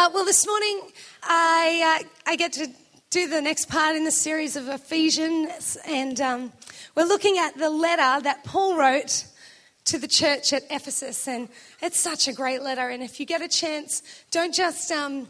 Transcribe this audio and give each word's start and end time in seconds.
Uh, 0.00 0.08
well, 0.14 0.24
this 0.24 0.46
morning 0.46 0.80
I, 1.24 2.00
uh, 2.04 2.08
I 2.24 2.36
get 2.36 2.52
to 2.52 2.68
do 3.10 3.26
the 3.26 3.40
next 3.40 3.68
part 3.68 3.96
in 3.96 4.04
the 4.04 4.12
series 4.12 4.54
of 4.54 4.68
Ephesians, 4.68 5.76
and 5.84 6.20
um, 6.20 6.52
we're 6.94 7.02
looking 7.02 7.36
at 7.38 7.58
the 7.58 7.68
letter 7.68 8.22
that 8.22 8.44
Paul 8.44 8.76
wrote 8.76 9.24
to 9.86 9.98
the 9.98 10.06
church 10.06 10.52
at 10.52 10.62
Ephesus, 10.70 11.26
and 11.26 11.48
it's 11.82 11.98
such 11.98 12.28
a 12.28 12.32
great 12.32 12.62
letter. 12.62 12.88
And 12.88 13.02
if 13.02 13.18
you 13.18 13.26
get 13.26 13.42
a 13.42 13.48
chance, 13.48 14.04
don't 14.30 14.54
just 14.54 14.92
um, 14.92 15.26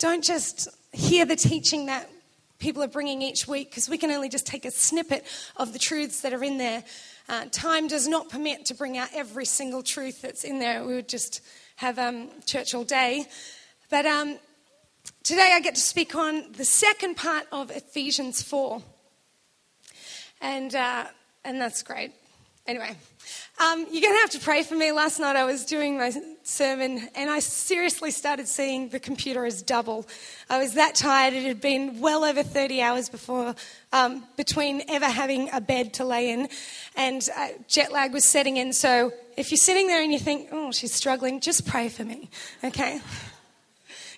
don't 0.00 0.24
just 0.24 0.66
hear 0.90 1.24
the 1.24 1.36
teaching 1.36 1.86
that 1.86 2.10
people 2.58 2.82
are 2.82 2.88
bringing 2.88 3.22
each 3.22 3.46
week, 3.46 3.70
because 3.70 3.88
we 3.88 3.98
can 3.98 4.10
only 4.10 4.28
just 4.28 4.48
take 4.48 4.64
a 4.64 4.72
snippet 4.72 5.24
of 5.56 5.72
the 5.72 5.78
truths 5.78 6.22
that 6.22 6.32
are 6.32 6.42
in 6.42 6.58
there. 6.58 6.82
Uh, 7.28 7.44
time 7.52 7.86
does 7.86 8.08
not 8.08 8.28
permit 8.28 8.64
to 8.64 8.74
bring 8.74 8.98
out 8.98 9.10
every 9.14 9.44
single 9.44 9.84
truth 9.84 10.22
that's 10.22 10.42
in 10.42 10.58
there. 10.58 10.84
We 10.84 10.96
would 10.96 11.08
just 11.08 11.40
have 11.76 12.00
um, 12.00 12.30
church 12.46 12.74
all 12.74 12.82
day. 12.82 13.28
But 13.92 14.06
um, 14.06 14.38
today 15.22 15.52
I 15.52 15.60
get 15.60 15.74
to 15.74 15.80
speak 15.82 16.14
on 16.14 16.52
the 16.52 16.64
second 16.64 17.18
part 17.18 17.44
of 17.52 17.70
Ephesians 17.70 18.42
4. 18.42 18.82
And, 20.40 20.74
uh, 20.74 21.04
and 21.44 21.60
that's 21.60 21.82
great. 21.82 22.10
Anyway, 22.66 22.96
um, 23.60 23.80
you're 23.90 24.00
going 24.00 24.14
to 24.14 24.20
have 24.20 24.30
to 24.30 24.40
pray 24.40 24.62
for 24.62 24.76
me. 24.76 24.92
Last 24.92 25.20
night 25.20 25.36
I 25.36 25.44
was 25.44 25.66
doing 25.66 25.98
my 25.98 26.10
sermon 26.42 27.06
and 27.14 27.28
I 27.28 27.40
seriously 27.40 28.12
started 28.12 28.48
seeing 28.48 28.88
the 28.88 28.98
computer 28.98 29.44
as 29.44 29.60
double. 29.60 30.08
I 30.48 30.56
was 30.56 30.72
that 30.72 30.94
tired. 30.94 31.34
It 31.34 31.44
had 31.44 31.60
been 31.60 32.00
well 32.00 32.24
over 32.24 32.42
30 32.42 32.80
hours 32.80 33.10
before, 33.10 33.54
um, 33.92 34.24
between 34.38 34.84
ever 34.88 35.04
having 35.04 35.50
a 35.52 35.60
bed 35.60 35.92
to 35.94 36.06
lay 36.06 36.30
in, 36.30 36.48
and 36.96 37.28
uh, 37.36 37.48
jet 37.68 37.92
lag 37.92 38.14
was 38.14 38.26
setting 38.26 38.56
in. 38.56 38.72
So 38.72 39.12
if 39.36 39.50
you're 39.50 39.58
sitting 39.58 39.86
there 39.86 40.02
and 40.02 40.14
you 40.14 40.18
think, 40.18 40.48
oh, 40.50 40.72
she's 40.72 40.94
struggling, 40.94 41.40
just 41.40 41.66
pray 41.66 41.90
for 41.90 42.04
me, 42.04 42.30
okay? 42.64 43.02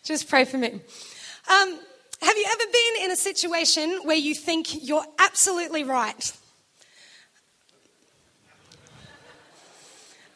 Just 0.05 0.29
pray 0.29 0.45
for 0.45 0.59
me. 0.59 0.69
Um, 0.69 1.79
have 2.21 2.37
you 2.37 2.47
ever 2.47 2.65
been 2.71 3.05
in 3.05 3.11
a 3.11 3.17
situation 3.17 4.01
where 4.05 4.17
you 4.17 4.35
think 4.35 4.85
you're 4.87 5.05
absolutely 5.19 5.83
right? 5.83 6.33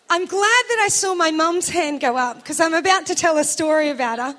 I'm 0.08 0.24
glad 0.24 0.40
that 0.40 0.80
I 0.82 0.88
saw 0.88 1.14
my 1.14 1.30
mum's 1.30 1.68
hand 1.68 2.00
go 2.00 2.16
up 2.16 2.36
because 2.36 2.60
I'm 2.60 2.72
about 2.72 3.04
to 3.06 3.14
tell 3.14 3.36
a 3.36 3.44
story 3.44 3.90
about 3.90 4.18
her. 4.18 4.34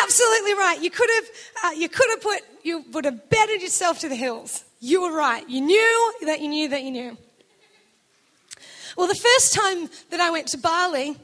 Absolutely 0.00 0.54
right. 0.54 0.78
You 0.80 0.90
could 0.90 1.10
have, 1.16 1.24
uh, 1.64 1.70
you 1.76 1.88
could 1.88 2.08
have 2.10 2.20
put, 2.20 2.40
you 2.62 2.84
would 2.92 3.06
have 3.06 3.28
betted 3.28 3.60
yourself 3.60 3.98
to 4.00 4.08
the 4.08 4.14
hills. 4.14 4.62
You 4.78 5.02
were 5.02 5.12
right. 5.12 5.48
You 5.48 5.62
knew 5.62 6.12
that 6.22 6.40
you 6.40 6.48
knew 6.48 6.68
that 6.68 6.84
you 6.84 6.92
knew. 6.92 7.18
Well, 8.96 9.08
the 9.08 9.16
first 9.16 9.52
time 9.52 9.90
that 10.10 10.20
I 10.20 10.30
went 10.30 10.46
to 10.48 10.58
Bali, 10.58 11.16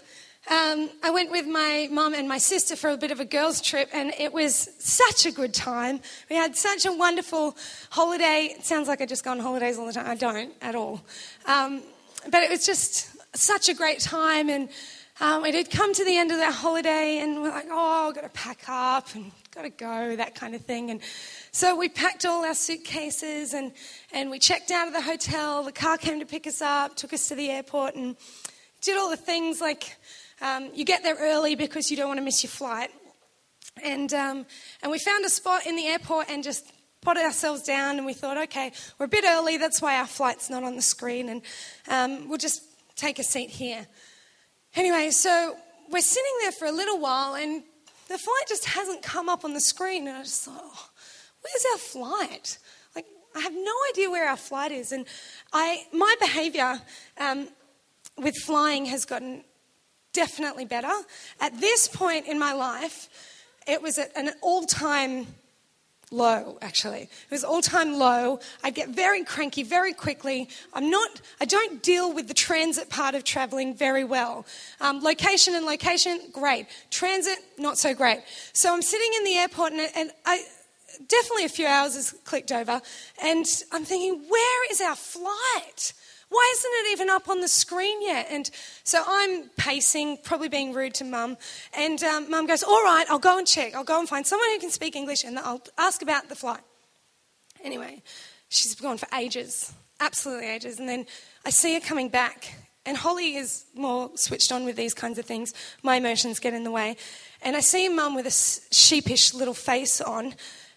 um, 0.50 0.90
I 1.02 1.10
went 1.10 1.30
with 1.30 1.46
my 1.46 1.88
mum 1.90 2.12
and 2.12 2.28
my 2.28 2.38
sister 2.38 2.76
for 2.76 2.90
a 2.90 2.96
bit 2.96 3.10
of 3.10 3.18
a 3.18 3.24
girls' 3.24 3.62
trip, 3.62 3.88
and 3.94 4.12
it 4.18 4.32
was 4.32 4.68
such 4.78 5.24
a 5.24 5.30
good 5.30 5.54
time. 5.54 6.00
We 6.28 6.36
had 6.36 6.54
such 6.54 6.84
a 6.84 6.92
wonderful 6.92 7.56
holiday. 7.90 8.54
It 8.56 8.64
sounds 8.64 8.86
like 8.86 9.00
I 9.00 9.06
just 9.06 9.24
go 9.24 9.30
on 9.30 9.38
holidays 9.38 9.78
all 9.78 9.86
the 9.86 9.94
time. 9.94 10.06
I 10.06 10.14
don't 10.14 10.52
at 10.60 10.74
all. 10.74 11.02
Um, 11.46 11.82
but 12.30 12.42
it 12.42 12.50
was 12.50 12.66
just 12.66 13.16
such 13.34 13.70
a 13.70 13.74
great 13.74 14.00
time, 14.00 14.50
and 14.50 14.68
um, 15.20 15.46
it 15.46 15.54
had 15.54 15.70
come 15.70 15.94
to 15.94 16.04
the 16.04 16.16
end 16.16 16.30
of 16.30 16.36
that 16.38 16.52
holiday, 16.52 17.20
and 17.22 17.40
we're 17.40 17.50
like, 17.50 17.68
oh, 17.70 18.08
I've 18.08 18.14
got 18.14 18.22
to 18.22 18.28
pack 18.28 18.64
up 18.68 19.14
and 19.14 19.32
got 19.54 19.62
to 19.62 19.70
go, 19.70 20.16
that 20.16 20.34
kind 20.34 20.54
of 20.54 20.62
thing. 20.62 20.90
And 20.90 21.00
so 21.52 21.76
we 21.76 21.88
packed 21.88 22.26
all 22.26 22.44
our 22.44 22.54
suitcases 22.54 23.54
and, 23.54 23.70
and 24.12 24.28
we 24.28 24.40
checked 24.40 24.72
out 24.72 24.88
of 24.88 24.92
the 24.92 25.00
hotel. 25.00 25.62
The 25.62 25.70
car 25.70 25.96
came 25.96 26.18
to 26.18 26.26
pick 26.26 26.48
us 26.48 26.60
up, 26.60 26.96
took 26.96 27.12
us 27.12 27.28
to 27.28 27.36
the 27.36 27.50
airport, 27.50 27.94
and 27.94 28.16
did 28.80 28.98
all 28.98 29.08
the 29.08 29.16
things 29.16 29.60
like 29.60 29.96
um, 30.44 30.70
you 30.74 30.84
get 30.84 31.02
there 31.02 31.16
early 31.18 31.54
because 31.54 31.90
you 31.90 31.96
don't 31.96 32.08
want 32.08 32.18
to 32.18 32.24
miss 32.24 32.42
your 32.42 32.50
flight. 32.50 32.90
And, 33.82 34.12
um, 34.12 34.46
and 34.82 34.92
we 34.92 34.98
found 34.98 35.24
a 35.24 35.30
spot 35.30 35.66
in 35.66 35.74
the 35.74 35.86
airport 35.86 36.28
and 36.28 36.44
just 36.44 36.70
put 37.00 37.16
ourselves 37.16 37.62
down 37.62 37.96
and 37.96 38.04
we 38.04 38.12
thought, 38.12 38.36
okay, 38.36 38.70
we're 38.98 39.06
a 39.06 39.08
bit 39.08 39.24
early, 39.26 39.56
that's 39.56 39.80
why 39.80 39.96
our 39.98 40.06
flight's 40.06 40.50
not 40.50 40.62
on 40.62 40.76
the 40.76 40.82
screen, 40.82 41.28
and 41.28 41.42
um, 41.88 42.28
we'll 42.28 42.38
just 42.38 42.62
take 42.94 43.18
a 43.18 43.22
seat 43.22 43.50
here. 43.50 43.86
Anyway, 44.76 45.10
so 45.10 45.56
we're 45.90 46.00
sitting 46.00 46.32
there 46.40 46.52
for 46.52 46.66
a 46.66 46.72
little 46.72 46.98
while 46.98 47.34
and 47.34 47.62
the 48.08 48.18
flight 48.18 48.44
just 48.48 48.66
hasn't 48.66 49.02
come 49.02 49.30
up 49.30 49.44
on 49.44 49.54
the 49.54 49.60
screen, 49.60 50.06
and 50.06 50.18
I 50.18 50.22
just 50.22 50.44
thought, 50.44 50.62
oh, 50.62 50.88
where's 51.40 51.64
our 51.72 51.78
flight? 51.78 52.58
Like, 52.94 53.06
I 53.34 53.40
have 53.40 53.54
no 53.54 53.72
idea 53.92 54.10
where 54.10 54.28
our 54.28 54.36
flight 54.36 54.72
is, 54.72 54.92
and 54.92 55.06
I, 55.54 55.86
my 55.90 56.14
behaviour 56.20 56.80
um, 57.18 57.48
with 58.18 58.36
flying 58.44 58.84
has 58.86 59.06
gotten 59.06 59.42
definitely 60.14 60.64
better. 60.64 60.92
At 61.40 61.60
this 61.60 61.88
point 61.88 62.26
in 62.26 62.38
my 62.38 62.54
life, 62.54 63.10
it 63.68 63.82
was 63.82 63.98
at 63.98 64.16
an 64.16 64.30
all 64.40 64.64
time 64.64 65.26
low 66.10 66.58
actually. 66.62 67.02
It 67.02 67.30
was 67.30 67.44
all 67.44 67.60
time 67.60 67.98
low. 67.98 68.40
I 68.62 68.70
get 68.70 68.90
very 68.90 69.24
cranky 69.24 69.62
very 69.62 69.92
quickly. 69.92 70.48
I'm 70.72 70.88
not 70.90 71.20
i 71.40 71.44
don't 71.44 71.82
deal 71.82 72.14
with 72.14 72.28
the 72.28 72.34
transit 72.34 72.88
part 72.88 73.14
of 73.14 73.24
traveling 73.24 73.74
very 73.74 74.04
well. 74.04 74.46
Um, 74.80 75.02
location 75.02 75.54
and 75.54 75.66
location 75.66 76.20
great. 76.32 76.66
Transit 76.90 77.38
not 77.58 77.78
so 77.78 77.94
great. 77.94 78.20
So 78.52 78.72
i'm 78.72 78.82
sitting 78.82 79.10
in 79.18 79.24
the 79.24 79.34
airport 79.34 79.72
and, 79.72 79.90
and 79.96 80.10
i 80.24 80.42
definitely 81.08 81.44
a 81.44 81.48
few 81.48 81.66
hours 81.66 81.96
has 81.96 82.12
clicked 82.24 82.52
over 82.52 82.80
and 83.22 83.44
i'm 83.72 83.84
thinking 83.84 84.24
where 84.28 84.70
is 84.70 84.80
our 84.80 84.94
flight 84.94 85.92
why 86.34 86.52
isn't 86.56 86.70
it 86.74 86.92
even 86.92 87.10
up 87.10 87.28
on 87.28 87.40
the 87.40 87.46
screen 87.46 88.02
yet? 88.02 88.26
And 88.28 88.50
so 88.82 89.04
I'm 89.06 89.44
pacing, 89.56 90.18
probably 90.24 90.48
being 90.48 90.72
rude 90.72 90.94
to 90.94 91.04
mum. 91.04 91.36
And 91.72 92.02
um, 92.02 92.28
mum 92.28 92.46
goes, 92.46 92.64
All 92.64 92.82
right, 92.82 93.06
I'll 93.08 93.20
go 93.20 93.38
and 93.38 93.46
check. 93.46 93.76
I'll 93.76 93.84
go 93.84 94.00
and 94.00 94.08
find 94.08 94.26
someone 94.26 94.50
who 94.50 94.58
can 94.58 94.70
speak 94.70 94.96
English 94.96 95.22
and 95.22 95.38
I'll 95.38 95.62
ask 95.78 96.02
about 96.02 96.28
the 96.28 96.34
flight. 96.34 96.62
Anyway, 97.62 98.02
she's 98.48 98.74
gone 98.74 98.98
for 98.98 99.06
ages, 99.16 99.72
absolutely 100.00 100.48
ages. 100.48 100.80
And 100.80 100.88
then 100.88 101.06
I 101.46 101.50
see 101.50 101.74
her 101.74 101.80
coming 101.80 102.08
back. 102.08 102.56
And 102.84 102.96
Holly 102.96 103.36
is 103.36 103.64
more 103.74 104.10
switched 104.16 104.50
on 104.50 104.64
with 104.64 104.74
these 104.74 104.92
kinds 104.92 105.18
of 105.18 105.24
things. 105.24 105.54
My 105.82 105.96
emotions 105.96 106.40
get 106.40 106.52
in 106.52 106.64
the 106.64 106.70
way. 106.72 106.96
And 107.42 107.56
I 107.56 107.60
see 107.60 107.88
mum 107.88 108.16
with 108.16 108.26
a 108.26 108.74
sheepish 108.74 109.34
little 109.34 109.54
face 109.54 110.00
on. 110.00 110.34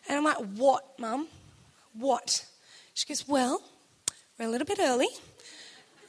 And 0.07 0.17
I'm 0.17 0.23
like, 0.23 0.37
What, 0.37 0.99
mum? 0.99 1.27
What? 1.93 2.45
She 2.93 3.07
goes, 3.07 3.27
Well, 3.27 3.63
we're 4.37 4.45
a 4.45 4.49
little 4.49 4.67
bit 4.67 4.79
early. 4.79 5.07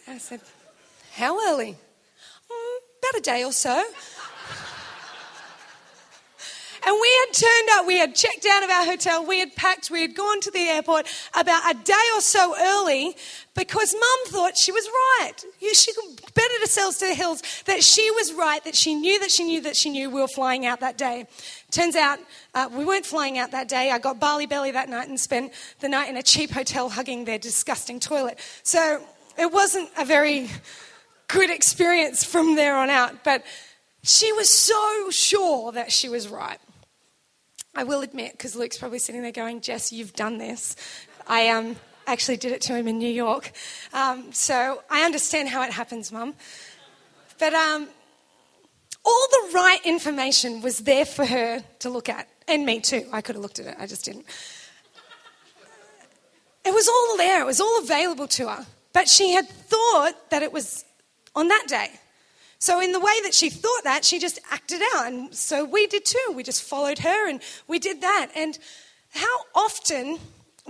I 0.09 0.19
said, 0.19 0.41
How 1.13 1.39
early? 1.49 1.77
Mm, 2.51 2.79
about 2.99 3.19
a 3.19 3.23
day 3.23 3.45
or 3.45 3.53
so. 3.53 3.85
And 6.87 6.97
we 6.99 7.09
had 7.09 7.33
turned 7.35 7.69
up, 7.73 7.87
we 7.87 7.99
had 7.99 8.15
checked 8.15 8.47
out 8.47 8.63
of 8.63 8.71
our 8.71 8.85
hotel, 8.87 9.27
we 9.27 9.41
had 9.41 9.55
packed, 9.57 9.91
we 9.91 10.01
had 10.01 10.15
gone 10.15 10.41
to 10.41 10.51
the 10.51 10.61
airport 10.61 11.07
about 11.39 11.71
a 11.71 11.75
day 11.85 11.93
or 12.15 12.23
so 12.23 12.55
early 12.59 13.15
because 13.55 13.93
mum 13.93 14.19
thought 14.29 14.57
she 14.57 14.73
was 14.73 14.89
right. 14.89 15.35
She 15.75 15.93
betted 16.35 16.61
herself 16.61 16.99
to 17.01 17.09
the 17.09 17.15
hills 17.15 17.43
that 17.67 17.83
she 17.83 18.11
was 18.13 18.33
right, 18.33 18.65
that 18.65 18.75
she 18.75 18.95
knew 18.95 19.21
that 19.21 19.31
she 19.31 19.45
knew 19.45 19.61
that 19.63 19.77
she 19.77 19.91
knew 19.91 20.09
we 20.09 20.21
were 20.21 20.29
flying 20.29 20.65
out 20.65 20.81
that 20.81 20.97
day. 20.97 21.27
Turns 21.71 21.97
out 21.97 22.21
uh, 22.55 22.71
we 22.73 22.87
weren't 22.87 23.05
flying 23.05 23.37
out 23.37 23.51
that 23.51 23.69
day. 23.69 23.91
I 23.91 23.99
got 23.99 24.19
Bali 24.19 24.47
belly 24.47 24.71
that 24.71 24.89
night 24.89 25.09
and 25.09 25.21
spent 25.21 25.53
the 25.81 25.91
night 25.91 26.09
in 26.09 26.17
a 26.17 26.23
cheap 26.23 26.53
hotel 26.53 26.89
hugging 26.89 27.27
their 27.27 27.39
disgusting 27.39 28.01
toilet. 28.01 28.39
So 28.63 29.03
it 29.39 29.53
wasn't 29.53 29.89
a 29.97 30.05
very 30.05 30.51
good 31.29 31.51
experience 31.51 32.25
from 32.25 32.57
there 32.57 32.77
on 32.77 32.91
out, 32.91 33.23
but 33.23 33.45
she 34.03 34.33
was 34.33 34.53
so 34.53 35.11
sure 35.11 35.73
that 35.73 35.93
she 35.93 36.09
was 36.09 36.29
right. 36.29 36.59
I 37.75 37.85
will 37.85 38.01
admit, 38.01 38.33
because 38.33 38.57
Luke's 38.57 38.79
probably 38.79 38.99
sitting 38.99 39.23
there 39.23 39.31
going, 39.31 39.61
Jess, 39.61 39.93
you've 39.93 40.15
done 40.15 40.39
this. 40.39 40.75
I 41.29 41.49
um, 41.49 41.77
actually 42.07 42.39
did 42.39 42.53
it 42.53 42.61
to 42.63 42.75
him 42.75 42.89
in 42.89 42.99
New 42.99 43.11
York. 43.11 43.53
Um, 43.93 44.33
so 44.33 44.83
I 44.91 45.03
understand 45.03 45.49
how 45.49 45.63
it 45.63 45.71
happens, 45.71 46.11
Mum. 46.11 46.35
But 47.39 47.55
um, 47.55 47.89
all 49.05 49.29
the 49.31 49.51
right 49.55 49.81
information 49.85 50.63
was 50.63 50.81
there 50.81 51.05
for 51.05 51.25
her 51.25 51.63
to 51.81 51.91
look 51.91 52.09
at, 52.09 52.29
and 52.49 52.67
me 52.67 52.81
too. 52.81 53.07
I 53.13 53.21
could 53.21 53.37
have 53.37 53.43
looked 53.43 53.61
at 53.61 53.67
it, 53.67 53.77
I 53.79 53.87
just 53.87 54.05
didn't. 54.05 54.25
It 56.65 56.75
was 56.75 56.89
all 56.89 57.17
there, 57.17 57.43
it 57.43 57.47
was 57.47 57.61
all 57.61 57.79
available 57.81 58.27
to 58.29 58.49
her. 58.49 58.67
But 58.99 59.09
she 59.09 59.31
had 59.31 59.49
thought 59.49 60.29
that 60.31 60.43
it 60.43 60.53
was 60.53 60.85
on 61.37 61.47
that 61.47 61.67
day. 61.69 61.89
So, 62.59 62.81
in 62.81 62.91
the 62.91 62.99
way 62.99 63.13
that 63.23 63.33
she 63.33 63.49
thought 63.49 63.85
that, 63.85 64.05
she 64.05 64.19
just 64.19 64.41
acted 64.51 64.83
out. 64.93 65.07
And 65.07 65.33
so 65.33 65.65
we 65.65 65.87
did 65.87 66.05
too. 66.05 66.33
We 66.35 66.43
just 66.43 66.65
followed 66.65 66.99
her 66.99 67.29
and 67.29 67.41
we 67.69 67.79
did 67.79 68.01
that. 68.01 68.33
And 68.35 68.59
how 69.11 69.37
often 69.55 70.19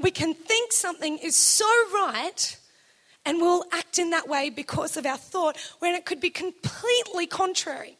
we 0.02 0.10
can 0.10 0.34
think 0.34 0.74
something 0.74 1.16
is 1.16 1.36
so 1.36 1.64
right 1.94 2.58
and 3.24 3.38
we'll 3.38 3.64
act 3.72 3.98
in 3.98 4.10
that 4.10 4.28
way 4.28 4.50
because 4.50 4.98
of 4.98 5.06
our 5.06 5.16
thought 5.16 5.56
when 5.78 5.94
it 5.94 6.04
could 6.04 6.20
be 6.20 6.28
completely 6.28 7.26
contrary. 7.26 7.96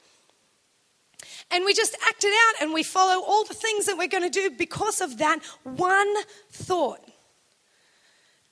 And 1.51 1.65
we 1.65 1.73
just 1.73 1.97
act 2.07 2.23
it 2.23 2.35
out 2.35 2.63
and 2.63 2.75
we 2.75 2.83
follow 2.83 3.25
all 3.25 3.45
the 3.45 3.55
things 3.55 3.87
that 3.87 3.97
we're 3.97 4.09
going 4.09 4.31
to 4.31 4.41
do 4.41 4.51
because 4.51 5.01
of 5.01 5.17
that 5.17 5.39
one 5.63 6.15
thought. 6.51 7.01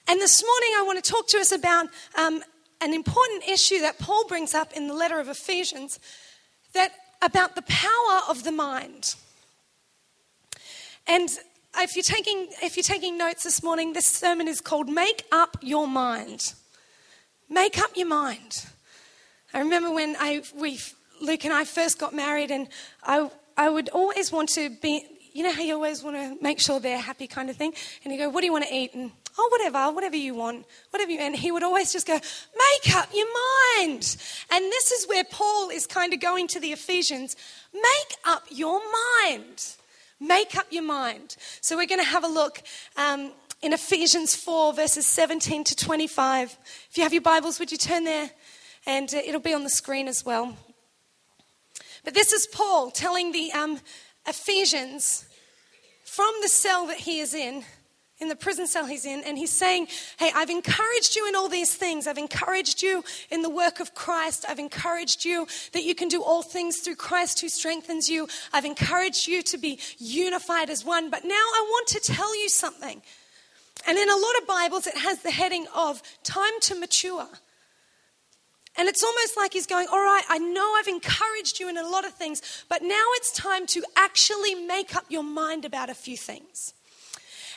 And 0.09 0.21
this 0.21 0.43
morning, 0.45 0.71
I 0.79 0.85
want 0.87 1.05
to 1.05 1.11
talk 1.11 1.27
to 1.29 1.39
us 1.39 1.51
about 1.51 1.89
um, 2.17 2.43
an 2.81 2.95
important 2.95 3.49
issue 3.49 3.81
that 3.81 3.99
Paul 3.99 4.27
brings 4.29 4.55
up 4.55 4.73
in 4.73 4.87
the 4.87 4.95
letter 4.95 5.19
of 5.19 5.29
Ephesians. 5.29 5.99
that 6.75 6.93
about 7.23 7.55
the 7.55 7.63
power 7.63 8.21
of 8.29 8.45
the 8.45 8.53
mind. 8.53 9.15
And 11.07 11.29
if 11.79 11.97
you're 11.97 12.03
taking, 12.03 12.49
if 12.63 12.77
you're 12.77 12.85
taking 12.85 13.19
notes 13.19 13.45
this 13.45 13.63
morning, 13.63 13.93
this 13.95 14.07
sermon 14.07 14.49
is 14.49 14.61
called 14.61 14.89
Make 14.89 15.25
Up 15.33 15.57
Your 15.61 15.89
Mind. 15.89 16.53
Make 17.49 17.79
up 17.79 17.91
your 17.97 18.09
mind. 18.09 18.67
I 19.55 19.61
remember 19.61 19.91
when 19.91 20.17
I, 20.19 20.43
we, 20.55 20.79
Luke 21.21 21.45
and 21.45 21.55
I 21.55 21.65
first 21.65 21.99
got 21.99 22.15
married, 22.15 22.51
and 22.51 22.69
I, 23.03 23.31
I 23.57 23.71
would 23.71 23.89
always 23.89 24.31
want 24.31 24.51
to 24.51 24.71
be, 24.71 25.07
you 25.37 25.43
know 25.43 25.53
how 25.53 25.63
you 25.63 25.75
always 25.75 26.03
want 26.03 26.17
to 26.17 26.37
make 26.43 26.61
sure 26.61 26.81
they're 26.81 26.99
happy 26.99 27.27
kind 27.27 27.51
of 27.51 27.57
thing? 27.57 27.73
And 28.05 28.13
you 28.13 28.19
go, 28.19 28.29
What 28.29 28.41
do 28.41 28.47
you 28.47 28.53
want 28.53 28.65
to 28.65 28.75
eat? 28.75 28.95
And 28.95 29.11
oh, 29.39 29.49
whatever, 29.51 29.93
whatever 29.93 30.17
you 30.17 30.35
want, 30.35 30.67
whatever 30.91 31.11
you, 31.11 31.19
and 31.19 31.37
he 31.37 31.53
would 31.53 31.63
always 31.63 31.93
just 31.93 32.07
go, 32.07 32.15
make 32.15 32.97
up 32.97 33.09
your 33.15 33.27
mind. 33.79 34.17
And 34.51 34.65
this 34.65 34.93
is 34.93 35.07
where 35.07 35.25
Paul 35.25 35.71
is 35.71 35.87
kind 35.87 36.13
of 36.13 36.21
going 36.21 36.49
to 36.49 36.61
the 36.61 36.73
Ephesians, 36.73 37.37
make 37.73 38.19
up 38.25 38.45
your 38.51 38.81
mind. 39.21 39.75
Make 40.19 40.57
up 40.57 40.67
your 40.71 40.83
mind. 40.83 41.37
So 41.61 41.77
we're 41.77 41.87
going 41.87 42.01
to 42.01 42.07
have 42.07 42.25
a 42.25 42.29
look 42.29 42.63
um, 42.97 43.33
in 43.61 43.75
Ephesians 43.75 44.35
4, 44.35 44.73
verses 44.73 45.07
17 45.07 45.65
to 45.65 45.77
25. 45.77 46.57
If 46.91 46.97
you 46.97 47.03
have 47.03 47.13
your 47.13 47.23
Bibles, 47.23 47.59
would 47.59 47.71
you 47.71 47.77
turn 47.77 48.05
there? 48.05 48.31
And 48.87 49.13
uh, 49.13 49.19
it'll 49.19 49.41
be 49.41 49.53
on 49.53 49.63
the 49.63 49.71
screen 49.71 50.09
as 50.09 50.25
well. 50.25 50.57
But 52.03 52.15
this 52.15 52.33
is 52.33 52.47
Paul 52.47 52.91
telling 52.91 53.33
the 53.33 53.53
um, 53.53 53.81
Ephesians 54.27 55.26
from 56.17 56.33
the 56.41 56.49
cell 56.49 56.87
that 56.87 56.97
he 56.97 57.21
is 57.21 57.35
in 57.35 57.63
in 58.19 58.31
the 58.31 58.37
prison 58.37 58.67
cell 58.67 58.87
he's 58.87 59.05
in, 59.05 59.23
and 59.25 59.37
he's 59.37 59.51
saying, 59.53 59.89
Hey, 60.19 60.31
I've 60.35 60.49
encouraged 60.49 61.15
you 61.15 61.29
in 61.29 61.37
all 61.37 61.51
these 61.51 61.75
things. 61.75 62.07
I've 62.07 62.17
encouraged 62.17 62.83
you 62.83 63.05
in 63.31 63.43
the 63.43 63.51
work 63.51 63.79
of 63.79 63.95
Christ. 63.95 64.47
I've 64.49 64.59
encouraged 64.59 65.27
you 65.27 65.47
that 65.75 65.85
you 65.85 65.95
can 65.95 66.09
do 66.09 66.23
all 66.23 66.43
things 66.43 66.79
through 66.79 66.97
Christ 66.97 67.43
who 67.43 67.51
strengthens 67.51 68.09
you. 68.09 68.27
I've 68.55 68.65
encouraged 68.65 69.29
you 69.29 69.43
to 69.43 69.59
be 69.59 69.79
unified 69.99 70.71
as 70.71 70.83
one. 70.83 71.11
But 71.11 71.25
now 71.25 71.35
I 71.35 71.67
want 71.69 71.89
to 71.89 72.01
tell 72.01 72.35
you 72.41 72.49
something. 72.49 73.03
And 73.87 73.99
in 73.99 74.09
a 74.09 74.17
lot 74.17 74.39
of 74.41 74.47
Bibles, 74.49 74.87
it 74.87 74.97
has 74.97 75.23
the 75.23 75.31
heading 75.31 75.67
of 75.75 76.03
time 76.25 76.59
to 76.63 76.75
mature. 76.75 77.29
And 78.79 78.89
it's 78.89 79.03
almost 79.03 79.37
like 79.37 79.53
he's 79.53 79.67
going, 79.67 79.89
All 79.91 80.03
right, 80.03 80.25
I 80.29 80.39
know 80.39 80.75
I've 80.77 80.89
encouraged 80.89 81.61
you 81.61 81.69
in 81.69 81.79
a 81.79 81.89
lot 81.89 82.05
of 82.05 82.13
things, 82.13 82.65
but 82.69 82.83
now 82.83 83.05
it's 83.15 83.33
time 83.33 83.67
to 83.69 83.83
actually 83.97 84.55
make 84.55 84.95
up 84.95 85.07
your 85.09 85.23
mind 85.23 85.65
about 85.65 85.91
a 85.91 85.95
few 85.95 86.17
things. 86.17 86.75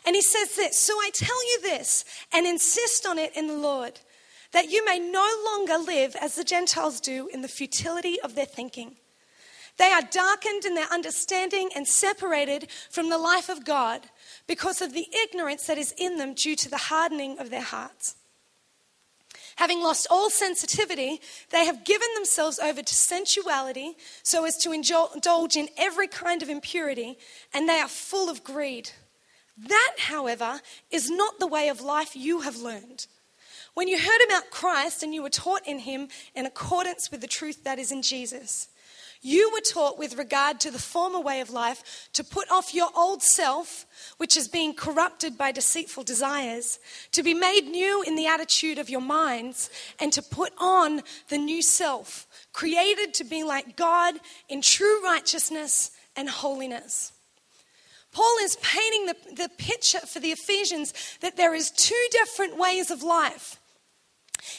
And 0.06 0.16
he 0.16 0.22
says 0.22 0.56
this 0.56 0.80
So 0.80 0.94
I 0.96 1.12
tell 1.14 1.46
you 1.52 1.62
this 1.62 2.06
and 2.34 2.46
insist 2.46 3.06
on 3.06 3.18
it 3.18 3.36
in 3.36 3.48
the 3.48 3.58
Lord, 3.58 4.00
that 4.52 4.70
you 4.70 4.86
may 4.86 5.00
no 5.00 5.28
longer 5.46 5.78
live 5.78 6.16
as 6.22 6.36
the 6.36 6.44
Gentiles 6.44 7.00
do 7.00 7.30
in 7.34 7.42
the 7.42 7.48
futility 7.48 8.20
of 8.22 8.36
their 8.36 8.46
thinking. 8.46 8.96
They 9.78 9.92
are 9.92 10.02
darkened 10.02 10.66
in 10.66 10.76
their 10.76 10.92
understanding 10.92 11.70
and 11.74 11.88
separated 11.88 12.68
from 12.90 13.10
the 13.10 13.18
life 13.18 13.48
of 13.48 13.64
God 13.64 14.02
because 14.46 14.82
of 14.82 14.94
the 14.94 15.08
ignorance 15.14 15.68
that 15.68 15.78
is 15.78 15.94
in 15.98 16.18
them 16.18 16.34
due 16.34 16.58
to 16.58 16.70
the 16.70 16.78
hardening 16.78 17.40
of 17.40 17.50
their 17.50 17.62
hearts. 17.62 18.16
Having 19.60 19.84
lost 19.84 20.08
all 20.10 20.30
sensitivity, 20.30 21.20
they 21.50 21.66
have 21.66 21.84
given 21.84 22.08
themselves 22.16 22.60
over 22.60 22.82
to 22.82 22.96
sensuality 22.96 23.98
so 24.24 24.46
as 24.46 24.56
to 24.60 24.72
indulge 24.72 25.58
in 25.58 25.68
every 25.78 26.08
kind 26.08 26.42
of 26.42 26.48
impurity, 26.48 27.18
and 27.54 27.68
they 27.68 27.82
are 27.82 27.90
full 27.90 28.30
of 28.30 28.42
greed. 28.42 28.92
That, 29.58 29.96
however, 29.98 30.62
is 30.92 31.12
not 31.12 31.40
the 31.40 31.48
way 31.48 31.68
of 31.68 31.82
life 31.82 32.16
you 32.16 32.40
have 32.40 32.56
learned. 32.56 33.08
When 33.74 33.90
you 33.90 34.00
heard 34.00 34.26
about 34.26 34.50
Christ 34.50 35.04
and 35.04 35.14
you 35.14 35.22
were 35.22 35.30
taught 35.30 35.68
in 35.68 35.80
him 35.80 36.08
in 36.34 36.46
accordance 36.46 37.12
with 37.12 37.20
the 37.20 37.28
truth 37.28 37.66
that 37.66 37.80
is 37.80 37.92
in 37.92 38.02
Jesus, 38.02 38.70
you 39.22 39.52
were 39.52 39.62
taught 39.62 40.00
with 40.00 40.18
regard 40.18 40.62
to 40.62 40.72
the 40.72 40.80
former 40.80 41.20
way 41.20 41.42
of 41.42 41.50
life 41.50 42.10
to 42.14 42.24
put 42.24 42.50
off 42.50 42.74
your 42.74 42.90
old 42.96 43.22
self, 43.22 43.86
which 44.18 44.38
is 44.38 44.48
being 44.48 44.74
corrupted 44.74 45.38
by 45.38 45.52
deceitful 45.52 46.04
desires, 46.04 46.80
to 47.12 47.22
be 47.22 47.34
made 47.34 47.68
new 47.68 48.02
in 48.04 48.16
the 48.16 48.28
attitude 48.28 48.78
of 48.78 48.90
your 48.90 49.02
minds, 49.02 49.70
and 50.00 50.14
to 50.14 50.22
put 50.22 50.54
on 50.58 51.02
the 51.28 51.38
new 51.38 51.62
self, 51.62 52.28
created 52.54 53.14
to 53.16 53.26
be 53.26 53.44
like 53.44 53.76
God 53.76 54.16
in 54.48 54.62
true 54.62 55.04
righteousness 55.04 55.92
and 56.16 56.30
holiness. 56.30 57.12
Paul 58.12 58.38
is 58.42 58.56
painting 58.58 59.06
the, 59.06 59.16
the 59.36 59.50
picture 59.58 60.00
for 60.00 60.20
the 60.20 60.32
Ephesians 60.32 60.94
that 61.22 61.38
there 61.38 61.54
is 61.54 61.72
two 61.72 62.08
different 62.12 62.58
ways 62.58 62.90
of 62.90 63.04
life. 63.04 63.59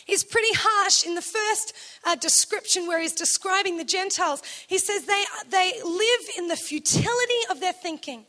He's 0.05 0.25
pretty 0.25 0.53
harsh 0.55 1.05
in 1.05 1.15
the 1.15 1.23
first 1.23 1.73
uh, 2.05 2.15
description 2.17 2.87
where 2.87 3.00
he's 3.00 3.12
describing 3.12 3.77
the 3.77 3.85
Gentiles. 3.85 4.43
He 4.67 4.79
says 4.79 5.05
they, 5.05 5.25
they 5.49 5.73
live 5.82 6.21
in 6.38 6.49
the 6.49 6.56
futility 6.56 7.41
of 7.50 7.61
their 7.61 7.73
thinking. 7.73 8.27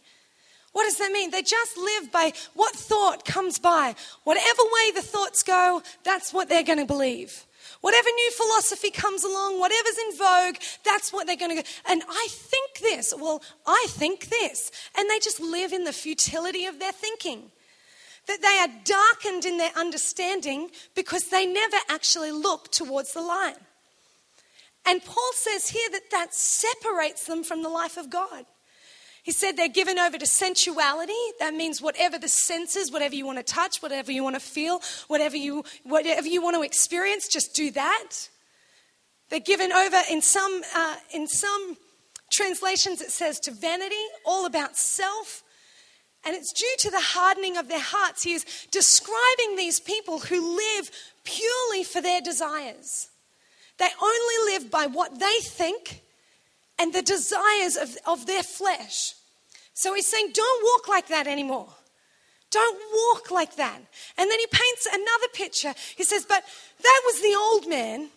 What 0.71 0.83
does 0.83 0.98
that 0.98 1.12
mean? 1.12 1.31
They 1.31 1.42
just 1.42 1.77
live 1.77 2.12
by 2.12 2.31
what 2.53 2.74
thought 2.74 3.25
comes 3.25 3.59
by. 3.59 3.95
Whatever 4.24 4.62
way 4.63 4.92
the 4.95 5.01
thoughts 5.01 5.44
go, 5.44 5.81
that's 6.03 6.33
what 6.33 6.48
they're 6.48 6.63
going 6.63 6.80
to 6.80 6.86
believe. 6.86 7.45
Whatever 7.81 8.09
new 8.15 8.31
philosophy 8.31 8.92
comes 8.92 9.24
along, 9.24 9.59
whatever's 9.59 9.97
in 9.97 10.18
vogue, 10.18 10.56
that's 10.86 11.12
what 11.12 11.27
they're 11.27 11.36
going 11.36 11.57
to 11.57 11.63
go. 11.63 11.69
And 11.88 12.04
I 12.07 12.27
think 12.30 12.80
this. 12.80 13.13
Well, 13.18 13.42
I 13.65 13.86
think 13.89 14.30
this. 14.30 14.71
And 14.97 15.09
they 15.09 15.19
just 15.19 15.39
live 15.39 15.74
in 15.74 15.83
the 15.83 15.94
futility 15.94 16.65
of 16.65 16.80
their 16.80 16.92
thinking. 16.92 17.51
That 18.27 18.41
they 18.41 18.57
are 18.59 18.81
darkened 18.85 19.45
in 19.45 19.57
their 19.57 19.71
understanding 19.75 20.69
because 20.95 21.29
they 21.29 21.45
never 21.45 21.77
actually 21.89 22.31
look 22.31 22.71
towards 22.71 23.13
the 23.13 23.21
light. 23.21 23.57
And 24.85 25.03
Paul 25.03 25.31
says 25.33 25.69
here 25.69 25.89
that 25.91 26.12
that 26.12 26.33
separates 26.33 27.25
them 27.25 27.44
from 27.44 27.63
the 27.63 27.69
life 27.69 27.97
of 27.97 28.09
God. 28.09 28.45
He 29.23 29.31
said 29.31 29.56
they're 29.56 29.68
given 29.68 30.00
over 30.00 30.18
to 30.18 30.25
sensuality. 30.25 31.13
That 31.39 31.53
means 31.53 31.81
whatever 31.81 32.18
the 32.18 32.27
senses, 32.27 32.91
whatever 32.91 33.13
you 33.13 33.25
want 33.25 33.38
to 33.38 33.44
touch, 33.44 33.81
whatever 33.81 34.12
you 34.12 34.23
want 34.23 34.35
to 34.35 34.39
feel, 34.39 34.81
whatever 35.07 35.38
you, 35.38 35.63
whatever 35.83 36.27
you 36.27 36.41
want 36.41 36.56
to 36.56 36.63
experience, 36.63 37.27
just 37.27 37.53
do 37.53 37.69
that. 37.71 38.29
They're 39.29 39.39
given 39.39 39.71
over 39.71 40.01
in 40.09 40.21
some, 40.21 40.62
uh, 40.75 40.95
in 41.13 41.27
some 41.27 41.77
translations, 42.31 43.01
it 43.01 43.12
says 43.12 43.39
to 43.41 43.51
vanity, 43.51 43.95
all 44.25 44.45
about 44.45 44.75
self. 44.75 45.44
And 46.23 46.35
it's 46.35 46.53
due 46.53 46.75
to 46.79 46.91
the 46.91 47.00
hardening 47.00 47.57
of 47.57 47.68
their 47.68 47.79
hearts. 47.79 48.23
He 48.23 48.33
is 48.33 48.45
describing 48.69 49.56
these 49.56 49.79
people 49.79 50.19
who 50.19 50.56
live 50.56 50.91
purely 51.23 51.83
for 51.83 52.01
their 52.01 52.21
desires. 52.21 53.09
They 53.77 53.89
only 54.01 54.53
live 54.53 54.69
by 54.69 54.85
what 54.85 55.19
they 55.19 55.39
think 55.41 56.03
and 56.77 56.94
the 56.94 57.01
desires 57.01 57.75
of, 57.75 57.97
of 58.06 58.28
their 58.28 58.44
flesh. 58.44 59.16
So 59.73 59.94
he's 59.95 60.07
saying, 60.07 60.31
don't 60.33 60.63
walk 60.63 60.87
like 60.87 61.07
that 61.07 61.28
anymore. 61.28 61.69
Don't 62.51 62.80
walk 62.94 63.31
like 63.31 63.56
that. 63.56 63.80
And 64.18 64.30
then 64.30 64.40
he 64.40 64.47
paints 64.47 64.85
another 64.85 65.28
picture. 65.33 65.73
He 65.95 66.04
says, 66.04 66.25
but 66.28 66.44
that 66.81 67.01
was 67.06 67.21
the 67.21 67.35
old 67.40 67.69
man, 67.69 68.09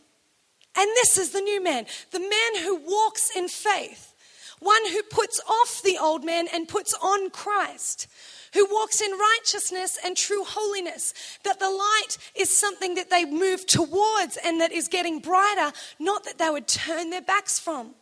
and 0.76 0.88
this 0.96 1.16
is 1.16 1.30
the 1.30 1.40
new 1.40 1.62
man. 1.62 1.86
The 2.10 2.20
man 2.20 2.62
who 2.62 2.76
walks 2.76 3.34
in 3.34 3.48
faith, 3.48 4.12
one 4.60 4.90
who 4.90 5.02
puts 5.02 5.40
off 5.48 5.82
the 5.82 5.98
old 5.98 6.24
man 6.24 6.46
and 6.52 6.68
puts 6.68 6.94
on 6.94 7.30
Christ 7.30 8.08
who 8.54 8.66
walks 8.70 9.00
in 9.00 9.10
righteousness 9.10 9.98
and 10.04 10.16
true 10.16 10.44
holiness. 10.44 11.12
That 11.42 11.58
the 11.58 11.68
light 11.68 12.16
is 12.34 12.48
something 12.48 12.94
that 12.94 13.10
they 13.10 13.24
move 13.24 13.66
towards 13.66 14.38
and 14.44 14.60
that 14.60 14.72
is 14.72 14.88
getting 14.88 15.18
brighter, 15.18 15.72
not 15.98 16.24
that 16.24 16.38
they 16.38 16.48
would 16.48 16.68
turn 16.68 17.10
their 17.10 17.20
backs 17.20 17.58
from. 17.58 17.94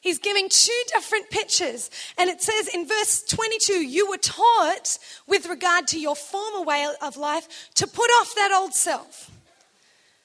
He's 0.00 0.18
giving 0.18 0.48
two 0.48 0.82
different 0.92 1.30
pictures. 1.30 1.90
And 2.18 2.28
it 2.28 2.42
says 2.42 2.68
in 2.68 2.86
verse 2.86 3.22
22 3.22 3.74
you 3.74 4.08
were 4.10 4.18
taught 4.18 4.98
with 5.26 5.46
regard 5.46 5.88
to 5.88 6.00
your 6.00 6.16
former 6.16 6.64
way 6.64 6.86
of 7.00 7.16
life 7.16 7.70
to 7.74 7.86
put 7.86 8.10
off 8.20 8.34
that 8.34 8.52
old 8.52 8.74
self. 8.74 9.30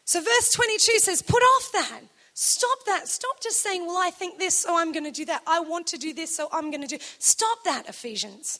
So 0.05 0.19
verse 0.19 0.51
22 0.51 0.99
says, 0.99 1.21
put 1.21 1.41
off 1.41 1.71
that. 1.73 2.01
Stop 2.43 2.85
that. 2.87 3.07
Stop 3.07 3.39
just 3.39 3.61
saying, 3.61 3.85
well, 3.85 3.99
I 3.99 4.09
think 4.09 4.39
this, 4.39 4.57
so 4.57 4.75
I'm 4.75 4.91
going 4.91 5.03
to 5.03 5.11
do 5.11 5.25
that. 5.25 5.43
I 5.45 5.59
want 5.59 5.85
to 5.87 5.97
do 5.99 6.11
this, 6.11 6.35
so 6.35 6.49
I'm 6.51 6.71
going 6.71 6.81
to 6.81 6.87
do. 6.87 6.97
Stop 7.19 7.63
that, 7.65 7.87
Ephesians. 7.87 8.59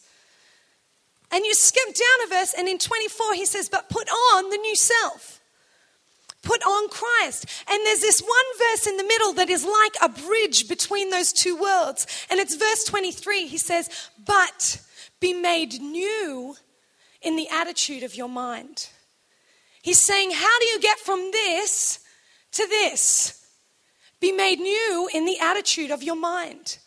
And 1.31 1.43
you 1.43 1.55
skip 1.55 1.87
down 1.87 2.27
a 2.27 2.29
verse, 2.29 2.53
and 2.55 2.67
in 2.67 2.77
24 2.77 3.33
he 3.33 3.47
says, 3.47 3.69
but 3.69 3.89
put 3.89 4.07
on 4.07 4.51
the 4.51 4.57
new 4.57 4.75
self. 4.75 5.39
Put 6.43 6.61
on 6.61 6.89
Christ. 6.89 7.47
And 7.67 7.83
there's 7.83 8.01
this 8.01 8.21
one 8.21 8.69
verse 8.69 8.85
in 8.85 8.97
the 8.97 9.03
middle 9.03 9.33
that 9.33 9.49
is 9.49 9.65
like 9.65 9.95
a 9.99 10.09
bridge 10.27 10.69
between 10.69 11.09
those 11.09 11.33
two 11.33 11.59
worlds. 11.59 12.05
And 12.29 12.39
it's 12.39 12.55
verse 12.55 12.83
23. 12.83 13.47
He 13.47 13.57
says, 13.57 13.89
But 14.23 14.79
be 15.19 15.33
made 15.33 15.81
new 15.81 16.55
in 17.23 17.35
the 17.35 17.49
attitude 17.49 18.03
of 18.03 18.13
your 18.13 18.29
mind. 18.29 18.89
He's 19.81 20.05
saying, 20.05 20.33
How 20.35 20.59
do 20.59 20.65
you 20.67 20.79
get 20.79 20.99
from 20.99 21.31
this 21.31 21.97
to 22.51 22.67
this? 22.67 23.40
Be 24.21 24.31
made 24.31 24.59
new 24.59 25.09
in 25.13 25.25
the 25.25 25.39
attitude 25.39 25.91
of 25.91 26.01
your 26.01 26.15
mind. 26.15 26.77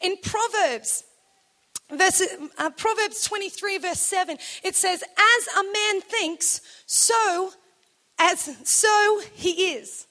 In 0.00 0.16
Proverbs, 0.22 1.04
verse, 1.92 2.22
uh, 2.58 2.70
Proverbs 2.70 3.22
23, 3.24 3.78
verse 3.78 4.00
7, 4.00 4.36
it 4.64 4.74
says, 4.74 5.02
As 5.02 5.56
a 5.56 5.62
man 5.62 6.00
thinks, 6.00 6.60
so 6.86 7.52
as 8.18 8.56
so 8.64 9.20
he 9.34 9.74
is. 9.74 10.06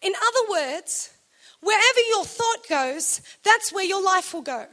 In 0.00 0.12
other 0.14 0.50
words, 0.50 1.10
Wherever 1.64 2.00
your 2.10 2.26
thought 2.26 2.68
goes, 2.68 3.22
that's 3.42 3.72
where 3.72 3.86
your 3.86 4.02
life 4.04 4.34
will 4.34 4.42
go. 4.42 4.66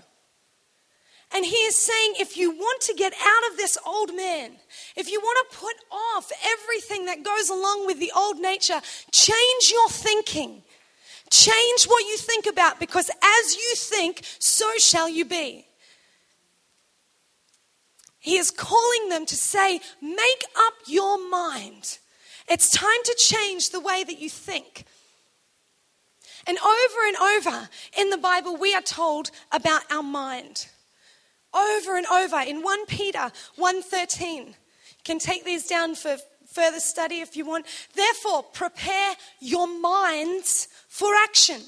And 1.34 1.46
he 1.46 1.56
is 1.56 1.78
saying 1.78 2.16
if 2.20 2.36
you 2.36 2.52
want 2.52 2.82
to 2.82 2.94
get 2.94 3.14
out 3.14 3.50
of 3.50 3.56
this 3.56 3.78
old 3.86 4.14
man, 4.14 4.52
if 4.98 5.10
you 5.10 5.22
want 5.22 5.50
to 5.50 5.58
put 5.58 5.76
off 5.90 6.30
everything 6.46 7.06
that 7.06 7.24
goes 7.24 7.48
along 7.48 7.86
with 7.86 8.00
the 8.00 8.12
old 8.14 8.40
nature, 8.40 8.82
change 9.14 9.72
your 9.72 9.88
thinking. 9.88 10.64
Change 11.32 11.86
what 11.88 12.04
you 12.04 12.18
think 12.18 12.46
about 12.46 12.80
because 12.80 13.10
as 13.10 13.56
you 13.56 13.74
think, 13.76 14.22
so 14.38 14.70
shall 14.78 15.10
you 15.10 15.26
be. 15.26 15.66
He 18.20 18.38
is 18.38 18.52
calling 18.52 19.10
them 19.10 19.26
to 19.26 19.36
say, 19.36 19.80
make 20.02 20.44
up 20.56 20.74
your 20.86 21.18
mind. 21.30 21.98
It's 22.48 22.70
time 22.70 23.04
to 23.06 23.16
change 23.18 23.70
the 23.70 23.80
way 23.80 24.04
that 24.04 24.20
you 24.20 24.30
think. 24.30 24.84
And 26.46 26.58
over 26.58 27.08
and 27.08 27.16
over 27.18 27.70
in 27.98 28.10
the 28.10 28.18
Bible, 28.18 28.58
we 28.58 28.76
are 28.76 28.82
told 28.82 29.32
about 29.52 29.84
our 29.90 30.04
mind. 30.04 30.68
Over 31.54 31.98
and 31.98 32.06
over 32.08 32.40
in 32.42 32.62
1 32.62 32.86
Peter 32.88 33.32
1:13. 33.58 34.48
You 34.48 34.54
can 35.04 35.20
take 35.20 35.46
these 35.46 35.66
down 35.66 35.96
for 35.96 36.18
further 36.54 36.80
study 36.80 37.22
if 37.22 37.36
you 37.36 37.46
want. 37.46 37.66
Therefore, 37.96 38.44
prepare 38.44 39.14
your 39.40 39.68
minds 39.68 40.68
for 40.88 41.10
action. 41.24 41.62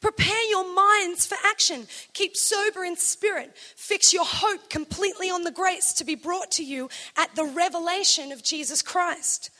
Prepare 0.00 0.50
your 0.50 0.74
minds 0.74 1.26
for 1.26 1.36
action. 1.46 1.86
Keep 2.12 2.36
sober 2.36 2.84
in 2.84 2.96
spirit. 2.96 3.52
Fix 3.76 4.12
your 4.12 4.24
hope 4.26 4.68
completely 4.68 5.30
on 5.30 5.44
the 5.44 5.52
grace 5.52 5.92
to 5.94 6.04
be 6.04 6.16
brought 6.16 6.50
to 6.52 6.64
you 6.64 6.90
at 7.16 7.34
the 7.36 7.44
revelation 7.44 8.32
of 8.32 8.42
Jesus 8.42 8.82
Christ. 8.82 9.50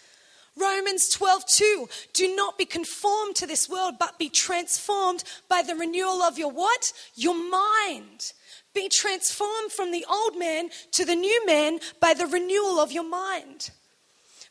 Romans 0.56 1.08
12, 1.10 1.44
2. 1.46 1.88
Do 2.12 2.36
not 2.36 2.58
be 2.58 2.64
conformed 2.64 3.36
to 3.36 3.46
this 3.46 3.68
world, 3.68 3.94
but 4.00 4.18
be 4.18 4.28
transformed 4.28 5.22
by 5.48 5.62
the 5.62 5.76
renewal 5.76 6.22
of 6.22 6.38
your 6.38 6.50
what? 6.50 6.92
Your 7.14 7.36
mind. 7.36 8.32
Be 8.74 8.88
transformed 8.88 9.70
from 9.70 9.92
the 9.92 10.04
old 10.10 10.38
man 10.38 10.70
to 10.92 11.04
the 11.04 11.14
new 11.14 11.46
man 11.46 11.78
by 12.00 12.14
the 12.14 12.26
renewal 12.26 12.80
of 12.80 12.90
your 12.90 13.08
mind. 13.08 13.70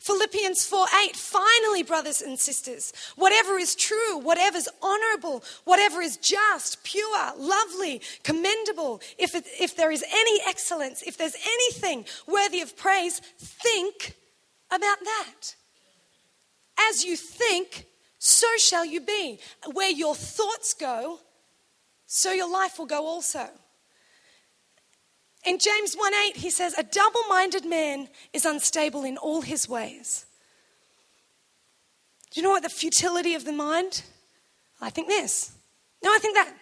Philippians 0.02 0.66
4 0.66 0.88
8, 1.10 1.16
finally, 1.16 1.84
brothers 1.84 2.24
and 2.24 2.40
sisters, 2.40 2.92
whatever 3.18 3.60
is 3.60 3.76
true, 3.76 4.18
whatever 4.18 4.58
is 4.58 4.68
honorable, 4.82 5.44
whatever 5.64 6.02
is 6.02 6.18
just, 6.18 6.84
pure, 6.84 7.34
lovely, 7.38 8.02
commendable, 8.24 9.00
if, 9.20 9.36
it, 9.36 9.46
if 9.60 9.76
there 9.76 9.92
is 9.92 10.04
any 10.12 10.42
excellence, 10.48 11.04
if 11.04 11.18
there's 11.18 11.36
anything 11.36 12.06
worthy 12.28 12.62
of 12.62 12.76
praise, 12.76 13.20
think 13.38 14.16
about 14.72 14.98
that. 15.02 15.54
As 16.90 17.06
you 17.06 17.16
think, 17.16 17.86
so 18.18 18.48
shall 18.58 18.84
you 18.84 19.02
be. 19.02 19.40
Where 19.72 19.92
your 19.92 20.16
thoughts 20.16 20.74
go, 20.74 21.20
so 22.08 22.32
your 22.32 22.52
life 22.52 22.80
will 22.80 22.88
go 22.88 23.06
also. 23.06 23.48
In 25.44 25.58
James 25.58 25.96
1 25.96 26.14
8, 26.14 26.38
he 26.38 26.50
says, 26.50 26.76
A 26.78 26.84
double 26.84 27.24
minded 27.30 27.66
man 27.66 28.10
is 28.34 28.46
unstable 28.46 29.04
in 29.04 29.18
all 29.18 29.42
his 29.42 29.68
ways. 29.68 30.26
Do 32.32 32.40
you 32.40 32.44
know 32.44 32.52
what 32.52 32.64
the 32.64 32.70
futility 32.70 33.34
of 33.34 33.44
the 33.44 33.52
mind? 33.52 34.04
I 34.80 34.90
think 34.90 35.08
this. 35.08 35.52
No, 36.04 36.14
I 36.14 36.20
think 36.20 36.36
that. 36.36 36.54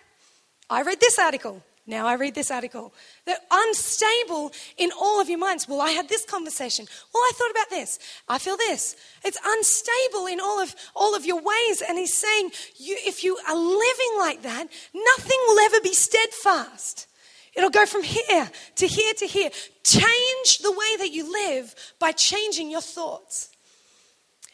I 0.69 0.81
read 0.83 0.99
this 0.99 1.19
article. 1.19 1.63
Now 1.89 2.05
I 2.05 2.13
read 2.13 2.35
this 2.35 2.51
article. 2.51 2.93
They're 3.25 3.37
unstable 3.49 4.51
in 4.77 4.91
all 4.91 5.19
of 5.19 5.27
your 5.27 5.39
minds. 5.39 5.67
Well, 5.67 5.81
I 5.81 5.89
had 5.89 6.07
this 6.07 6.23
conversation. 6.23 6.85
Well, 7.11 7.23
I 7.23 7.31
thought 7.33 7.49
about 7.49 7.69
this. 7.71 7.97
I 8.27 8.37
feel 8.37 8.57
this. 8.57 8.95
It's 9.25 9.39
unstable 9.43 10.27
in 10.27 10.39
all 10.39 10.61
of 10.61 10.75
all 10.95 11.15
of 11.15 11.25
your 11.25 11.41
ways. 11.41 11.81
And 11.87 11.97
he's 11.97 12.13
saying, 12.13 12.51
you, 12.77 12.95
if 13.05 13.23
you 13.23 13.37
are 13.47 13.55
living 13.55 14.13
like 14.19 14.43
that, 14.43 14.67
nothing 14.93 15.37
will 15.47 15.59
ever 15.59 15.81
be 15.81 15.93
steadfast. 15.93 17.07
It'll 17.55 17.69
go 17.69 17.85
from 17.85 18.03
here 18.03 18.49
to 18.75 18.87
here 18.87 19.13
to 19.15 19.25
here. 19.25 19.49
Change 19.83 20.59
the 20.61 20.71
way 20.71 20.97
that 20.99 21.11
you 21.11 21.31
live 21.31 21.75
by 21.99 22.11
changing 22.11 22.69
your 22.69 22.81
thoughts. 22.81 23.49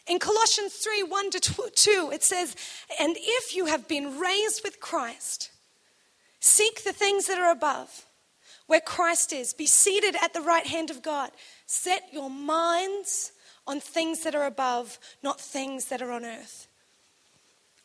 In 0.07 0.19
Colossians 0.19 0.73
3 0.73 1.03
1 1.03 1.31
to 1.31 1.39
2, 1.75 2.11
it 2.13 2.23
says, 2.23 2.55
And 2.99 3.15
if 3.17 3.55
you 3.55 3.65
have 3.65 3.87
been 3.87 4.19
raised 4.19 4.61
with 4.63 4.79
Christ, 4.79 5.51
seek 6.39 6.83
the 6.83 6.93
things 6.93 7.25
that 7.25 7.39
are 7.39 7.51
above, 7.51 8.05
where 8.67 8.81
Christ 8.81 9.33
is. 9.33 9.53
Be 9.53 9.65
seated 9.65 10.15
at 10.21 10.33
the 10.33 10.41
right 10.41 10.67
hand 10.67 10.89
of 10.89 11.01
God. 11.01 11.31
Set 11.65 12.03
your 12.13 12.29
minds 12.29 13.31
on 13.67 13.79
things 13.79 14.21
that 14.23 14.35
are 14.35 14.45
above, 14.45 14.99
not 15.23 15.41
things 15.41 15.85
that 15.85 16.01
are 16.01 16.11
on 16.11 16.23
earth. 16.23 16.67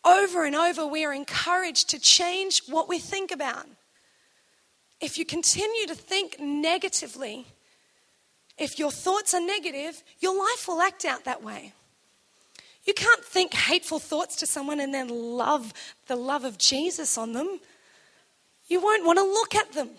Over 0.04 0.44
and 0.44 0.54
over, 0.54 0.86
we 0.86 1.04
are 1.04 1.12
encouraged 1.12 1.88
to 1.90 1.98
change 1.98 2.62
what 2.66 2.88
we 2.88 2.98
think 2.98 3.30
about 3.30 3.66
if 5.00 5.16
you 5.18 5.24
continue 5.24 5.86
to 5.86 5.94
think 5.94 6.38
negatively, 6.38 7.46
if 8.58 8.78
your 8.78 8.90
thoughts 8.90 9.32
are 9.32 9.40
negative, 9.40 10.02
your 10.20 10.38
life 10.38 10.68
will 10.68 10.82
act 10.82 11.04
out 11.04 11.24
that 11.24 11.42
way. 11.42 11.72
You 12.84 12.94
can't 12.94 13.24
think 13.24 13.54
hateful 13.54 13.98
thoughts 13.98 14.36
to 14.36 14.46
someone 14.46 14.80
and 14.80 14.92
then 14.92 15.08
love 15.08 15.72
the 16.06 16.16
love 16.16 16.44
of 16.44 16.58
Jesus 16.58 17.16
on 17.16 17.32
them. 17.32 17.60
You 18.68 18.80
won't 18.80 19.04
want 19.04 19.18
to 19.18 19.24
look 19.24 19.54
at 19.54 19.72
them. 19.72 19.90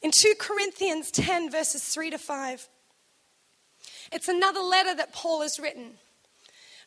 In 0.00 0.12
2 0.12 0.34
Corinthians 0.38 1.10
10, 1.10 1.50
verses 1.50 1.82
3 1.84 2.10
to 2.10 2.18
5, 2.18 2.68
it's 4.12 4.28
another 4.28 4.60
letter 4.60 4.94
that 4.94 5.12
Paul 5.12 5.42
has 5.42 5.58
written. 5.58 5.82
And 5.82 5.96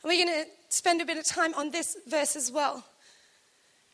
we're 0.06 0.26
going 0.26 0.44
to 0.44 0.50
spend 0.70 1.02
a 1.02 1.06
bit 1.06 1.18
of 1.18 1.26
time 1.26 1.54
on 1.56 1.72
this 1.72 1.98
verse 2.08 2.36
as 2.36 2.52
well. 2.52 2.86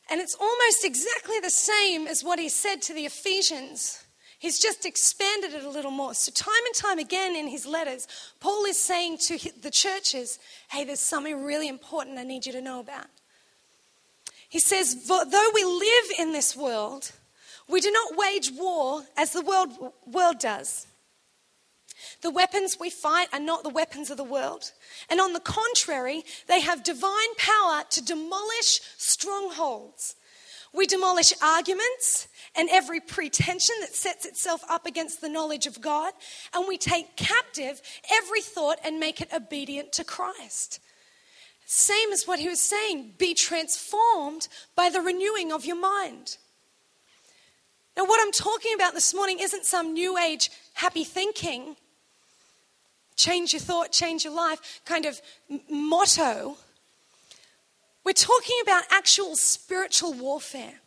And 0.09 0.21
it's 0.21 0.35
almost 0.35 0.85
exactly 0.85 1.39
the 1.39 1.49
same 1.49 2.07
as 2.07 2.23
what 2.23 2.39
he 2.39 2.49
said 2.49 2.81
to 2.83 2.93
the 2.93 3.05
Ephesians. 3.05 4.03
He's 4.39 4.59
just 4.59 4.85
expanded 4.85 5.53
it 5.53 5.63
a 5.63 5.69
little 5.69 5.91
more. 5.91 6.13
So, 6.13 6.31
time 6.31 6.53
and 6.65 6.75
time 6.75 6.99
again 6.99 7.35
in 7.35 7.47
his 7.47 7.65
letters, 7.65 8.07
Paul 8.39 8.65
is 8.65 8.79
saying 8.79 9.17
to 9.27 9.37
the 9.61 9.71
churches, 9.71 10.39
hey, 10.69 10.83
there's 10.83 10.99
something 10.99 11.43
really 11.43 11.67
important 11.67 12.19
I 12.19 12.23
need 12.23 12.45
you 12.45 12.51
to 12.53 12.61
know 12.61 12.79
about. 12.79 13.07
He 14.47 14.59
says, 14.59 15.07
though 15.07 15.51
we 15.53 15.63
live 15.63 16.05
in 16.19 16.31
this 16.31 16.55
world, 16.55 17.11
we 17.67 17.81
do 17.81 17.91
not 17.91 18.17
wage 18.17 18.51
war 18.55 19.03
as 19.17 19.33
the 19.33 19.41
world, 19.41 19.69
world 20.05 20.39
does. 20.39 20.87
The 22.21 22.31
weapons 22.31 22.77
we 22.79 22.89
fight 22.89 23.27
are 23.33 23.39
not 23.39 23.63
the 23.63 23.69
weapons 23.69 24.09
of 24.09 24.17
the 24.17 24.23
world. 24.23 24.71
And 25.09 25.19
on 25.19 25.33
the 25.33 25.39
contrary, 25.39 26.23
they 26.47 26.61
have 26.61 26.83
divine 26.83 27.35
power 27.37 27.83
to 27.89 28.03
demolish 28.03 28.81
strongholds. 28.97 30.15
We 30.73 30.85
demolish 30.85 31.33
arguments 31.41 32.27
and 32.55 32.69
every 32.71 32.99
pretension 32.99 33.75
that 33.81 33.95
sets 33.95 34.25
itself 34.25 34.63
up 34.69 34.85
against 34.85 35.21
the 35.21 35.29
knowledge 35.29 35.67
of 35.67 35.81
God, 35.81 36.13
and 36.53 36.65
we 36.67 36.77
take 36.77 37.15
captive 37.15 37.81
every 38.11 38.41
thought 38.41 38.79
and 38.83 38.99
make 38.99 39.21
it 39.21 39.33
obedient 39.33 39.91
to 39.93 40.03
Christ. 40.03 40.79
Same 41.65 42.11
as 42.11 42.25
what 42.25 42.39
he 42.39 42.47
was 42.47 42.61
saying 42.61 43.13
be 43.17 43.33
transformed 43.33 44.47
by 44.75 44.89
the 44.89 45.01
renewing 45.01 45.51
of 45.51 45.65
your 45.65 45.75
mind. 45.75 46.37
Now, 47.97 48.05
what 48.05 48.21
I'm 48.21 48.31
talking 48.31 48.73
about 48.75 48.93
this 48.93 49.13
morning 49.13 49.39
isn't 49.39 49.65
some 49.65 49.93
new 49.93 50.17
age 50.17 50.51
happy 50.75 51.03
thinking 51.03 51.75
change 53.17 53.51
your 53.51 53.59
thought, 53.59 53.91
change 53.91 54.23
your 54.23 54.33
life 54.33 54.81
kind 54.85 55.05
of 55.05 55.19
motto. 55.69 56.55
We're 58.05 58.13
talking 58.13 58.55
about 58.63 58.83
actual 58.89 59.35
spiritual 59.35 60.13
warfare. 60.13 60.79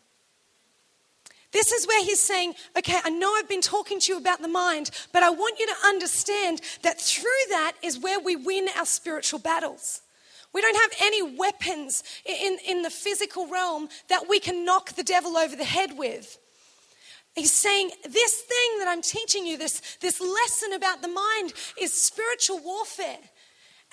This 1.52 1.72
is 1.72 1.86
where 1.86 2.02
he's 2.04 2.20
saying, 2.20 2.54
okay, 2.78 2.98
I 3.04 3.10
know 3.10 3.34
I've 3.34 3.48
been 3.48 3.60
talking 3.60 3.98
to 4.00 4.12
you 4.12 4.18
about 4.18 4.40
the 4.40 4.48
mind, 4.48 4.90
but 5.12 5.22
I 5.22 5.30
want 5.30 5.58
you 5.58 5.66
to 5.66 5.74
understand 5.84 6.60
that 6.82 7.00
through 7.00 7.24
that 7.50 7.72
is 7.82 7.98
where 7.98 8.20
we 8.20 8.36
win 8.36 8.68
our 8.78 8.86
spiritual 8.86 9.40
battles. 9.40 10.00
We 10.52 10.60
don't 10.60 10.76
have 10.76 10.92
any 11.02 11.36
weapons 11.36 12.02
in, 12.24 12.58
in 12.66 12.82
the 12.82 12.90
physical 12.90 13.48
realm 13.48 13.88
that 14.08 14.28
we 14.28 14.38
can 14.38 14.64
knock 14.64 14.92
the 14.92 15.02
devil 15.02 15.36
over 15.36 15.56
the 15.56 15.64
head 15.64 15.98
with. 15.98 16.38
He's 17.40 17.52
saying, 17.54 17.90
This 18.06 18.42
thing 18.42 18.78
that 18.80 18.86
I'm 18.86 19.00
teaching 19.00 19.46
you, 19.46 19.56
this, 19.56 19.96
this 20.02 20.20
lesson 20.20 20.74
about 20.74 21.00
the 21.00 21.08
mind, 21.08 21.54
is 21.80 21.90
spiritual 21.90 22.58
warfare. 22.62 23.16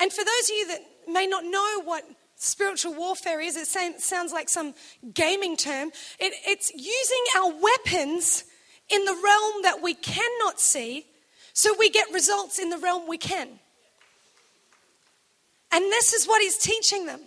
And 0.01 0.12
for 0.12 0.25
those 0.25 0.50
of 0.50 0.56
you 0.56 0.68
that 0.68 0.82
may 1.08 1.27
not 1.27 1.46
know 1.46 1.82
what 1.86 2.04
spiritual 2.36 2.94
warfare 2.94 3.39
is, 3.39 3.56
it 3.56 3.68
sounds 4.01 4.34
like 4.34 4.50
some 4.50 4.74
gaming 5.13 5.56
term. 5.56 5.92
It, 6.20 6.34
it's 6.46 6.74
using 6.74 7.24
our 7.38 7.54
weapons 7.58 8.44
in 8.89 9.06
the 9.06 9.13
realm 9.13 9.62
that 9.63 9.80
we 9.82 9.94
cannot 9.94 10.60
see 10.60 11.06
so 11.54 11.74
we 11.80 11.89
get 11.89 12.12
results 12.12 12.60
in 12.60 12.70
the 12.70 12.77
realm 12.77 13.08
we 13.08 13.18
can. 13.18 13.48
And 15.72 15.86
this 15.86 16.12
is 16.12 16.27
what 16.27 16.42
he's 16.42 16.58
teaching 16.58 17.06
them. 17.06 17.22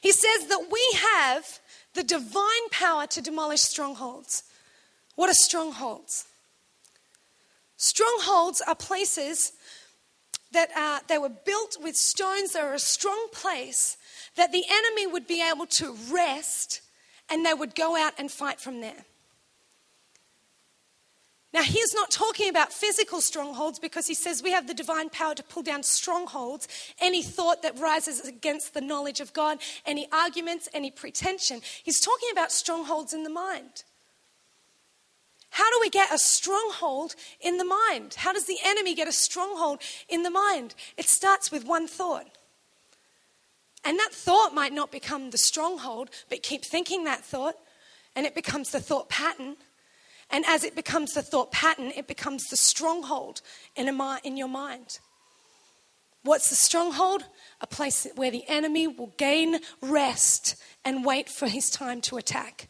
He 0.00 0.10
says 0.10 0.48
that 0.48 0.66
we 0.68 0.98
have 0.98 1.60
the 1.94 2.02
divine 2.02 2.68
power 2.72 3.06
to 3.06 3.22
demolish 3.22 3.60
strongholds. 3.60 4.42
What 5.16 5.28
are 5.28 5.34
strongholds? 5.34 6.26
Strongholds 7.76 8.62
are 8.66 8.74
places 8.74 9.52
that 10.52 10.70
are, 10.76 11.00
they 11.08 11.18
were 11.18 11.28
built 11.44 11.76
with 11.82 11.96
stones. 11.96 12.52
They 12.52 12.60
are 12.60 12.74
a 12.74 12.78
strong 12.78 13.28
place 13.32 13.96
that 14.36 14.52
the 14.52 14.64
enemy 14.70 15.06
would 15.06 15.26
be 15.26 15.42
able 15.46 15.66
to 15.66 15.96
rest 16.10 16.82
and 17.28 17.44
they 17.44 17.54
would 17.54 17.74
go 17.74 17.96
out 17.96 18.12
and 18.18 18.30
fight 18.30 18.60
from 18.60 18.80
there. 18.80 19.04
Now, 21.52 21.62
he's 21.62 21.94
not 21.94 22.10
talking 22.10 22.50
about 22.50 22.70
physical 22.70 23.22
strongholds 23.22 23.78
because 23.78 24.06
he 24.06 24.14
says 24.14 24.42
we 24.42 24.50
have 24.50 24.66
the 24.66 24.74
divine 24.74 25.08
power 25.08 25.34
to 25.34 25.42
pull 25.42 25.62
down 25.62 25.82
strongholds, 25.82 26.68
any 27.00 27.22
thought 27.22 27.62
that 27.62 27.78
rises 27.78 28.20
against 28.20 28.74
the 28.74 28.82
knowledge 28.82 29.20
of 29.20 29.32
God, 29.32 29.58
any 29.86 30.06
arguments, 30.12 30.68
any 30.74 30.90
pretension. 30.90 31.62
He's 31.82 32.00
talking 32.00 32.28
about 32.30 32.52
strongholds 32.52 33.14
in 33.14 33.22
the 33.22 33.30
mind. 33.30 33.84
How 35.56 35.70
do 35.70 35.78
we 35.80 35.88
get 35.88 36.12
a 36.12 36.18
stronghold 36.18 37.14
in 37.40 37.56
the 37.56 37.64
mind? 37.64 38.12
How 38.18 38.34
does 38.34 38.44
the 38.44 38.58
enemy 38.62 38.94
get 38.94 39.08
a 39.08 39.12
stronghold 39.12 39.80
in 40.06 40.22
the 40.22 40.28
mind? 40.28 40.74
It 40.98 41.06
starts 41.06 41.50
with 41.50 41.64
one 41.64 41.88
thought. 41.88 42.26
And 43.82 43.98
that 43.98 44.10
thought 44.12 44.52
might 44.52 44.74
not 44.74 44.92
become 44.92 45.30
the 45.30 45.38
stronghold, 45.38 46.10
but 46.28 46.42
keep 46.42 46.62
thinking 46.62 47.04
that 47.04 47.24
thought, 47.24 47.54
and 48.14 48.26
it 48.26 48.34
becomes 48.34 48.70
the 48.70 48.80
thought 48.80 49.08
pattern. 49.08 49.56
And 50.28 50.44
as 50.44 50.62
it 50.62 50.76
becomes 50.76 51.14
the 51.14 51.22
thought 51.22 51.52
pattern, 51.52 51.90
it 51.96 52.06
becomes 52.06 52.44
the 52.50 52.58
stronghold 52.58 53.40
in, 53.76 53.88
a, 53.88 54.20
in 54.24 54.36
your 54.36 54.48
mind. 54.48 54.98
What's 56.22 56.50
the 56.50 56.54
stronghold? 56.54 57.24
A 57.62 57.66
place 57.66 58.06
where 58.14 58.30
the 58.30 58.44
enemy 58.46 58.88
will 58.88 59.14
gain 59.16 59.60
rest 59.80 60.56
and 60.84 61.02
wait 61.02 61.30
for 61.30 61.48
his 61.48 61.70
time 61.70 62.02
to 62.02 62.18
attack. 62.18 62.68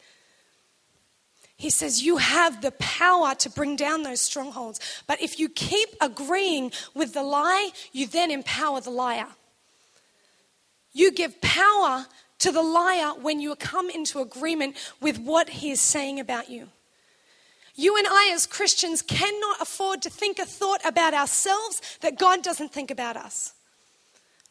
He 1.57 1.71
says, 1.71 2.03
You 2.03 2.17
have 2.17 2.61
the 2.61 2.71
power 2.71 3.33
to 3.35 3.49
bring 3.49 3.75
down 3.75 4.03
those 4.03 4.21
strongholds. 4.21 4.79
But 5.07 5.21
if 5.21 5.39
you 5.39 5.49
keep 5.49 5.89
agreeing 5.99 6.71
with 6.93 7.13
the 7.13 7.23
lie, 7.23 7.71
you 7.91 8.05
then 8.07 8.29
empower 8.29 8.79
the 8.79 8.91
liar. 8.91 9.27
You 10.93 11.11
give 11.11 11.41
power 11.41 12.05
to 12.39 12.51
the 12.51 12.61
liar 12.61 13.13
when 13.19 13.39
you 13.39 13.55
come 13.55 13.89
into 13.89 14.19
agreement 14.19 14.77
with 15.01 15.17
what 15.17 15.49
he 15.49 15.71
is 15.71 15.81
saying 15.81 16.19
about 16.19 16.49
you. 16.49 16.69
You 17.75 17.97
and 17.97 18.07
I, 18.07 18.31
as 18.33 18.47
Christians, 18.47 19.01
cannot 19.01 19.61
afford 19.61 20.01
to 20.03 20.09
think 20.09 20.39
a 20.39 20.45
thought 20.45 20.81
about 20.85 21.13
ourselves 21.13 21.97
that 22.01 22.17
God 22.17 22.41
doesn't 22.41 22.71
think 22.71 22.89
about 22.89 23.17
us. 23.17 23.53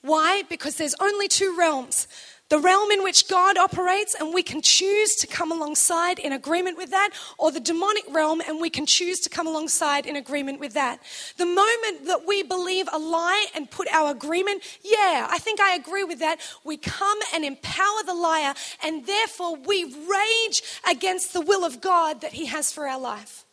Why? 0.03 0.43
Because 0.49 0.77
there's 0.77 0.95
only 1.01 1.27
two 1.27 1.57
realms 1.59 2.07
the 2.49 2.59
realm 2.61 2.93
in 2.93 3.03
which 3.03 3.29
God 3.29 3.59
operates, 3.59 4.15
and 4.15 4.33
we 4.33 4.43
can 4.43 4.63
choose 4.63 5.17
to 5.17 5.27
come 5.27 5.51
alongside 5.51 6.21
in 6.21 6.33
agreement 6.33 6.77
with 6.77 6.91
that, 6.91 7.11
or 7.39 7.51
the 7.51 7.59
demonic 7.59 8.05
realm, 8.09 8.41
and 8.41 8.61
we 8.61 8.71
can 8.71 8.87
choose 8.87 9.19
to 9.21 9.29
come 9.29 9.49
alongside 9.49 10.07
in 10.07 10.15
agreement 10.15 10.61
with 10.61 10.75
that. 10.75 11.01
The 11.39 11.47
moment 11.47 12.07
that 12.07 12.23
we 12.25 12.45
believe 12.45 12.89
a 12.93 12.99
lie 12.99 13.47
and 13.55 13.69
put 13.69 13.89
our 13.93 14.13
agreement, 14.13 14.63
yeah, 14.83 15.27
I 15.29 15.39
think 15.39 15.61
I 15.61 15.75
agree 15.75 16.05
with 16.05 16.21
that, 16.21 16.39
we 16.63 16.77
come 16.77 17.19
and 17.35 17.45
empower 17.45 18.05
the 18.05 18.15
liar, 18.15 18.55
and 18.85 19.05
therefore 19.07 19.57
we 19.57 19.85
rage 19.85 20.63
against 20.89 21.33
the 21.33 21.41
will 21.41 21.65
of 21.65 21.81
God 21.81 22.21
that 22.21 22.35
He 22.35 22.47
has 22.47 22.73
for 22.73 22.87
our 22.87 23.01
life. 23.01 23.45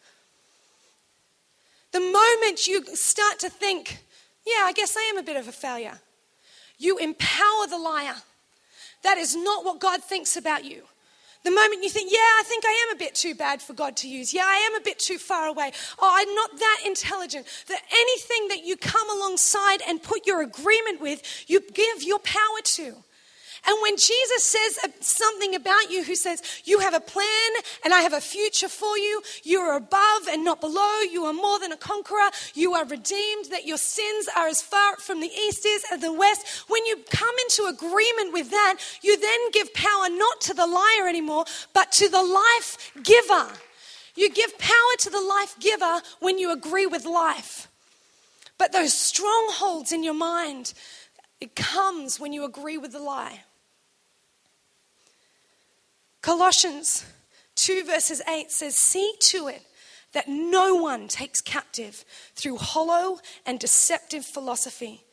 The 1.94 2.00
moment 2.00 2.68
you 2.68 2.86
start 2.96 3.40
to 3.40 3.50
think, 3.50 4.04
yeah, 4.46 4.64
I 4.66 4.74
guess 4.74 4.96
I 4.96 5.02
am 5.04 5.18
a 5.18 5.24
bit 5.24 5.38
of 5.38 5.48
a 5.48 5.52
failure, 5.52 6.00
you 6.78 7.00
empower 7.00 7.68
the 7.68 7.78
liar 7.80 8.16
that 9.04 9.18
is 9.18 9.36
not 9.36 9.64
what 9.64 9.80
God 9.80 10.04
thinks 10.04 10.36
about 10.36 10.66
you. 10.66 10.84
The 11.44 11.52
moment 11.52 11.84
you 11.84 11.90
think, 11.90 12.12
yeah, 12.12 12.20
I 12.20 12.44
think 12.46 12.64
I 12.66 12.88
am 12.88 12.96
a 12.96 13.00
bit 13.00 13.16
too 13.16 13.36
bad 13.36 13.62
for 13.62 13.74
God 13.74 13.98
to 13.98 14.08
use. 14.08 14.34
Yeah, 14.34 14.46
I 14.46 14.70
am 14.72 14.76
a 14.80 14.84
bit 14.84 14.98
too 14.98 15.18
far 15.18 15.48
away. 15.48 15.74
Oh, 16.00 16.10
I'm 16.10 16.34
not 16.36 16.58
that 16.58 16.80
intelligent. 16.86 17.46
That 17.68 17.82
anything 17.92 18.48
that 18.48 18.66
you 18.66 18.78
come 18.78 19.10
alongside 19.10 19.82
and 19.86 20.02
put 20.02 20.26
your 20.26 20.42
agreement 20.42 21.02
with, 21.02 21.44
you 21.48 21.60
give 21.60 22.02
your 22.02 22.20
power 22.20 22.62
to. 22.64 22.96
And 23.66 23.78
when 23.82 23.96
Jesus 23.96 24.44
says 24.44 24.78
something 25.00 25.56
about 25.56 25.90
you, 25.90 26.04
who 26.04 26.16
says, 26.16 26.42
You 26.66 26.80
have 26.80 26.94
a 26.94 27.00
plan 27.00 27.52
and 27.86 27.94
I 27.94 28.02
have 28.02 28.14
a 28.14 28.20
future 28.20 28.68
for 28.68 28.98
you, 28.98 29.22
you 29.44 29.60
are 29.60 29.78
above 29.78 30.28
and 30.30 30.44
not 30.44 30.60
below, 30.60 31.00
you 31.00 31.24
are 31.26 31.34
more 31.34 31.60
than 31.60 31.72
a 31.72 31.78
conqueror, 31.78 32.30
you 32.54 32.74
are 32.74 32.86
redeemed, 32.86 33.46
that 33.52 33.66
your 33.66 33.78
sins 33.78 34.28
are 34.36 34.48
as 34.48 34.62
far 34.62 34.98
from 34.98 35.22
the 35.22 35.28
east 35.28 35.66
as 35.66 36.02
the 36.02 36.12
west. 36.12 36.64
When 36.68 36.86
you 36.86 36.98
come 37.10 37.36
into 37.46 37.74
agreement 37.74 38.34
with 38.34 38.50
that, 38.52 38.80
you 39.02 39.18
then 39.18 39.52
give 39.52 39.74
power 39.74 40.10
not 40.10 40.42
to 40.42 40.54
the 40.54 40.68
liar 40.68 41.08
anymore, 41.08 41.46
but 41.74 41.92
to 41.94 42.10
the 42.10 42.22
life 42.22 42.92
giver. 43.02 43.48
You 44.16 44.30
give 44.30 44.58
power 44.60 44.94
to 45.00 45.10
the 45.10 45.22
life 45.22 45.56
giver 45.60 46.02
when 46.20 46.38
you 46.38 46.52
agree 46.52 46.86
with 46.86 47.06
life. 47.06 47.70
But 48.58 48.72
those 48.74 48.94
strongholds 48.94 49.92
in 49.92 50.04
your 50.04 50.14
mind, 50.14 50.74
it 51.42 51.56
comes 51.56 52.20
when 52.20 52.34
you 52.34 52.44
agree 52.44 52.78
with 52.78 52.92
the 52.92 53.00
lie. 53.00 53.42
Colossians 56.24 57.06
2, 57.56 57.84
verses 57.84 58.22
8 58.28 58.50
says, 58.50 58.78
See 58.78 59.14
to 59.20 59.50
it 59.50 59.62
that 60.14 60.30
no 60.30 60.74
one 60.74 61.10
takes 61.10 61.42
captive 61.42 62.06
through 62.34 62.58
hollow 62.58 63.20
and 63.46 63.60
deceptive 63.60 64.26
philosophy, 64.26 65.04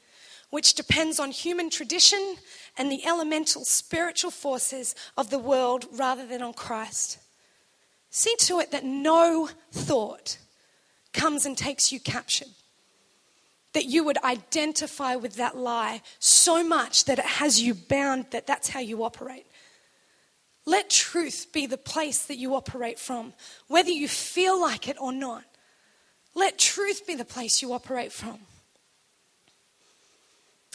which 0.51 0.75
depends 0.75 1.19
on 1.19 1.33
human 1.33 1.69
tradition 1.69 2.37
and 2.79 2.93
the 2.93 3.05
elemental 3.05 3.65
spiritual 3.65 4.31
forces 4.31 4.95
of 5.17 5.31
the 5.31 5.39
world 5.39 5.87
rather 5.93 6.25
than 6.25 6.43
on 6.43 6.53
Christ. 6.53 7.19
See 8.11 8.37
to 8.41 8.61
it 8.61 8.71
that 8.71 8.85
no 8.85 9.49
thought 9.73 10.39
comes 11.13 11.45
and 11.45 11.59
takes 11.59 11.91
you 11.91 11.99
captured. 11.99 12.49
That 13.73 13.87
you 13.87 14.05
would 14.05 14.19
identify 14.23 15.17
with 15.17 15.35
that 15.35 15.57
lie 15.57 16.03
so 16.21 16.63
much 16.63 17.07
that 17.07 17.19
it 17.19 17.25
has 17.25 17.61
you 17.61 17.75
bound 17.75 18.27
that 18.31 18.47
that's 18.47 18.69
how 18.69 18.81
you 18.81 19.03
operate. 19.03 19.47
Let 20.71 20.89
truth 20.89 21.49
be 21.53 21.67
the 21.67 21.77
place 21.77 22.27
that 22.27 22.37
you 22.37 22.55
operate 22.55 22.97
from, 22.97 23.33
whether 23.67 23.91
you 23.91 24.07
feel 24.07 24.61
like 24.61 24.87
it 24.87 24.97
or 25.01 25.13
not. 25.13 25.43
Let 26.37 26.61
truth 26.61 27.09
be 27.09 27.17
the 27.17 27.25
place 27.25 27.61
you 27.61 27.73
operate 27.73 28.13
from. 28.13 28.39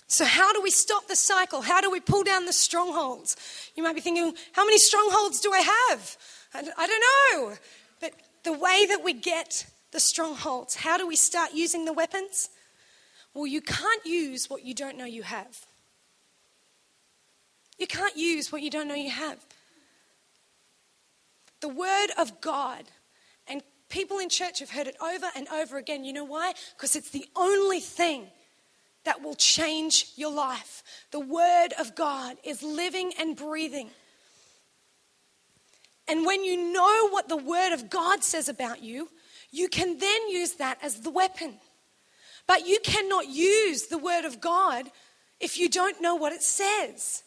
So, 0.07 0.25
how 0.25 0.51
do 0.51 0.61
we 0.61 0.69
stop 0.69 1.07
the 1.07 1.15
cycle? 1.15 1.61
How 1.61 1.79
do 1.79 1.89
we 1.89 2.01
pull 2.01 2.23
down 2.25 2.45
the 2.45 2.51
strongholds? 2.51 3.37
You 3.77 3.83
might 3.83 3.95
be 3.95 4.01
thinking, 4.01 4.33
how 4.51 4.65
many 4.65 4.79
strongholds 4.79 5.39
do 5.39 5.53
I 5.53 5.59
have? 5.89 6.17
I 6.53 6.87
don't 6.87 7.03
know. 7.39 7.53
But 8.01 8.11
the 8.43 8.51
way 8.51 8.85
that 8.89 9.01
we 9.01 9.13
get 9.13 9.65
the 9.91 10.01
strongholds, 10.01 10.75
how 10.75 10.97
do 10.97 11.07
we 11.07 11.15
start 11.15 11.53
using 11.53 11.85
the 11.85 11.93
weapons? 11.93 12.49
Well, 13.33 13.47
you 13.47 13.61
can't 13.61 14.05
use 14.05 14.49
what 14.49 14.65
you 14.65 14.73
don't 14.73 14.97
know 14.97 15.05
you 15.05 15.23
have. 15.23 15.65
You 17.77 17.87
can't 17.87 18.17
use 18.17 18.51
what 18.51 18.61
you 18.61 18.69
don't 18.69 18.89
know 18.89 18.95
you 18.95 19.09
have 19.09 19.39
the 21.65 21.73
Word 21.73 22.09
of 22.19 22.41
God. 22.41 22.83
And 23.47 23.63
people 23.89 24.19
in 24.19 24.29
church 24.29 24.59
have 24.59 24.69
heard 24.69 24.85
it 24.85 24.95
over 25.01 25.25
and 25.35 25.47
over 25.47 25.77
again. 25.77 26.05
You 26.05 26.13
know 26.13 26.23
why? 26.23 26.53
Because 26.77 26.95
it's 26.95 27.09
the 27.09 27.25
only 27.35 27.79
thing 27.79 28.27
that 29.03 29.23
will 29.23 29.33
change 29.33 30.11
your 30.15 30.31
life. 30.31 30.83
The 31.09 31.19
Word 31.19 31.69
of 31.79 31.95
God 31.95 32.37
is 32.43 32.61
living 32.61 33.13
and 33.19 33.35
breathing. 33.35 33.89
And 36.07 36.23
when 36.23 36.43
you 36.43 36.71
know 36.71 37.09
what 37.09 37.29
the 37.29 37.37
Word 37.37 37.73
of 37.73 37.89
God 37.89 38.23
says 38.23 38.47
about 38.47 38.83
you, 38.83 39.09
you 39.49 39.67
can 39.67 39.97
then 39.97 40.29
use 40.29 40.53
that 40.53 40.77
as 40.83 41.01
the 41.01 41.09
weapon. 41.09 41.55
But 42.45 42.67
you 42.67 42.77
cannot 42.83 43.27
use 43.27 43.87
the 43.87 43.97
Word 43.97 44.25
of 44.25 44.39
God 44.39 44.85
if 45.39 45.57
you 45.57 45.67
don't 45.67 45.99
know 45.99 46.13
what 46.13 46.31
it 46.31 46.43
says. 46.43 47.23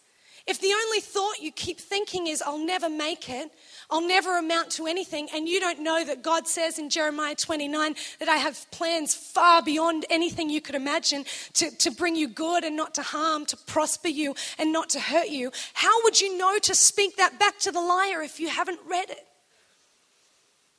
If 0.49 0.63
the 0.63 0.73
only 0.73 1.01
thought 1.01 1.43
you 1.43 1.53
keep 1.53 1.79
thinking 1.79 2.27
is, 2.27 2.41
I'll 2.41 2.65
never 2.65 2.89
make 2.89 3.29
it, 3.29 3.51
I'll 3.91 4.01
never 4.01 4.39
amount 4.39 4.71
to 4.73 4.87
anything. 4.87 5.29
And 5.35 5.47
you 5.47 5.61
don't 5.61 5.83
know 5.83 6.03
that 6.03 6.23
God 6.23 6.49
says 6.49 6.79
in 6.79 6.89
Jeremiah 6.89 7.35
29 7.35 7.95
that 8.19 8.31
I 8.31 8.37
have 8.37 8.67
plans 8.71 9.13
far 9.13 9.63
beyond 9.63 10.07
anything 10.09 10.49
you 10.49 10.63
could 10.63 10.75
imagine 10.75 11.27
to, 11.53 11.71
to 11.77 11.91
bring 11.91 12.17
you 12.17 12.29
good 12.29 12.65
and 12.65 12.79
not 12.79 12.95
to 12.95 13.03
harm, 13.03 13.45
to 13.45 13.59
prosper 13.59 14.09
you 14.09 14.35
and 14.59 14.73
not 14.73 14.89
to 14.91 15.01
hurt 15.01 15.29
you. 15.29 15.53
How 15.75 16.03
would 16.05 16.19
you 16.19 16.39
know 16.39 16.59
to 16.61 16.75
speak 16.75 17.19
that 17.19 17.39
back 17.39 17.59
to 17.59 17.71
the 17.71 17.83
liar 17.83 18.23
if 18.23 18.41
you 18.41 18.49
haven't 18.49 18.81
read 18.89 19.11
it? 19.11 19.28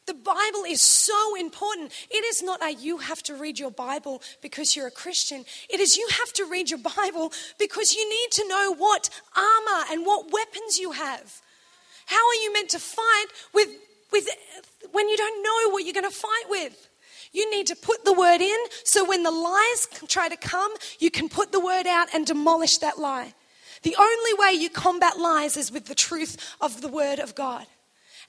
The 0.10 0.16
Bible 0.16 0.64
is 0.68 0.82
so 0.82 1.36
important. 1.36 1.92
It 2.10 2.26
is 2.26 2.42
not 2.42 2.64
a 2.64 2.74
you 2.74 2.98
have 2.98 3.22
to 3.30 3.36
read 3.36 3.60
your 3.60 3.70
Bible 3.70 4.24
because 4.42 4.76
you're 4.76 4.88
a 4.88 4.92
Christian. 5.06 5.46
It 5.70 5.80
is 5.80 5.98
you 5.98 6.08
have 6.18 6.34
to 6.34 6.46
read 6.46 6.72
your 6.72 6.80
Bible 6.80 7.32
because 7.60 7.94
you 7.94 8.10
need 8.10 8.32
to 8.32 8.48
know 8.48 8.74
what 8.76 9.12
armor 9.36 9.86
and 9.92 10.08
what 10.08 10.32
weapons 10.32 10.80
you 10.80 10.94
have. 10.94 11.42
How 12.08 12.28
are 12.28 12.42
you 12.42 12.52
meant 12.52 12.70
to 12.70 12.80
fight 12.80 13.28
with, 13.54 13.68
with 14.12 14.28
when 14.92 15.10
you 15.10 15.16
don't 15.16 15.44
know 15.44 15.72
what 15.74 15.86
you're 15.86 15.94
going 15.94 16.12
to 16.12 16.18
fight 16.28 16.46
with? 16.50 16.90
You 17.32 17.52
need 17.52 17.68
to 17.68 17.76
put 17.76 18.04
the 18.04 18.14
word 18.14 18.42
in 18.42 18.58
so 18.86 19.06
when 19.06 19.22
the 19.22 19.30
lies 19.30 19.88
try 20.08 20.28
to 20.28 20.38
come, 20.38 20.74
you 20.98 21.12
can 21.12 21.30
put 21.30 21.52
the 21.52 21.60
word 21.60 21.86
out 21.86 22.08
and 22.16 22.26
demolish 22.26 22.80
that 22.80 22.98
lie. 22.98 23.36
The 23.84 23.96
only 23.96 24.34
way 24.34 24.60
you 24.60 24.72
combat 24.72 25.20
lies 25.20 25.56
is 25.56 25.72
with 25.72 25.86
the 25.86 25.94
truth 25.94 26.36
of 26.60 26.82
the 26.82 26.88
word 26.88 27.20
of 27.20 27.36
God. 27.36 27.68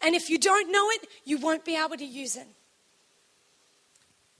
And 0.03 0.15
if 0.15 0.31
you 0.31 0.39
don't 0.39 0.73
know 0.73 0.89
it, 0.91 1.07
you 1.25 1.39
won't 1.39 1.65
be 1.65 1.77
able 1.77 1.97
to 1.97 2.05
use 2.05 2.37
it. 2.37 2.47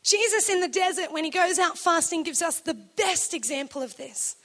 Jesus 0.03 0.49
in 0.49 0.61
the 0.61 0.69
desert, 0.69 1.13
when 1.13 1.25
he 1.25 1.31
goes 1.31 1.59
out 1.59 1.77
fasting, 1.77 2.23
gives 2.23 2.41
us 2.41 2.61
the 2.61 2.75
best 2.75 3.35
example 3.35 3.83
of 3.83 3.97
this. 3.97 4.37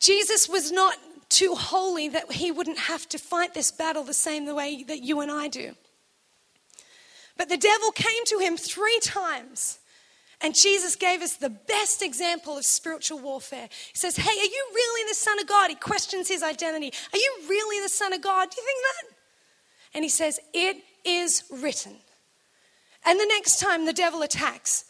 Jesus 0.00 0.48
was 0.48 0.72
not 0.72 0.96
too 1.28 1.54
holy 1.54 2.08
that 2.08 2.32
he 2.32 2.50
wouldn't 2.50 2.78
have 2.78 3.08
to 3.10 3.18
fight 3.18 3.54
this 3.54 3.70
battle 3.70 4.02
the 4.02 4.12
same 4.12 4.44
the 4.44 4.54
way 4.54 4.82
that 4.82 5.02
you 5.02 5.20
and 5.20 5.30
I 5.30 5.48
do. 5.48 5.74
But 7.36 7.48
the 7.48 7.56
devil 7.56 7.92
came 7.92 8.24
to 8.26 8.38
him 8.38 8.56
three 8.56 8.98
times. 9.02 9.78
And 10.42 10.56
Jesus 10.56 10.96
gave 10.96 11.22
us 11.22 11.34
the 11.34 11.50
best 11.50 12.02
example 12.02 12.58
of 12.58 12.64
spiritual 12.64 13.20
warfare. 13.20 13.68
He 13.70 13.96
says, 13.96 14.16
Hey, 14.16 14.30
are 14.30 14.44
you 14.44 14.66
really 14.74 15.08
the 15.08 15.14
Son 15.14 15.38
of 15.38 15.46
God? 15.46 15.70
He 15.70 15.76
questions 15.76 16.28
his 16.28 16.42
identity. 16.42 16.92
Are 17.12 17.16
you 17.16 17.34
really 17.48 17.80
the 17.80 17.88
Son 17.88 18.12
of 18.12 18.20
God? 18.20 18.50
Do 18.50 18.60
you 18.60 18.66
think 18.66 18.78
that? 18.82 19.11
And 19.94 20.04
he 20.04 20.08
says, 20.08 20.38
It 20.52 20.78
is 21.04 21.44
written. 21.50 21.96
And 23.04 23.18
the 23.18 23.26
next 23.26 23.58
time 23.58 23.84
the 23.84 23.92
devil 23.92 24.22
attacks, 24.22 24.84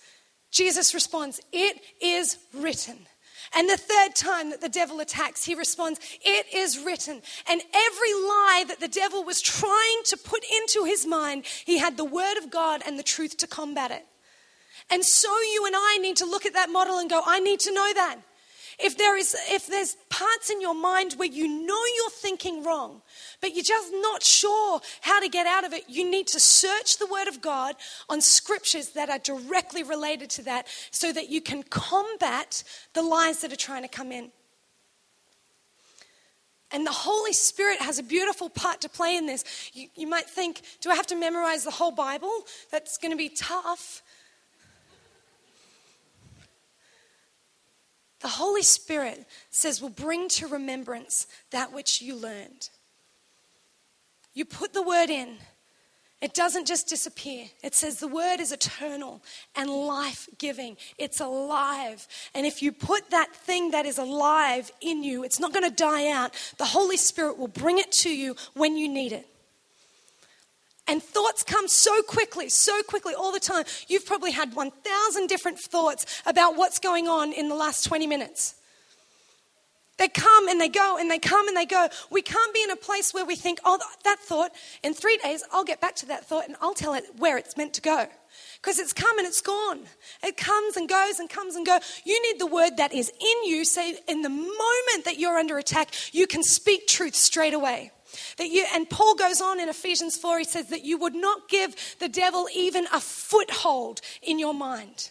Jesus 0.50 0.94
responds, 0.94 1.40
It 1.52 1.80
is 2.00 2.38
written. 2.54 3.06
And 3.54 3.68
the 3.68 3.76
third 3.76 4.14
time 4.14 4.50
that 4.50 4.60
the 4.60 4.68
devil 4.68 5.00
attacks, 5.00 5.44
he 5.44 5.54
responds, 5.54 6.00
It 6.22 6.46
is 6.54 6.78
written. 6.78 7.20
And 7.48 7.60
every 7.74 8.12
lie 8.12 8.64
that 8.68 8.80
the 8.80 8.88
devil 8.88 9.24
was 9.24 9.40
trying 9.40 10.02
to 10.06 10.16
put 10.16 10.42
into 10.44 10.84
his 10.84 11.06
mind, 11.06 11.44
he 11.64 11.78
had 11.78 11.96
the 11.96 12.04
word 12.04 12.38
of 12.38 12.50
God 12.50 12.82
and 12.86 12.98
the 12.98 13.02
truth 13.02 13.36
to 13.38 13.46
combat 13.46 13.90
it. 13.90 14.06
And 14.90 15.04
so 15.04 15.28
you 15.40 15.66
and 15.66 15.74
I 15.76 15.98
need 15.98 16.16
to 16.18 16.26
look 16.26 16.46
at 16.46 16.54
that 16.54 16.70
model 16.70 16.98
and 16.98 17.08
go, 17.08 17.22
I 17.24 17.40
need 17.40 17.60
to 17.60 17.72
know 17.72 17.92
that. 17.94 18.16
If 18.82 18.98
there 18.98 19.16
is 19.16 19.36
if 19.48 19.68
there's 19.68 19.96
parts 20.08 20.50
in 20.50 20.60
your 20.60 20.74
mind 20.74 21.14
where 21.14 21.28
you 21.28 21.46
know 21.46 21.82
you're 21.96 22.10
thinking 22.10 22.64
wrong, 22.64 23.00
but 23.40 23.54
you're 23.54 23.64
just 23.64 23.92
not 23.92 24.22
sure 24.22 24.80
how 25.00 25.20
to 25.20 25.28
get 25.28 25.46
out 25.46 25.64
of 25.64 25.72
it, 25.72 25.84
you 25.88 26.10
need 26.10 26.26
to 26.28 26.40
search 26.40 26.98
the 26.98 27.06
word 27.06 27.28
of 27.28 27.40
God 27.40 27.76
on 28.08 28.20
scriptures 28.20 28.90
that 28.90 29.08
are 29.08 29.18
directly 29.18 29.82
related 29.82 30.30
to 30.30 30.42
that 30.42 30.66
so 30.90 31.12
that 31.12 31.30
you 31.30 31.40
can 31.40 31.62
combat 31.62 32.64
the 32.92 33.02
lies 33.02 33.40
that 33.42 33.52
are 33.52 33.56
trying 33.56 33.82
to 33.82 33.88
come 33.88 34.10
in. 34.10 34.32
And 36.72 36.86
the 36.86 36.92
Holy 36.92 37.34
Spirit 37.34 37.80
has 37.80 37.98
a 37.98 38.02
beautiful 38.02 38.48
part 38.48 38.80
to 38.80 38.88
play 38.88 39.16
in 39.16 39.26
this. 39.26 39.44
You, 39.74 39.88
you 39.94 40.06
might 40.06 40.24
think, 40.24 40.62
do 40.80 40.90
I 40.90 40.94
have 40.94 41.06
to 41.08 41.16
memorize 41.16 41.64
the 41.64 41.70
whole 41.70 41.90
Bible? 41.90 42.32
That's 42.70 42.96
going 42.96 43.12
to 43.12 43.16
be 43.16 43.28
tough. 43.28 44.02
The 48.22 48.28
Holy 48.28 48.62
Spirit 48.62 49.26
says, 49.50 49.82
will 49.82 49.90
bring 49.90 50.28
to 50.30 50.46
remembrance 50.46 51.26
that 51.50 51.72
which 51.72 52.00
you 52.00 52.14
learned. 52.14 52.70
You 54.32 54.44
put 54.44 54.72
the 54.72 54.82
word 54.82 55.10
in, 55.10 55.38
it 56.22 56.34
doesn't 56.34 56.68
just 56.68 56.86
disappear. 56.86 57.46
It 57.64 57.74
says 57.74 57.98
the 57.98 58.06
word 58.06 58.38
is 58.38 58.52
eternal 58.52 59.24
and 59.56 59.68
life 59.68 60.28
giving. 60.38 60.76
It's 60.96 61.18
alive. 61.18 62.06
And 62.32 62.46
if 62.46 62.62
you 62.62 62.70
put 62.70 63.10
that 63.10 63.34
thing 63.34 63.72
that 63.72 63.86
is 63.86 63.98
alive 63.98 64.70
in 64.80 65.02
you, 65.02 65.24
it's 65.24 65.40
not 65.40 65.52
going 65.52 65.68
to 65.68 65.74
die 65.74 66.08
out. 66.12 66.32
The 66.58 66.64
Holy 66.64 66.96
Spirit 66.96 67.38
will 67.38 67.48
bring 67.48 67.78
it 67.78 67.90
to 68.02 68.08
you 68.08 68.36
when 68.54 68.76
you 68.76 68.88
need 68.88 69.10
it. 69.10 69.26
And 70.92 71.02
thoughts 71.02 71.42
come 71.42 71.68
so 71.68 72.02
quickly, 72.02 72.50
so 72.50 72.82
quickly, 72.82 73.14
all 73.14 73.32
the 73.32 73.40
time. 73.40 73.64
You've 73.88 74.04
probably 74.04 74.30
had 74.30 74.54
1,000 74.54 75.26
different 75.26 75.58
thoughts 75.58 76.04
about 76.26 76.58
what's 76.58 76.78
going 76.78 77.08
on 77.08 77.32
in 77.32 77.48
the 77.48 77.54
last 77.54 77.84
20 77.84 78.06
minutes. 78.06 78.56
They 79.96 80.08
come 80.08 80.48
and 80.48 80.60
they 80.60 80.68
go 80.68 80.98
and 81.00 81.10
they 81.10 81.18
come 81.18 81.48
and 81.48 81.56
they 81.56 81.64
go. 81.64 81.88
We 82.10 82.20
can't 82.20 82.52
be 82.52 82.62
in 82.62 82.70
a 82.70 82.76
place 82.76 83.14
where 83.14 83.24
we 83.24 83.36
think, 83.36 83.58
oh, 83.64 83.78
that 84.04 84.18
thought, 84.18 84.50
in 84.82 84.92
three 84.92 85.16
days, 85.16 85.42
I'll 85.50 85.64
get 85.64 85.80
back 85.80 85.96
to 85.96 86.06
that 86.08 86.26
thought 86.26 86.46
and 86.46 86.56
I'll 86.60 86.74
tell 86.74 86.92
it 86.92 87.04
where 87.16 87.38
it's 87.38 87.56
meant 87.56 87.72
to 87.72 87.80
go. 87.80 88.06
Because 88.60 88.78
it's 88.78 88.92
come 88.92 89.16
and 89.16 89.26
it's 89.26 89.40
gone. 89.40 89.80
It 90.22 90.36
comes 90.36 90.76
and 90.76 90.90
goes 90.90 91.18
and 91.18 91.30
comes 91.30 91.56
and 91.56 91.64
goes. 91.64 91.80
You 92.04 92.20
need 92.20 92.38
the 92.38 92.46
word 92.46 92.76
that 92.76 92.92
is 92.92 93.08
in 93.08 93.48
you. 93.48 93.64
Say, 93.64 93.96
in 94.08 94.20
the 94.20 94.28
moment 94.28 95.06
that 95.06 95.14
you're 95.18 95.38
under 95.38 95.56
attack, 95.56 95.88
you 96.12 96.26
can 96.26 96.42
speak 96.42 96.86
truth 96.86 97.14
straight 97.14 97.54
away. 97.54 97.92
That 98.38 98.48
you, 98.48 98.66
and 98.74 98.88
Paul 98.88 99.14
goes 99.14 99.40
on 99.40 99.60
in 99.60 99.68
Ephesians 99.68 100.16
4, 100.16 100.38
he 100.38 100.44
says 100.44 100.68
that 100.68 100.84
you 100.84 100.98
would 100.98 101.14
not 101.14 101.48
give 101.48 101.74
the 101.98 102.08
devil 102.08 102.48
even 102.54 102.86
a 102.92 103.00
foothold 103.00 104.00
in 104.22 104.38
your 104.38 104.54
mind. 104.54 105.10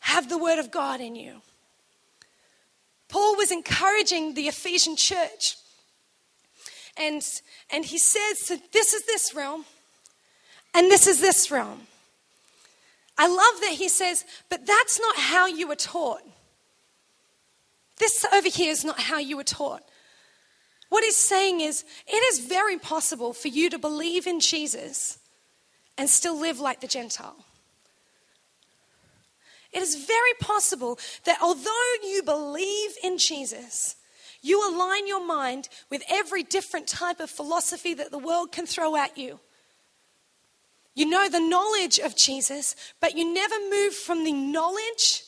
Have 0.00 0.28
the 0.28 0.38
word 0.38 0.58
of 0.58 0.70
God 0.70 1.00
in 1.00 1.16
you. 1.16 1.42
Paul 3.08 3.36
was 3.36 3.50
encouraging 3.50 4.34
the 4.34 4.48
Ephesian 4.48 4.96
church. 4.96 5.56
And, 6.96 7.22
and 7.70 7.84
he 7.84 7.98
says, 7.98 8.40
so 8.40 8.58
this 8.72 8.92
is 8.92 9.06
this 9.06 9.34
realm, 9.34 9.64
and 10.74 10.90
this 10.90 11.06
is 11.06 11.20
this 11.20 11.50
realm. 11.50 11.82
I 13.16 13.26
love 13.26 13.60
that 13.62 13.72
he 13.72 13.88
says, 13.88 14.24
but 14.48 14.66
that's 14.66 15.00
not 15.00 15.16
how 15.16 15.46
you 15.46 15.68
were 15.68 15.76
taught. 15.76 16.22
This 17.98 18.24
over 18.32 18.48
here 18.48 18.70
is 18.70 18.84
not 18.84 19.00
how 19.00 19.18
you 19.18 19.36
were 19.36 19.44
taught. 19.44 19.82
What 20.88 21.04
he's 21.04 21.16
saying 21.16 21.60
is, 21.60 21.84
it 22.06 22.22
is 22.32 22.46
very 22.46 22.78
possible 22.78 23.32
for 23.32 23.48
you 23.48 23.70
to 23.70 23.78
believe 23.78 24.26
in 24.26 24.40
Jesus 24.40 25.18
and 25.96 26.08
still 26.08 26.38
live 26.38 26.60
like 26.60 26.80
the 26.80 26.86
Gentile. 26.86 27.36
It 29.72 29.82
is 29.82 30.06
very 30.06 30.32
possible 30.40 30.98
that 31.24 31.38
although 31.42 31.92
you 32.02 32.22
believe 32.22 32.92
in 33.04 33.18
Jesus, 33.18 33.96
you 34.40 34.66
align 34.66 35.06
your 35.06 35.24
mind 35.24 35.68
with 35.90 36.02
every 36.08 36.42
different 36.42 36.86
type 36.86 37.20
of 37.20 37.28
philosophy 37.28 37.92
that 37.94 38.10
the 38.10 38.18
world 38.18 38.52
can 38.52 38.66
throw 38.66 38.96
at 38.96 39.18
you. 39.18 39.40
You 40.94 41.06
know 41.06 41.28
the 41.28 41.38
knowledge 41.38 41.98
of 41.98 42.16
Jesus, 42.16 42.74
but 43.00 43.16
you 43.16 43.32
never 43.32 43.54
move 43.70 43.94
from 43.94 44.24
the 44.24 44.32
knowledge 44.32 45.24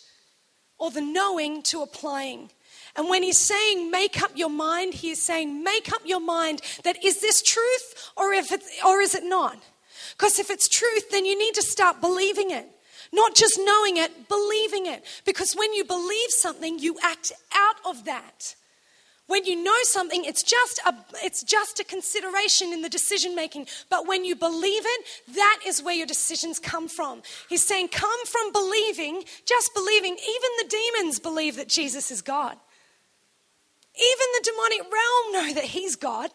or 0.79 0.91
the 0.91 1.01
knowing 1.01 1.63
to 1.65 1.83
applying. 1.83 2.51
And 2.97 3.09
when 3.09 3.23
he's 3.23 3.39
saying 3.39 3.91
make 3.91 4.23
up 4.23 4.33
your 4.35 4.51
mind, 4.51 4.95
he 4.95 5.11
is 5.11 5.23
saying 5.23 5.63
make 5.63 5.93
up 5.93 6.03
your 6.05 6.21
mind 6.21 6.61
that 6.85 7.05
is 7.05 7.21
this 7.21 7.43
truth 7.43 8.11
or, 8.17 8.33
if 8.33 8.53
it, 8.53 8.63
or 8.87 9.01
is 9.01 9.15
it 9.15 9.25
not? 9.25 9.59
Because 10.17 10.39
if 10.39 10.51
it's 10.51 10.69
truth, 10.69 11.11
then 11.11 11.25
you 11.25 11.39
need 11.39 11.55
to 11.55 11.63
start 11.63 12.01
believing 12.01 12.51
it. 12.51 12.67
Not 13.13 13.35
just 13.35 13.59
knowing 13.63 13.97
it, 13.97 14.29
believing 14.29 14.87
it. 14.87 15.05
Because 15.25 15.55
when 15.55 15.73
you 15.73 15.85
believe 15.85 16.31
something, 16.31 16.79
you 16.79 16.97
act 17.03 17.33
out 17.53 17.77
of 17.85 18.05
that. 18.05 18.55
When 19.27 19.45
you 19.45 19.63
know 19.63 19.77
something, 19.83 20.25
it's 20.25 20.43
just 20.43 20.81
a, 20.85 20.93
it's 21.23 21.45
just 21.45 21.79
a 21.79 21.85
consideration 21.85 22.73
in 22.73 22.83
the 22.83 22.89
decision 22.89 23.37
making. 23.37 23.67
But 23.89 24.09
when 24.09 24.25
you 24.25 24.35
believe 24.35 24.83
it, 24.85 25.07
that 25.35 25.61
is 25.65 25.81
where 25.81 25.95
your 25.95 26.07
decisions 26.07 26.59
come 26.59 26.89
from. 26.89 27.23
He's 27.49 27.65
saying, 27.65 27.89
come 27.89 28.27
from 28.27 28.53
believing, 28.53 29.23
just 29.47 29.71
believing. 29.73 30.15
Even 30.15 30.51
the 30.59 30.69
demons 30.69 31.21
believe 31.21 31.57
that 31.57 31.69
Jesus 31.69 32.11
is 32.11 32.23
God. 32.23 32.57
Even 33.97 34.27
the 34.35 34.51
demonic 34.51 34.93
realm 34.93 35.33
know 35.33 35.55
that 35.55 35.65
He's 35.65 35.97
God. 35.97 36.31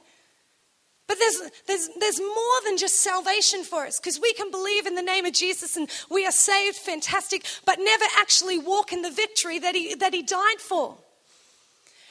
But 1.07 1.17
there's, 1.19 1.51
there's, 1.67 1.89
there's 1.99 2.19
more 2.19 2.61
than 2.65 2.77
just 2.77 3.01
salvation 3.01 3.63
for 3.63 3.85
us 3.85 3.99
because 3.99 4.19
we 4.19 4.33
can 4.33 4.49
believe 4.49 4.87
in 4.87 4.95
the 4.95 5.03
name 5.03 5.25
of 5.25 5.33
Jesus 5.33 5.77
and 5.77 5.87
we 6.09 6.25
are 6.25 6.31
saved, 6.31 6.77
fantastic, 6.77 7.45
but 7.63 7.77
never 7.79 8.05
actually 8.17 8.57
walk 8.57 8.91
in 8.91 9.03
the 9.03 9.11
victory 9.11 9.59
that 9.59 9.75
he, 9.75 9.93
that 9.95 10.13
he 10.13 10.23
died 10.23 10.59
for. 10.59 10.97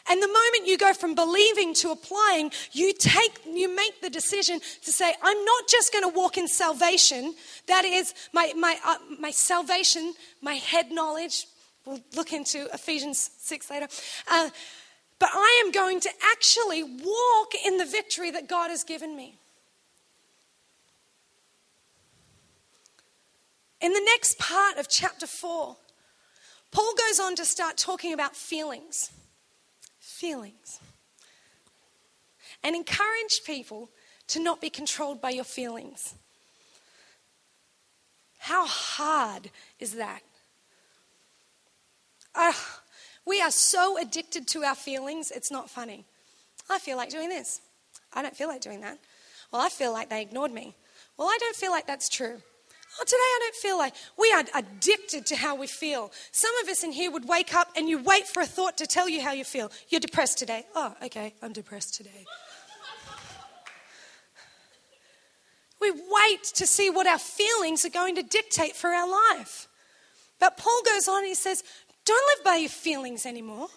And 0.08 0.22
the 0.22 0.28
moment 0.28 0.66
you 0.66 0.76
go 0.76 0.92
from 0.92 1.14
believing 1.14 1.74
to 1.76 1.90
applying, 1.90 2.52
you 2.72 2.92
take, 2.92 3.38
you 3.50 3.74
make 3.74 4.02
the 4.02 4.10
decision 4.10 4.60
to 4.84 4.92
say, 4.92 5.14
I'm 5.22 5.44
not 5.44 5.68
just 5.68 5.92
going 5.92 6.04
to 6.04 6.14
walk 6.14 6.36
in 6.36 6.46
salvation. 6.46 7.34
That 7.68 7.84
is 7.84 8.14
my, 8.32 8.52
my, 8.56 8.76
uh, 8.84 8.96
my 9.18 9.30
salvation, 9.30 10.12
my 10.42 10.54
head 10.54 10.92
knowledge. 10.92 11.46
We'll 11.86 12.00
look 12.14 12.32
into 12.34 12.66
Ephesians 12.72 13.30
6 13.38 13.70
later. 13.70 13.88
Uh, 14.30 14.50
but 15.18 15.30
I 15.32 15.62
am 15.64 15.72
going 15.72 16.00
to 16.00 16.10
actually 16.32 16.82
walk 16.82 17.52
in 17.64 17.78
the 17.78 17.84
victory 17.84 18.30
that 18.30 18.48
God 18.48 18.70
has 18.70 18.84
given 18.84 19.16
me. 19.16 19.38
In 23.80 23.92
the 23.92 24.02
next 24.04 24.38
part 24.38 24.78
of 24.78 24.88
chapter 24.88 25.26
4, 25.26 25.76
Paul 26.70 26.94
goes 27.06 27.20
on 27.20 27.36
to 27.36 27.44
start 27.44 27.76
talking 27.76 28.12
about 28.12 28.34
feelings. 28.34 29.10
Feelings. 30.00 30.80
And 32.62 32.74
encourage 32.74 33.42
people 33.44 33.90
to 34.28 34.40
not 34.40 34.60
be 34.60 34.70
controlled 34.70 35.20
by 35.20 35.30
your 35.30 35.44
feelings. 35.44 36.14
How 38.38 38.66
hard 38.66 39.50
is 39.78 39.96
that? 39.96 40.20
Uh, 42.34 42.52
we 43.26 43.40
are 43.40 43.50
so 43.50 43.98
addicted 43.98 44.46
to 44.48 44.64
our 44.64 44.74
feelings, 44.74 45.30
it's 45.30 45.50
not 45.50 45.70
funny. 45.70 46.04
I 46.70 46.78
feel 46.78 46.96
like 46.96 47.10
doing 47.10 47.28
this. 47.28 47.60
I 48.12 48.22
don't 48.22 48.36
feel 48.36 48.48
like 48.48 48.60
doing 48.60 48.80
that. 48.82 48.98
Well, 49.52 49.62
I 49.62 49.68
feel 49.68 49.92
like 49.92 50.10
they 50.10 50.22
ignored 50.22 50.52
me. 50.52 50.74
Well, 51.16 51.28
I 51.28 51.36
don't 51.40 51.56
feel 51.56 51.70
like 51.70 51.86
that's 51.86 52.08
true. 52.08 52.40
Oh, 53.00 53.04
today 53.04 53.16
I 53.16 53.38
don't 53.42 53.56
feel 53.56 53.76
like. 53.76 53.94
We 54.16 54.32
are 54.32 54.44
addicted 54.54 55.26
to 55.26 55.36
how 55.36 55.56
we 55.56 55.66
feel. 55.66 56.12
Some 56.30 56.52
of 56.62 56.68
us 56.68 56.84
in 56.84 56.92
here 56.92 57.10
would 57.10 57.26
wake 57.26 57.54
up 57.54 57.68
and 57.76 57.88
you 57.88 58.02
wait 58.02 58.26
for 58.26 58.40
a 58.40 58.46
thought 58.46 58.76
to 58.78 58.86
tell 58.86 59.08
you 59.08 59.20
how 59.20 59.32
you 59.32 59.44
feel. 59.44 59.70
You're 59.88 60.00
depressed 60.00 60.38
today. 60.38 60.64
Oh, 60.74 60.94
okay, 61.04 61.34
I'm 61.42 61.52
depressed 61.52 61.94
today. 61.94 62.24
we 65.80 65.90
wait 65.90 66.44
to 66.54 66.66
see 66.66 66.88
what 66.88 67.06
our 67.06 67.18
feelings 67.18 67.84
are 67.84 67.90
going 67.90 68.14
to 68.14 68.22
dictate 68.22 68.76
for 68.76 68.90
our 68.90 69.08
life. 69.10 69.68
But 70.38 70.56
Paul 70.56 70.82
goes 70.84 71.08
on 71.08 71.18
and 71.18 71.26
he 71.26 71.34
says, 71.34 71.64
don't 72.04 72.24
live 72.36 72.44
by 72.44 72.56
your 72.56 72.70
feelings 72.70 73.26
anymore. 73.26 73.68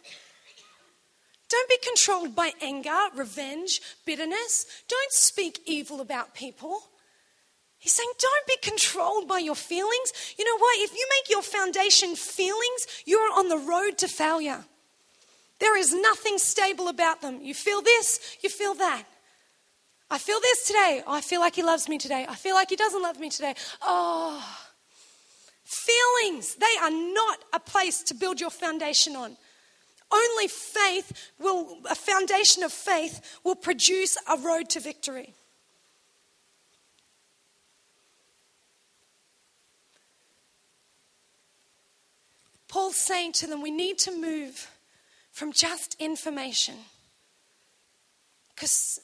Don't 1.49 1.69
be 1.69 1.77
controlled 1.81 2.35
by 2.35 2.51
anger, 2.61 2.97
revenge, 3.15 3.81
bitterness. 4.05 4.65
Don't 4.87 5.11
speak 5.11 5.61
evil 5.65 6.01
about 6.01 6.35
people. 6.35 6.81
He's 7.79 7.93
saying, 7.93 8.11
don't 8.19 8.47
be 8.47 8.57
controlled 8.61 9.27
by 9.27 9.39
your 9.39 9.55
feelings. 9.55 10.35
You 10.37 10.45
know 10.45 10.57
what? 10.57 10.77
If 10.79 10.93
you 10.93 11.07
make 11.09 11.29
your 11.29 11.43
foundation 11.43 12.15
feelings, 12.15 12.87
you're 13.05 13.31
on 13.33 13.49
the 13.49 13.57
road 13.57 13.97
to 13.99 14.07
failure. 14.07 14.65
There 15.59 15.77
is 15.77 15.93
nothing 15.93 16.37
stable 16.37 16.87
about 16.87 17.21
them. 17.21 17.39
You 17.41 17.53
feel 17.53 17.81
this, 17.81 18.37
you 18.41 18.49
feel 18.49 18.73
that. 18.75 19.03
I 20.09 20.17
feel 20.17 20.39
this 20.39 20.67
today. 20.67 21.03
Oh, 21.05 21.13
I 21.13 21.21
feel 21.21 21.41
like 21.41 21.55
he 21.55 21.63
loves 21.63 21.89
me 21.89 21.97
today. 21.97 22.25
I 22.27 22.35
feel 22.35 22.55
like 22.55 22.69
he 22.69 22.75
doesn't 22.75 23.01
love 23.01 23.19
me 23.19 23.29
today. 23.29 23.55
Oh, 23.81 24.66
feelings, 25.67 26.56
they 26.56 26.65
are 26.82 26.89
not 26.89 27.39
a 27.51 27.60
place 27.60 28.01
to 28.03 28.13
build 28.13 28.39
your 28.39 28.49
foundation 28.49 29.17
on. 29.17 29.36
Only 30.10 30.47
faith 30.47 31.32
will, 31.38 31.80
a 31.89 31.95
foundation 31.95 32.63
of 32.63 32.71
faith 32.71 33.39
will 33.43 33.56
produce 33.56 34.17
a 34.32 34.38
road 34.38 34.69
to 34.69 34.80
victory. 34.80 35.34
Paul's 42.69 42.95
saying 42.95 43.34
to 43.34 43.47
them, 43.47 43.62
we 43.62 43.71
need 43.71 43.97
to 43.99 44.12
move 44.12 44.71
from 45.32 45.51
just 45.51 45.97
information. 45.99 46.75
Because 48.56 49.01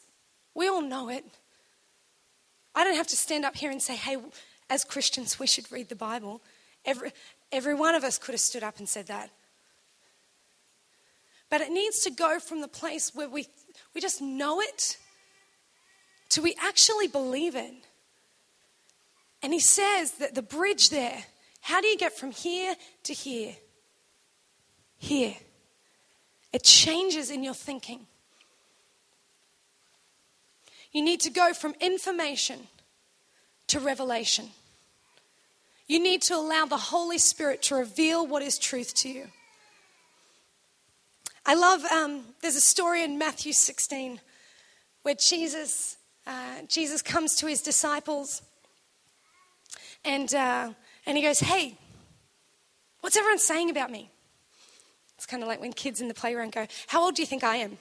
we 0.54 0.70
all 0.70 0.82
know 0.82 1.10
it. 1.10 1.26
I 2.74 2.84
don't 2.86 2.96
have 2.96 3.08
to 3.08 3.18
stand 3.18 3.44
up 3.44 3.56
here 3.56 3.72
and 3.72 3.82
say, 3.82 3.96
hey, 3.96 4.18
as 4.70 4.84
Christians, 4.84 5.40
we 5.40 5.48
should 5.48 5.72
read 5.72 5.90
the 5.90 5.96
Bible. 5.96 6.42
Every, 6.86 7.12
every 7.52 7.76
one 7.76 7.96
of 7.96 8.04
us 8.04 8.18
could 8.18 8.34
have 8.34 8.42
stood 8.42 8.64
up 8.64 8.80
and 8.80 8.88
said 8.88 9.08
that. 9.08 9.30
But 11.50 11.62
it 11.62 11.72
needs 11.72 12.00
to 12.00 12.12
go 12.12 12.40
from 12.40 12.62
the 12.62 12.68
place 12.68 13.12
where 13.14 13.30
we, 13.30 13.48
we 13.94 14.02
just 14.02 14.22
know 14.22 14.60
it 14.60 14.98
to 16.30 16.42
we 16.42 16.56
actually 16.60 17.08
believe 17.08 17.56
it. 17.56 17.74
And 19.44 19.54
he 19.54 19.60
says 19.60 20.14
that 20.14 20.36
the 20.36 20.42
bridge 20.42 20.90
there, 20.90 21.26
how 21.62 21.80
do 21.80 21.88
you 21.88 21.98
get 21.98 22.18
from 22.18 22.32
here 22.32 22.76
to 23.04 23.14
here? 23.14 23.56
Here. 24.98 25.36
It 26.52 26.64
changes 26.64 27.30
in 27.30 27.44
your 27.44 27.54
thinking. 27.54 28.08
You 30.92 31.04
need 31.04 31.20
to 31.22 31.30
go 31.30 31.54
from 31.54 31.74
information 31.82 32.68
to 33.68 33.80
revelation. 33.80 34.50
You 35.88 36.02
need 36.02 36.22
to 36.24 36.36
allow 36.36 36.66
the 36.66 36.78
Holy 36.78 37.18
Spirit 37.18 37.62
to 37.64 37.76
reveal 37.76 38.26
what 38.26 38.42
is 38.42 38.58
truth 38.58 38.94
to 38.96 39.10
you. 39.10 39.28
I 41.46 41.56
love, 41.56 41.84
um, 41.86 42.24
there's 42.42 42.56
a 42.56 42.62
story 42.62 43.04
in 43.04 43.18
Matthew 43.18 43.52
16 43.52 44.22
where 45.02 45.16
Jesus, 45.16 45.98
uh, 46.26 46.62
Jesus 46.70 47.02
comes 47.02 47.36
to 47.36 47.48
his 47.48 47.62
disciples 47.62 48.42
and, 50.06 50.34
uh, 50.34 50.72
and 51.06 51.18
he 51.18 51.24
goes, 51.24 51.42
Hey, 51.42 51.78
what's 53.02 53.18
everyone 53.18 53.40
saying 53.40 53.70
about 53.70 53.92
me? 53.92 54.10
It's 55.18 55.26
kind 55.26 55.44
of 55.44 55.50
like 55.50 55.60
when 55.60 55.74
kids 55.74 56.00
in 56.00 56.08
the 56.08 56.14
playground 56.14 56.54
go, 56.54 56.66
How 56.88 57.04
old 57.04 57.16
do 57.16 57.22
you 57.22 57.26
think 57.26 57.44
I 57.44 57.58
am? 57.58 57.78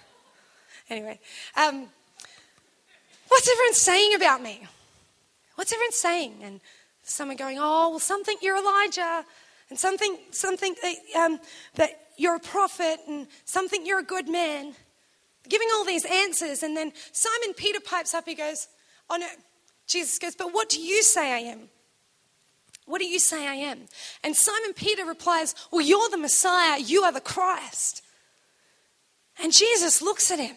anyway, 0.88 1.20
um, 1.56 1.88
what's 3.28 3.50
everyone 3.50 3.74
saying 3.74 4.14
about 4.14 4.42
me? 4.42 4.66
What's 5.56 5.72
everyone 5.74 5.92
saying? 5.92 6.36
And 6.42 6.60
someone 7.02 7.36
going, 7.36 7.58
Oh, 7.60 7.90
well, 7.90 7.98
some 7.98 8.24
think 8.24 8.42
you're 8.42 8.56
Elijah, 8.56 9.24
and 9.70 9.78
something, 9.78 10.18
something 10.30 10.74
um, 11.16 11.38
that 11.74 11.90
you're 12.16 12.36
a 12.36 12.40
prophet, 12.40 13.00
and 13.08 13.26
some 13.44 13.68
think 13.68 13.86
you're 13.86 14.00
a 14.00 14.04
good 14.04 14.28
man. 14.28 14.74
Giving 15.48 15.68
all 15.74 15.84
these 15.84 16.04
answers, 16.04 16.62
and 16.62 16.76
then 16.76 16.92
Simon 17.12 17.54
Peter 17.56 17.80
pipes 17.80 18.14
up. 18.14 18.26
He 18.26 18.34
goes, 18.34 18.68
Oh 19.10 19.16
no. 19.16 19.26
Jesus 19.86 20.18
goes, 20.18 20.34
But 20.34 20.52
what 20.52 20.68
do 20.68 20.80
you 20.80 21.02
say 21.02 21.32
I 21.32 21.38
am? 21.38 21.68
What 22.86 23.00
do 23.00 23.06
you 23.06 23.18
say 23.18 23.46
I 23.46 23.54
am? 23.54 23.80
And 24.24 24.36
Simon 24.36 24.72
Peter 24.74 25.04
replies, 25.04 25.54
Well, 25.70 25.80
you're 25.80 26.08
the 26.10 26.18
Messiah, 26.18 26.80
you 26.80 27.02
are 27.02 27.12
the 27.12 27.20
Christ. 27.20 28.02
And 29.42 29.52
Jesus 29.52 30.02
looks 30.02 30.30
at 30.30 30.38
him. 30.38 30.56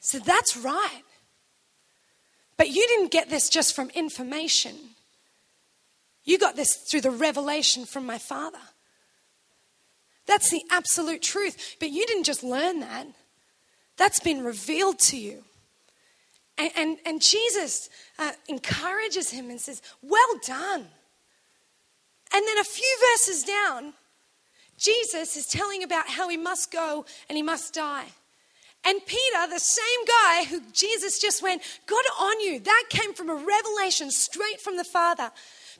Said, 0.00 0.24
That's 0.24 0.56
right. 0.56 1.02
But 2.56 2.68
you 2.68 2.86
didn't 2.88 3.10
get 3.10 3.30
this 3.30 3.48
just 3.48 3.74
from 3.74 3.90
information. 3.90 4.76
You 6.24 6.38
got 6.38 6.56
this 6.56 6.74
through 6.74 7.00
the 7.00 7.10
revelation 7.10 7.84
from 7.84 8.06
my 8.06 8.18
Father. 8.18 8.58
That's 10.26 10.50
the 10.50 10.62
absolute 10.70 11.22
truth. 11.22 11.76
But 11.80 11.90
you 11.90 12.06
didn't 12.06 12.24
just 12.24 12.42
learn 12.42 12.80
that, 12.80 13.06
that's 13.96 14.20
been 14.20 14.44
revealed 14.44 14.98
to 15.00 15.16
you. 15.16 15.44
And, 16.58 16.70
and, 16.76 16.98
and 17.06 17.22
Jesus 17.22 17.88
uh, 18.18 18.32
encourages 18.48 19.30
him 19.30 19.50
and 19.50 19.60
says, 19.60 19.82
Well 20.02 20.38
done. 20.46 20.86
And 22.34 22.46
then 22.46 22.58
a 22.58 22.64
few 22.64 22.98
verses 23.12 23.44
down, 23.44 23.92
Jesus 24.78 25.36
is 25.36 25.46
telling 25.46 25.82
about 25.82 26.08
how 26.08 26.28
he 26.28 26.36
must 26.36 26.70
go 26.70 27.04
and 27.28 27.36
he 27.36 27.42
must 27.42 27.74
die. 27.74 28.06
And 28.84 29.04
Peter, 29.06 29.46
the 29.48 29.60
same 29.60 30.04
guy 30.06 30.44
who 30.44 30.60
Jesus 30.72 31.20
just 31.20 31.42
went, 31.42 31.62
Good 31.86 32.04
on 32.20 32.40
you, 32.40 32.60
that 32.60 32.84
came 32.90 33.14
from 33.14 33.30
a 33.30 33.34
revelation 33.34 34.10
straight 34.10 34.60
from 34.60 34.76
the 34.76 34.84
Father. 34.84 35.30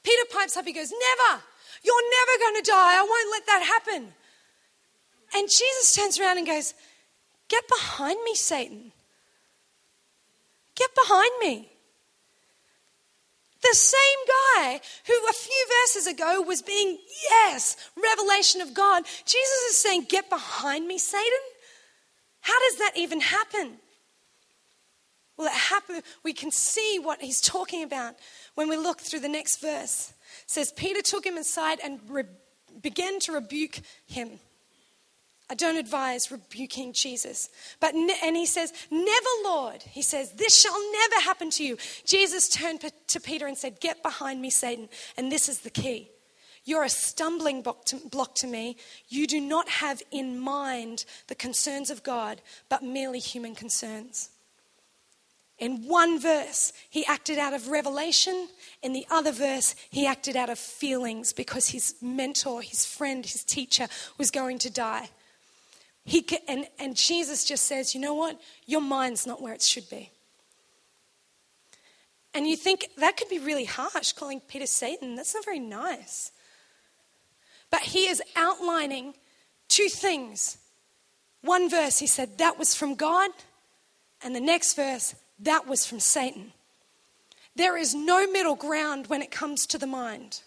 Peter 0.03 0.25
pipes 0.31 0.57
up, 0.57 0.67
he 0.67 0.73
goes, 0.73 0.91
Never, 0.91 1.43
you're 1.83 2.11
never 2.11 2.39
going 2.39 2.63
to 2.63 2.71
die. 2.71 2.99
I 2.99 3.03
won't 3.03 3.31
let 3.31 3.47
that 3.47 3.63
happen. 3.63 4.13
And 5.35 5.49
Jesus 5.49 5.95
turns 5.95 6.19
around 6.19 6.39
and 6.39 6.47
goes, 6.47 6.75
Get 7.49 7.67
behind 7.69 8.19
me, 8.25 8.35
Satan. 8.35 8.93
Get 10.75 10.91
behind 10.95 11.31
me. 11.41 11.69
The 13.63 13.75
same 13.75 13.99
guy 14.27 14.81
who 15.07 15.13
a 15.13 15.33
few 15.33 15.67
verses 15.83 16.09
ago 16.09 16.43
was 16.43 16.63
being, 16.63 16.99
yes, 17.31 17.77
revelation 17.97 18.61
of 18.61 18.75
God. 18.75 19.05
Jesus 19.25 19.71
is 19.71 19.79
saying, 19.79 20.07
Get 20.09 20.29
behind 20.29 20.87
me, 20.89 20.99
Satan. 20.99 21.39
How 22.41 22.59
does 22.69 22.79
that 22.79 22.93
even 22.97 23.21
happen? 23.21 23.79
Well, 25.37 25.47
it 25.47 25.55
happened, 25.55 26.03
we 26.25 26.33
can 26.33 26.51
see 26.51 26.99
what 27.01 27.23
he's 27.23 27.41
talking 27.41 27.83
about 27.83 28.17
when 28.55 28.69
we 28.69 28.77
look 28.77 29.01
through 29.01 29.21
the 29.21 29.29
next 29.29 29.61
verse. 29.61 30.13
Says, 30.47 30.73
Peter 30.73 31.03
took 31.03 31.25
him 31.27 31.37
aside 31.37 31.79
and 31.83 32.01
re- 32.09 32.25
began 32.81 33.19
to 33.21 33.33
rebuke 33.33 33.81
him. 34.07 34.41
I 35.51 35.55
don't 35.55 35.77
advise 35.77 36.31
rebuking 36.31 36.95
Jesus. 36.95 37.51
But 37.79 37.95
and 37.95 38.37
he 38.37 38.47
says, 38.47 38.73
"Never, 38.91 39.29
Lord." 39.45 39.83
He 39.83 40.01
says, 40.01 40.33
"This 40.33 40.59
shall 40.59 40.93
never 40.93 41.21
happen 41.21 41.51
to 41.51 41.65
you." 41.65 41.77
Jesus 42.07 42.49
turned 42.49 42.81
to 43.09 43.21
Peter 43.21 43.47
and 43.47 43.59
said, 43.59 43.79
"Get 43.79 44.03
behind 44.03 44.41
me, 44.41 44.49
Satan." 44.49 44.89
And 45.15 45.31
this 45.31 45.51
is 45.51 45.59
the 45.59 45.69
key. 45.69 46.11
You're 46.65 46.85
a 46.85 46.89
stumbling 46.89 47.61
block 47.61 47.85
to, 47.87 47.97
block 47.97 48.35
to 48.37 48.47
me. 48.47 48.79
You 49.09 49.27
do 49.27 49.41
not 49.43 49.69
have 49.69 50.01
in 50.11 50.39
mind 50.39 51.05
the 51.27 51.35
concerns 51.35 51.91
of 51.91 52.03
God, 52.03 52.41
but 52.71 52.83
merely 52.83 53.19
human 53.19 53.55
concerns. 53.55 54.31
In 55.63 55.87
one 55.87 56.19
verse, 56.19 56.73
he 56.91 57.07
acted 57.07 57.39
out 57.39 57.55
of 57.55 57.69
revelation. 57.69 58.49
In 58.83 58.93
the 58.93 59.07
other 59.09 59.31
verse, 59.31 59.77
he 59.91 60.09
acted 60.09 60.35
out 60.35 60.51
of 60.51 60.59
feelings 60.59 61.33
because 61.33 61.69
his 61.69 61.95
mentor, 62.03 62.63
his 62.63 62.85
friend, 62.85 63.25
his 63.25 63.45
teacher 63.45 63.87
was 64.19 64.33
going 64.33 64.59
to 64.59 64.71
die. 64.71 65.09
He 66.05 66.27
and, 66.49 66.67
and 66.81 66.97
Jesus 66.97 67.45
just 67.45 67.65
says, 67.65 67.95
you 67.95 68.01
know 68.01 68.15
what? 68.15 68.41
Your 68.67 68.81
mind's 68.81 69.25
not 69.25 69.41
where 69.41 69.55
it 69.55 69.63
should 69.63 69.89
be. 69.89 70.11
And 72.35 72.49
you 72.49 72.57
think 72.57 72.89
that 72.97 73.17
could 73.17 73.29
be 73.29 73.39
really 73.39 73.67
harsh, 73.67 74.15
calling 74.15 74.41
Peter 74.41 74.67
Satan. 74.67 75.15
That's 75.15 75.33
not 75.33 75.45
very 75.45 75.61
nice. 75.61 76.33
But 77.71 77.83
he 77.83 78.09
is 78.09 78.21
outlining 78.35 79.15
two 79.69 79.89
things. 79.89 80.59
One 81.43 81.71
verse, 81.71 82.01
he 82.01 82.09
said, 82.09 82.39
that 82.39 82.59
was 82.59 82.75
from 82.75 82.97
God. 82.97 83.31
And 84.25 84.35
the 84.35 84.41
next 84.41 84.75
verse, 84.75 85.15
that 85.39 85.67
was 85.67 85.87
from 85.87 86.01
Satan. 86.01 86.53
There 87.55 87.77
is 87.77 87.95
no 87.95 88.31
middle 88.31 88.57
ground 88.57 89.09
when 89.09 89.23
it 89.23 89.31
comes 89.31 89.67
to 89.67 89.79
the 89.79 89.87
mind. 89.87 90.43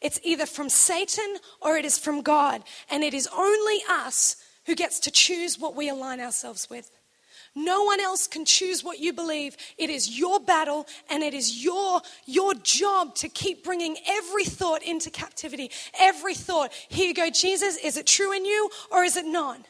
It's 0.00 0.20
either 0.22 0.46
from 0.46 0.68
Satan 0.68 1.38
or 1.60 1.76
it 1.76 1.84
is 1.84 1.98
from 1.98 2.22
God. 2.22 2.62
And 2.90 3.02
it 3.02 3.14
is 3.14 3.28
only 3.36 3.80
us 3.88 4.36
who 4.66 4.74
gets 4.74 5.00
to 5.00 5.10
choose 5.10 5.58
what 5.58 5.74
we 5.74 5.88
align 5.88 6.20
ourselves 6.20 6.68
with. 6.70 6.90
No 7.54 7.82
one 7.82 7.98
else 7.98 8.26
can 8.26 8.44
choose 8.44 8.84
what 8.84 9.00
you 9.00 9.12
believe. 9.12 9.56
It 9.78 9.90
is 9.90 10.16
your 10.16 10.38
battle 10.38 10.86
and 11.10 11.22
it 11.22 11.34
is 11.34 11.64
your, 11.64 12.02
your 12.26 12.54
job 12.62 13.14
to 13.16 13.28
keep 13.28 13.64
bringing 13.64 13.96
every 14.06 14.44
thought 14.44 14.82
into 14.82 15.10
captivity. 15.10 15.70
Every 15.98 16.34
thought. 16.34 16.72
Here 16.88 17.08
you 17.08 17.14
go, 17.14 17.30
Jesus, 17.30 17.76
is 17.78 17.96
it 17.96 18.06
true 18.06 18.32
in 18.32 18.44
you 18.44 18.70
or 18.92 19.02
is 19.02 19.16
it 19.16 19.26
not? 19.26 19.66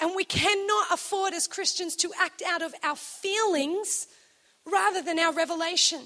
And 0.00 0.16
we 0.16 0.24
cannot 0.24 0.86
afford 0.92 1.34
as 1.34 1.46
Christians 1.46 1.94
to 1.96 2.10
act 2.18 2.42
out 2.46 2.62
of 2.62 2.74
our 2.82 2.96
feelings 2.96 4.06
rather 4.64 5.02
than 5.02 5.18
our 5.18 5.32
revelation. 5.32 6.00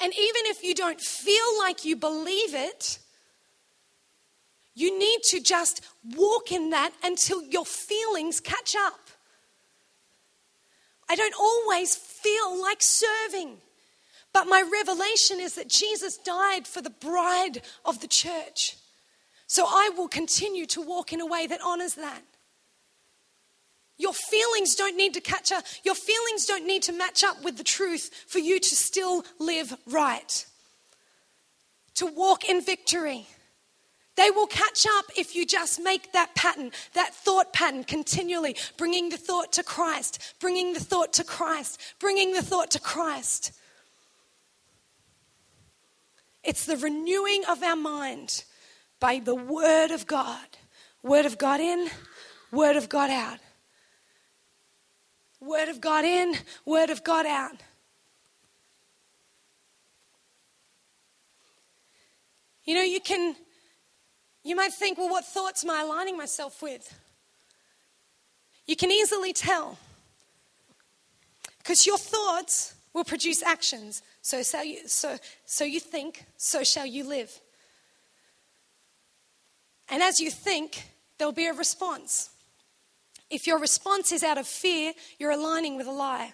And 0.00 0.12
even 0.12 0.42
if 0.46 0.62
you 0.64 0.74
don't 0.74 1.00
feel 1.00 1.58
like 1.58 1.84
you 1.84 1.96
believe 1.96 2.54
it, 2.54 2.98
You 4.78 4.96
need 4.96 5.22
to 5.30 5.40
just 5.40 5.80
walk 6.14 6.52
in 6.52 6.68
that 6.70 6.92
until 7.02 7.42
your 7.42 7.64
feelings 7.64 8.40
catch 8.40 8.76
up. 8.76 9.00
I 11.08 11.16
don't 11.16 11.34
always 11.40 11.96
feel 11.96 12.60
like 12.60 12.82
serving. 12.82 13.56
But 14.34 14.48
my 14.48 14.62
revelation 14.70 15.40
is 15.40 15.54
that 15.54 15.68
Jesus 15.68 16.18
died 16.18 16.66
for 16.66 16.82
the 16.82 16.90
bride 16.90 17.62
of 17.86 18.02
the 18.02 18.06
church. 18.06 18.76
So 19.46 19.64
I 19.66 19.90
will 19.96 20.08
continue 20.08 20.66
to 20.66 20.82
walk 20.82 21.12
in 21.12 21.20
a 21.20 21.26
way 21.26 21.46
that 21.46 21.60
honors 21.64 21.94
that. 21.94 22.22
Your 23.98 24.12
feelings 24.12 24.74
don't 24.74 24.96
need 24.96 25.14
to 25.14 25.20
catch 25.20 25.52
up. 25.52 25.64
Your 25.84 25.94
feelings 25.94 26.44
don't 26.44 26.66
need 26.66 26.82
to 26.82 26.92
match 26.92 27.24
up 27.24 27.42
with 27.42 27.56
the 27.56 27.64
truth 27.64 28.10
for 28.26 28.38
you 28.38 28.58
to 28.58 28.76
still 28.76 29.24
live 29.38 29.74
right. 29.86 30.46
To 31.94 32.06
walk 32.06 32.44
in 32.48 32.60
victory. 32.60 33.26
They 34.16 34.30
will 34.30 34.46
catch 34.46 34.86
up 34.98 35.06
if 35.16 35.34
you 35.36 35.46
just 35.46 35.80
make 35.80 36.12
that 36.12 36.34
pattern, 36.34 36.72
that 36.94 37.14
thought 37.14 37.52
pattern 37.52 37.84
continually, 37.84 38.56
bringing 38.76 39.10
the 39.10 39.18
thought 39.18 39.52
to 39.52 39.62
Christ, 39.62 40.34
bringing 40.40 40.72
the 40.72 40.80
thought 40.80 41.12
to 41.14 41.24
Christ, 41.24 41.80
bringing 41.98 42.32
the 42.32 42.42
thought 42.42 42.70
to 42.72 42.80
Christ. 42.80 43.52
It's 46.42 46.64
the 46.64 46.76
renewing 46.76 47.44
of 47.48 47.62
our 47.62 47.76
mind 47.76 48.44
by 49.00 49.18
the 49.18 49.34
Word 49.34 49.90
of 49.90 50.06
God. 50.06 50.46
Word 51.02 51.26
of 51.26 51.38
God 51.38 51.60
in, 51.60 51.88
Word 52.50 52.76
of 52.76 52.88
God 52.88 53.10
out. 53.10 53.38
Word 55.40 55.68
of 55.68 55.80
God 55.80 56.04
in, 56.04 56.34
Word 56.64 56.90
of 56.90 57.04
God 57.04 57.26
out. 57.26 57.60
You 62.64 62.74
know, 62.74 62.82
you 62.82 63.00
can 63.00 63.36
you 64.46 64.54
might 64.54 64.72
think, 64.72 64.96
well, 64.96 65.08
what 65.08 65.24
thoughts 65.24 65.64
am 65.64 65.70
I 65.70 65.82
aligning 65.82 66.16
myself 66.16 66.62
with? 66.62 66.96
You 68.64 68.76
can 68.76 68.92
easily 68.92 69.32
tell. 69.32 69.76
Because 71.58 71.84
your 71.84 71.98
thoughts 71.98 72.76
will 72.92 73.02
produce 73.02 73.42
actions. 73.42 74.02
So, 74.22 74.42
so, 74.42 74.62
you, 74.62 74.86
so, 74.86 75.16
so 75.46 75.64
you 75.64 75.80
think, 75.80 76.26
so 76.36 76.62
shall 76.62 76.86
you 76.86 77.02
live. 77.08 77.40
And 79.88 80.02
as 80.02 80.20
you 80.20 80.30
think, 80.30 80.88
there'll 81.18 81.32
be 81.32 81.46
a 81.46 81.52
response. 81.52 82.30
If 83.30 83.46
your 83.46 83.58
response 83.58 84.12
is 84.12 84.22
out 84.22 84.38
of 84.38 84.46
fear, 84.46 84.92
you're 85.18 85.30
aligning 85.30 85.76
with 85.76 85.86
a 85.86 85.92
lie. 85.92 86.32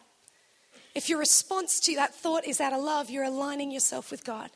If 0.94 1.08
your 1.08 1.18
response 1.18 1.80
to 1.80 1.94
that 1.96 2.14
thought 2.14 2.46
is 2.46 2.60
out 2.60 2.72
of 2.72 2.82
love, 2.82 3.08
you're 3.08 3.24
aligning 3.24 3.70
yourself 3.70 4.10
with 4.10 4.24
God. 4.24 4.50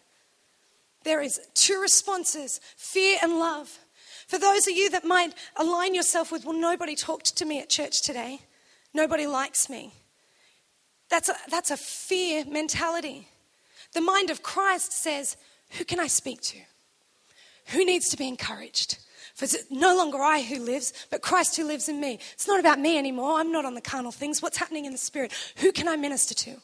There 1.04 1.22
is 1.22 1.40
two 1.54 1.80
responses 1.80 2.60
fear 2.76 3.18
and 3.22 3.38
love. 3.38 3.78
For 4.26 4.38
those 4.38 4.66
of 4.66 4.74
you 4.74 4.90
that 4.90 5.04
might 5.04 5.34
align 5.56 5.94
yourself 5.94 6.32
with, 6.32 6.44
well, 6.44 6.58
nobody 6.58 6.96
talked 6.96 7.36
to 7.36 7.44
me 7.44 7.60
at 7.60 7.70
church 7.70 8.02
today, 8.02 8.40
nobody 8.92 9.26
likes 9.26 9.70
me. 9.70 9.92
That's 11.08 11.28
a, 11.28 11.36
that's 11.48 11.70
a 11.70 11.76
fear 11.76 12.44
mentality. 12.44 13.28
The 13.92 14.00
mind 14.00 14.30
of 14.30 14.42
Christ 14.42 14.92
says, 14.92 15.36
Who 15.78 15.84
can 15.84 16.00
I 16.00 16.08
speak 16.08 16.40
to? 16.42 16.58
Who 17.68 17.84
needs 17.84 18.08
to 18.10 18.16
be 18.16 18.28
encouraged? 18.28 18.98
For 19.34 19.44
it's 19.44 19.70
no 19.70 19.94
longer 19.94 20.18
I 20.18 20.40
who 20.42 20.58
lives, 20.58 20.92
but 21.10 21.20
Christ 21.20 21.56
who 21.56 21.66
lives 21.66 21.88
in 21.88 22.00
me. 22.00 22.18
It's 22.32 22.48
not 22.48 22.58
about 22.58 22.78
me 22.78 22.96
anymore. 22.96 23.38
I'm 23.38 23.52
not 23.52 23.66
on 23.66 23.74
the 23.74 23.82
carnal 23.82 24.12
things. 24.12 24.40
What's 24.40 24.56
happening 24.56 24.86
in 24.86 24.92
the 24.92 24.98
spirit? 24.98 25.32
Who 25.58 25.72
can 25.72 25.88
I 25.88 25.96
minister 25.96 26.34
to? 26.34 26.56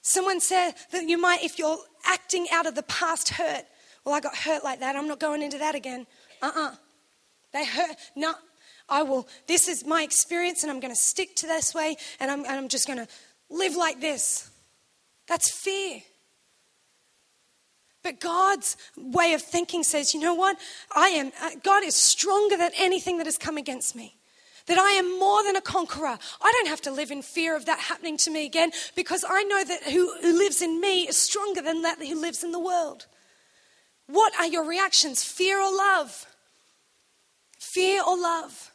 Someone 0.00 0.40
said 0.40 0.72
that 0.92 1.04
you 1.04 1.18
might, 1.20 1.42
if 1.42 1.58
you're 1.58 1.78
acting 2.06 2.46
out 2.52 2.66
of 2.66 2.74
the 2.74 2.82
past 2.84 3.30
hurt, 3.30 3.64
well, 4.04 4.14
I 4.14 4.20
got 4.20 4.36
hurt 4.36 4.64
like 4.64 4.80
that. 4.80 4.96
I'm 4.96 5.08
not 5.08 5.20
going 5.20 5.42
into 5.42 5.58
that 5.58 5.74
again. 5.74 6.06
Uh 6.40 6.52
uh-uh. 6.54 6.68
uh 6.68 6.74
They 7.52 7.64
hurt. 7.66 7.96
No, 8.14 8.34
I 8.88 9.02
will. 9.02 9.26
This 9.46 9.68
is 9.68 9.84
my 9.84 10.02
experience, 10.02 10.62
and 10.62 10.70
I'm 10.70 10.80
going 10.80 10.92
to 10.92 11.00
stick 11.00 11.36
to 11.36 11.46
this 11.46 11.74
way, 11.74 11.96
and 12.20 12.30
I'm, 12.30 12.40
and 12.40 12.52
I'm 12.52 12.68
just 12.68 12.86
going 12.86 12.98
to 12.98 13.08
live 13.50 13.76
like 13.76 14.00
this. 14.00 14.50
That's 15.26 15.50
fear. 15.50 16.02
But 18.04 18.20
God's 18.20 18.76
way 18.96 19.32
of 19.32 19.42
thinking 19.42 19.82
says, 19.82 20.14
you 20.14 20.20
know 20.20 20.34
what? 20.34 20.58
I 20.94 21.08
am, 21.08 21.32
uh, 21.42 21.50
God 21.64 21.82
is 21.82 21.96
stronger 21.96 22.56
than 22.56 22.70
anything 22.78 23.16
that 23.18 23.26
has 23.26 23.38
come 23.38 23.56
against 23.56 23.96
me 23.96 24.14
that 24.66 24.78
I 24.78 24.92
am 24.92 25.18
more 25.18 25.42
than 25.44 25.56
a 25.56 25.60
conqueror. 25.60 26.18
I 26.40 26.52
don't 26.52 26.68
have 26.68 26.80
to 26.82 26.90
live 26.90 27.10
in 27.10 27.22
fear 27.22 27.56
of 27.56 27.66
that 27.66 27.80
happening 27.80 28.16
to 28.18 28.30
me 28.30 28.46
again 28.46 28.72
because 28.94 29.24
I 29.28 29.42
know 29.42 29.64
that 29.64 29.82
who, 29.84 30.14
who 30.22 30.38
lives 30.38 30.62
in 30.62 30.80
me 30.80 31.06
is 31.06 31.16
stronger 31.16 31.60
than 31.60 31.82
that 31.82 31.98
who 31.98 32.20
lives 32.20 32.42
in 32.42 32.52
the 32.52 32.58
world. 32.58 33.06
What 34.06 34.34
are 34.38 34.46
your 34.46 34.64
reactions? 34.64 35.22
Fear 35.22 35.60
or 35.60 35.74
love? 35.74 36.26
Fear 37.58 38.02
or 38.06 38.18
love? 38.18 38.70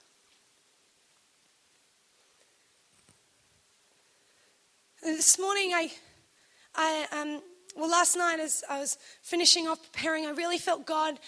This 5.01 5.39
morning, 5.39 5.71
I, 5.73 5.91
I 6.75 7.07
um, 7.11 7.41
well, 7.75 7.89
last 7.89 8.15
night 8.15 8.39
as 8.39 8.63
I 8.69 8.79
was 8.79 8.97
finishing 9.21 9.67
off 9.67 9.81
preparing, 9.91 10.25
I 10.25 10.31
really 10.31 10.57
felt 10.57 10.85
God 10.85 11.19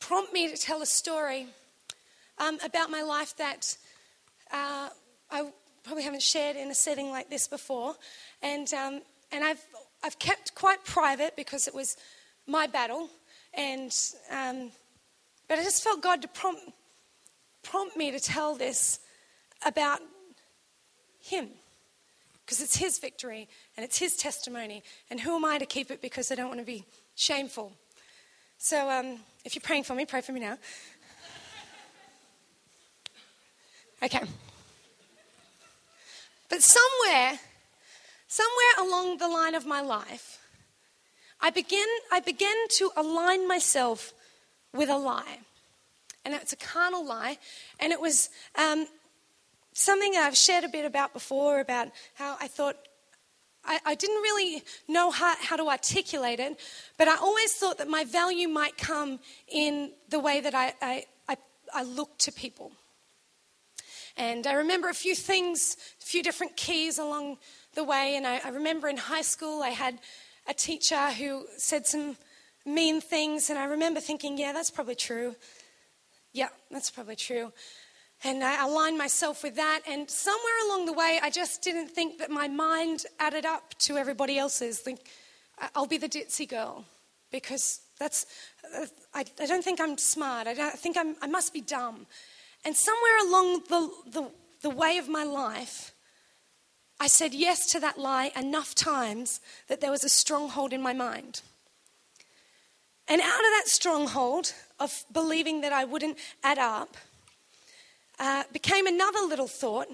prompt 0.00 0.32
me 0.32 0.48
to 0.48 0.56
tell 0.56 0.82
a 0.82 0.86
story 0.86 1.46
um, 2.38 2.58
about 2.64 2.90
my 2.90 3.02
life 3.02 3.36
that 3.36 3.76
uh, 4.52 4.88
I 5.30 5.50
probably 5.82 6.04
haven't 6.04 6.22
shared 6.22 6.56
in 6.56 6.70
a 6.70 6.74
setting 6.74 7.10
like 7.10 7.30
this 7.30 7.48
before. 7.48 7.94
And, 8.42 8.72
um, 8.74 9.02
and 9.30 9.44
I've, 9.44 9.64
I've 10.02 10.18
kept 10.18 10.54
quite 10.54 10.84
private 10.84 11.36
because 11.36 11.66
it 11.66 11.74
was 11.74 11.96
my 12.46 12.66
battle. 12.66 13.08
And, 13.54 13.94
um, 14.30 14.70
but 15.48 15.58
I 15.58 15.62
just 15.62 15.82
felt 15.82 16.02
God 16.02 16.22
to 16.22 16.28
prompt, 16.28 16.62
prompt 17.62 17.96
me 17.96 18.10
to 18.10 18.20
tell 18.20 18.54
this 18.54 19.00
about 19.64 20.00
Him. 21.20 21.48
Because 22.44 22.60
it's 22.60 22.76
His 22.76 22.98
victory 22.98 23.48
and 23.76 23.84
it's 23.84 23.98
His 23.98 24.16
testimony. 24.16 24.82
And 25.10 25.20
who 25.20 25.36
am 25.36 25.44
I 25.44 25.58
to 25.58 25.66
keep 25.66 25.90
it 25.90 26.02
because 26.02 26.30
I 26.30 26.34
don't 26.34 26.48
want 26.48 26.60
to 26.60 26.66
be 26.66 26.84
shameful? 27.14 27.72
So 28.58 28.90
um, 28.90 29.18
if 29.44 29.54
you're 29.54 29.62
praying 29.62 29.84
for 29.84 29.94
me, 29.94 30.06
pray 30.06 30.20
for 30.20 30.32
me 30.32 30.40
now. 30.40 30.58
Okay. 34.02 34.20
But 36.48 36.60
somewhere, 36.60 37.38
somewhere 38.26 38.74
along 38.80 39.18
the 39.18 39.28
line 39.28 39.54
of 39.54 39.64
my 39.64 39.80
life, 39.80 40.38
I 41.40 41.50
begin, 41.50 41.86
I 42.12 42.20
began 42.20 42.54
to 42.78 42.90
align 42.96 43.48
myself 43.48 44.12
with 44.72 44.88
a 44.88 44.96
lie. 44.96 45.38
And 46.24 46.34
it's 46.34 46.52
a 46.52 46.56
carnal 46.56 47.04
lie. 47.04 47.38
And 47.80 47.92
it 47.92 48.00
was 48.00 48.30
um, 48.54 48.86
something 49.72 50.14
I've 50.16 50.36
shared 50.36 50.64
a 50.64 50.68
bit 50.68 50.84
about 50.84 51.12
before 51.12 51.60
about 51.60 51.88
how 52.14 52.36
I 52.40 52.48
thought 52.48 52.76
I, 53.64 53.78
I, 53.84 53.94
didn't 53.94 54.22
really 54.22 54.62
know 54.88 55.10
how, 55.10 55.34
how, 55.40 55.56
to 55.56 55.68
articulate 55.68 56.40
it, 56.40 56.58
but 56.98 57.08
I 57.08 57.16
always 57.16 57.52
thought 57.52 57.78
that 57.78 57.88
my 57.88 58.04
value 58.04 58.48
might 58.48 58.76
come 58.76 59.20
in 59.48 59.92
the 60.08 60.18
way 60.18 60.40
that 60.40 60.54
I, 60.54 60.74
I, 60.82 61.04
I, 61.28 61.36
I 61.72 61.82
look 61.84 62.18
to 62.18 62.32
people. 62.32 62.72
And 64.16 64.46
I 64.46 64.54
remember 64.54 64.88
a 64.88 64.94
few 64.94 65.14
things, 65.14 65.76
a 66.00 66.04
few 66.04 66.22
different 66.22 66.56
keys 66.56 66.98
along 66.98 67.38
the 67.74 67.84
way. 67.84 68.16
And 68.16 68.26
I, 68.26 68.40
I 68.44 68.48
remember 68.50 68.88
in 68.88 68.96
high 68.96 69.22
school, 69.22 69.62
I 69.62 69.70
had 69.70 69.98
a 70.48 70.54
teacher 70.54 71.10
who 71.10 71.46
said 71.56 71.86
some 71.86 72.16
mean 72.66 73.00
things. 73.00 73.48
And 73.48 73.58
I 73.58 73.64
remember 73.64 74.00
thinking, 74.00 74.38
yeah, 74.38 74.52
that's 74.52 74.70
probably 74.70 74.94
true. 74.94 75.34
Yeah, 76.32 76.48
that's 76.70 76.90
probably 76.90 77.16
true. 77.16 77.52
And 78.24 78.44
I 78.44 78.64
aligned 78.64 78.96
myself 78.96 79.42
with 79.42 79.56
that. 79.56 79.80
And 79.88 80.08
somewhere 80.08 80.66
along 80.66 80.86
the 80.86 80.92
way, 80.92 81.18
I 81.22 81.30
just 81.30 81.62
didn't 81.62 81.88
think 81.88 82.18
that 82.18 82.30
my 82.30 82.46
mind 82.48 83.04
added 83.18 83.44
up 83.44 83.74
to 83.80 83.96
everybody 83.96 84.38
else's. 84.38 84.78
Think, 84.78 85.00
I'll 85.74 85.86
be 85.86 85.98
the 85.98 86.08
ditzy 86.08 86.48
girl 86.48 86.84
because 87.32 87.80
that's, 87.98 88.26
uh, 88.76 88.86
I, 89.12 89.24
I 89.40 89.46
don't 89.46 89.64
think 89.64 89.80
I'm 89.80 89.98
smart. 89.98 90.46
I, 90.46 90.54
don't, 90.54 90.66
I 90.66 90.76
think 90.76 90.96
I'm, 90.96 91.16
I 91.20 91.26
must 91.26 91.52
be 91.52 91.60
dumb. 91.60 92.06
And 92.64 92.76
somewhere 92.76 93.26
along 93.26 93.62
the, 93.68 93.90
the, 94.10 94.30
the 94.62 94.70
way 94.70 94.98
of 94.98 95.08
my 95.08 95.24
life, 95.24 95.92
I 97.00 97.08
said 97.08 97.34
yes 97.34 97.66
to 97.72 97.80
that 97.80 97.98
lie 97.98 98.30
enough 98.36 98.76
times 98.76 99.40
that 99.66 99.80
there 99.80 99.90
was 99.90 100.04
a 100.04 100.08
stronghold 100.08 100.72
in 100.72 100.80
my 100.80 100.92
mind. 100.92 101.42
And 103.08 103.20
out 103.20 103.26
of 103.26 103.50
that 103.58 103.64
stronghold 103.66 104.52
of 104.78 105.04
believing 105.12 105.62
that 105.62 105.72
I 105.72 105.84
wouldn't 105.84 106.16
add 106.44 106.58
up, 106.58 106.96
uh, 108.22 108.44
became 108.52 108.86
another 108.86 109.18
little 109.26 109.48
thought, 109.48 109.88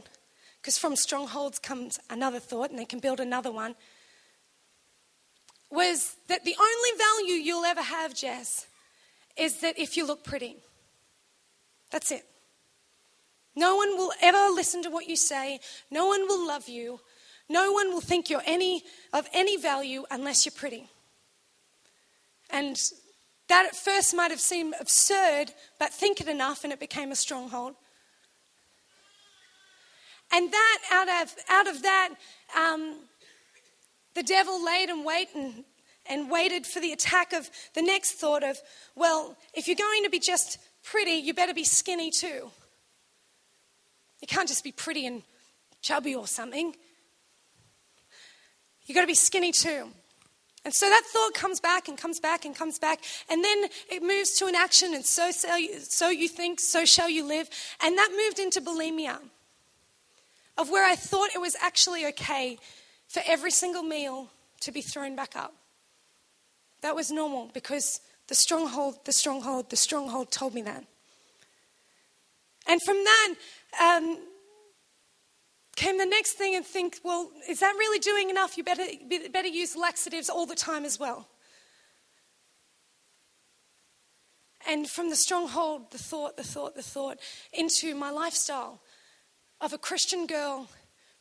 because 0.60 0.76
from 0.76 0.94
strongholds 0.94 1.58
comes 1.58 1.98
another 2.10 2.38
thought, 2.38 2.68
and 2.68 2.78
they 2.78 2.84
can 2.84 2.98
build 2.98 3.20
another 3.20 3.50
one. 3.50 3.74
Was 5.70 6.16
that 6.28 6.44
the 6.44 6.54
only 6.60 6.98
value 6.98 7.42
you'll 7.42 7.64
ever 7.64 7.80
have, 7.80 8.14
Jess, 8.14 8.66
is 9.34 9.60
that 9.60 9.78
if 9.78 9.96
you 9.96 10.06
look 10.06 10.24
pretty. 10.24 10.56
That's 11.90 12.10
it. 12.10 12.26
No 13.56 13.76
one 13.76 13.96
will 13.96 14.12
ever 14.20 14.52
listen 14.54 14.82
to 14.82 14.90
what 14.90 15.08
you 15.08 15.16
say. 15.16 15.58
No 15.90 16.06
one 16.06 16.28
will 16.28 16.46
love 16.46 16.68
you. 16.68 17.00
No 17.48 17.72
one 17.72 17.92
will 17.92 18.02
think 18.02 18.28
you're 18.28 18.42
any 18.44 18.82
of 19.14 19.26
any 19.32 19.56
value 19.56 20.04
unless 20.10 20.44
you're 20.44 20.52
pretty. 20.52 20.86
And 22.50 22.76
That 23.48 23.64
at 23.64 23.74
first 23.74 24.14
might 24.14 24.30
have 24.30 24.40
seemed 24.40 24.74
absurd, 24.78 25.54
but 25.78 25.92
think 25.92 26.20
it 26.20 26.28
enough 26.28 26.64
and 26.64 26.72
it 26.72 26.78
became 26.78 27.10
a 27.10 27.16
stronghold. 27.16 27.74
And 30.32 30.52
that, 30.52 30.78
out 30.92 31.08
of, 31.22 31.34
out 31.48 31.66
of 31.66 31.82
that, 31.82 32.14
um, 32.56 32.96
the 34.14 34.22
devil 34.22 34.64
laid 34.64 34.90
in 34.90 35.04
wait 35.04 35.28
and, 35.34 35.64
and 36.06 36.30
waited 36.30 36.66
for 36.66 36.80
the 36.80 36.92
attack 36.92 37.32
of 37.32 37.50
the 37.74 37.82
next 37.82 38.12
thought 38.12 38.42
of, 38.42 38.58
well, 38.94 39.36
if 39.54 39.66
you're 39.66 39.76
going 39.76 40.04
to 40.04 40.10
be 40.10 40.18
just 40.18 40.58
pretty, 40.82 41.12
you 41.12 41.34
better 41.34 41.54
be 41.54 41.64
skinny 41.64 42.10
too. 42.10 42.50
You 44.20 44.26
can't 44.26 44.48
just 44.48 44.64
be 44.64 44.72
pretty 44.72 45.06
and 45.06 45.22
chubby 45.80 46.14
or 46.14 46.26
something. 46.26 46.74
You've 48.86 48.94
got 48.94 49.02
to 49.02 49.06
be 49.06 49.14
skinny 49.14 49.52
too. 49.52 49.88
And 50.64 50.74
so 50.74 50.88
that 50.88 51.02
thought 51.12 51.34
comes 51.34 51.60
back 51.60 51.88
and 51.88 51.96
comes 51.96 52.20
back 52.20 52.44
and 52.44 52.54
comes 52.54 52.78
back, 52.78 53.00
and 53.30 53.42
then 53.42 53.64
it 53.90 54.02
moves 54.02 54.32
to 54.38 54.46
an 54.46 54.54
action, 54.54 54.92
and 54.92 55.04
so, 55.04 55.30
so 55.30 56.08
you 56.08 56.28
think, 56.28 56.60
so 56.60 56.84
shall 56.84 57.08
you 57.08 57.24
live. 57.24 57.48
And 57.82 57.96
that 57.96 58.10
moved 58.10 58.38
into 58.38 58.60
bulimia, 58.60 59.18
of 60.59 60.70
where 60.70 60.84
I 60.84 60.96
thought 60.96 61.30
it 61.34 61.40
was 61.40 61.56
actually 61.62 62.04
okay 62.06 62.59
for 63.06 63.22
every 63.26 63.52
single 63.52 63.84
meal 63.84 64.28
to 64.61 64.72
be 64.72 64.82
thrown 64.82 65.14
back 65.16 65.36
up. 65.36 65.54
That 66.82 66.94
was 66.94 67.11
normal 67.11 67.50
because 67.54 68.00
the 68.26 68.34
stronghold, 68.34 69.04
the 69.04 69.12
stronghold, 69.12 69.70
the 69.70 69.76
stronghold 69.76 70.32
told 70.32 70.54
me 70.54 70.62
that. 70.62 70.84
And 72.66 72.82
from 72.82 72.96
that, 72.96 73.34
um, 73.80 74.18
came 75.76 75.96
the 75.96 76.06
next 76.06 76.32
thing 76.32 76.56
and 76.56 76.66
think, 76.66 76.98
well, 77.04 77.30
is 77.48 77.61
that 77.61 77.74
really 77.78 78.00
doing 78.00 78.28
enough? 78.28 78.59
You 78.59 78.64
better, 78.64 78.84
better 79.32 79.48
use 79.48 79.76
laxatives 79.76 80.28
all 80.28 80.44
the 80.44 80.56
time 80.56 80.84
as 80.84 80.98
well. 80.98 81.28
And 84.66 84.88
from 84.88 85.09
the 85.09 85.16
stronghold, 85.16 85.92
the 85.92 85.98
thought, 85.98 86.36
the 86.36 86.42
thought, 86.42 86.74
the 86.74 86.82
thought, 86.82 87.18
into 87.52 87.94
my 87.94 88.11
lifestyle 88.11 88.80
of 89.61 89.72
a 89.72 89.78
Christian 89.78 90.26
girl 90.26 90.68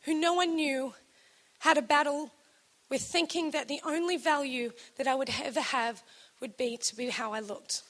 who 0.02 0.18
no 0.18 0.34
one 0.34 0.54
knew 0.54 0.94
had 1.60 1.76
a 1.76 1.82
battle 1.82 2.30
with 2.88 3.02
thinking 3.02 3.50
that 3.50 3.68
the 3.68 3.80
only 3.84 4.16
value 4.16 4.72
that 4.96 5.06
I 5.06 5.14
would 5.14 5.30
ever 5.42 5.60
have 5.60 6.02
would 6.40 6.56
be 6.56 6.76
to 6.76 6.96
be 6.96 7.08
how 7.08 7.32
I 7.32 7.40
looked. 7.40 7.82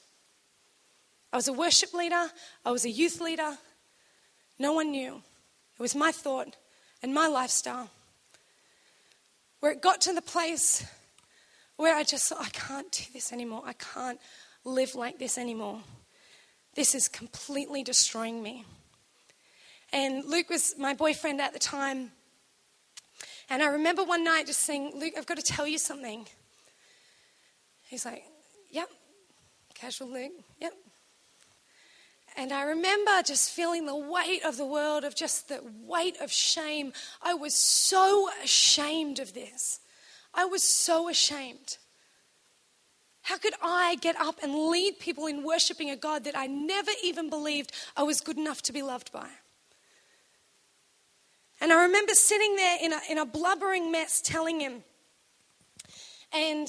I 1.31 1.37
was 1.37 1.47
a 1.47 1.53
worship 1.53 1.93
leader, 1.93 2.31
I 2.65 2.71
was 2.71 2.85
a 2.85 2.89
youth 2.89 3.21
leader. 3.21 3.57
No 4.57 4.73
one 4.73 4.91
knew. 4.91 5.21
It 5.77 5.81
was 5.81 5.95
my 5.95 6.11
thought 6.11 6.55
and 7.01 7.13
my 7.13 7.27
lifestyle. 7.27 7.89
Where 9.61 9.71
it 9.71 9.81
got 9.81 10.01
to 10.01 10.13
the 10.13 10.21
place 10.21 10.85
where 11.77 11.95
I 11.95 12.03
just 12.03 12.27
thought, 12.27 12.41
I 12.41 12.49
can't 12.49 12.91
do 12.91 13.05
this 13.13 13.31
anymore. 13.31 13.63
I 13.65 13.73
can't 13.73 14.19
live 14.65 14.95
like 14.95 15.17
this 15.17 15.37
anymore. 15.37 15.79
This 16.75 16.93
is 16.93 17.07
completely 17.07 17.83
destroying 17.83 18.43
me. 18.43 18.65
And 19.91 20.25
Luke 20.25 20.49
was 20.49 20.75
my 20.77 20.93
boyfriend 20.93 21.41
at 21.41 21.53
the 21.53 21.59
time. 21.59 22.11
And 23.49 23.63
I 23.63 23.67
remember 23.67 24.03
one 24.03 24.23
night 24.23 24.45
just 24.45 24.59
saying, 24.61 24.93
Luke, 24.95 25.13
I've 25.17 25.25
got 25.25 25.37
to 25.37 25.43
tell 25.43 25.67
you 25.67 25.79
something. 25.79 26.27
He's 27.87 28.05
like, 28.05 28.23
Yep. 28.71 28.89
Casual 29.73 30.09
Luke, 30.09 30.31
Yep. 30.61 30.73
And 32.37 32.53
I 32.53 32.61
remember 32.63 33.11
just 33.25 33.51
feeling 33.51 33.85
the 33.85 33.95
weight 33.97 34.45
of 34.45 34.55
the 34.55 34.65
world, 34.65 35.03
of 35.03 35.15
just 35.15 35.49
the 35.49 35.61
weight 35.83 36.21
of 36.21 36.31
shame. 36.31 36.93
I 37.21 37.33
was 37.33 37.53
so 37.55 38.29
ashamed 38.43 39.19
of 39.19 39.33
this. 39.33 39.79
I 40.33 40.45
was 40.45 40.63
so 40.63 41.09
ashamed. 41.09 41.77
How 43.23 43.37
could 43.37 43.55
I 43.61 43.95
get 43.95 44.15
up 44.19 44.41
and 44.41 44.69
lead 44.69 44.99
people 44.99 45.27
in 45.27 45.43
worshiping 45.43 45.89
a 45.89 45.95
God 45.95 46.23
that 46.23 46.37
I 46.37 46.47
never 46.47 46.91
even 47.03 47.29
believed 47.29 47.71
I 47.97 48.03
was 48.03 48.21
good 48.21 48.37
enough 48.37 48.61
to 48.63 48.73
be 48.73 48.81
loved 48.81 49.11
by? 49.11 49.27
And 51.61 51.73
I 51.73 51.83
remember 51.83 52.13
sitting 52.13 52.55
there 52.55 52.77
in 52.81 52.93
a, 52.93 52.99
in 53.09 53.17
a 53.17 53.25
blubbering 53.25 53.91
mess 53.91 54.21
telling 54.21 54.59
him. 54.59 54.83
And 56.33 56.67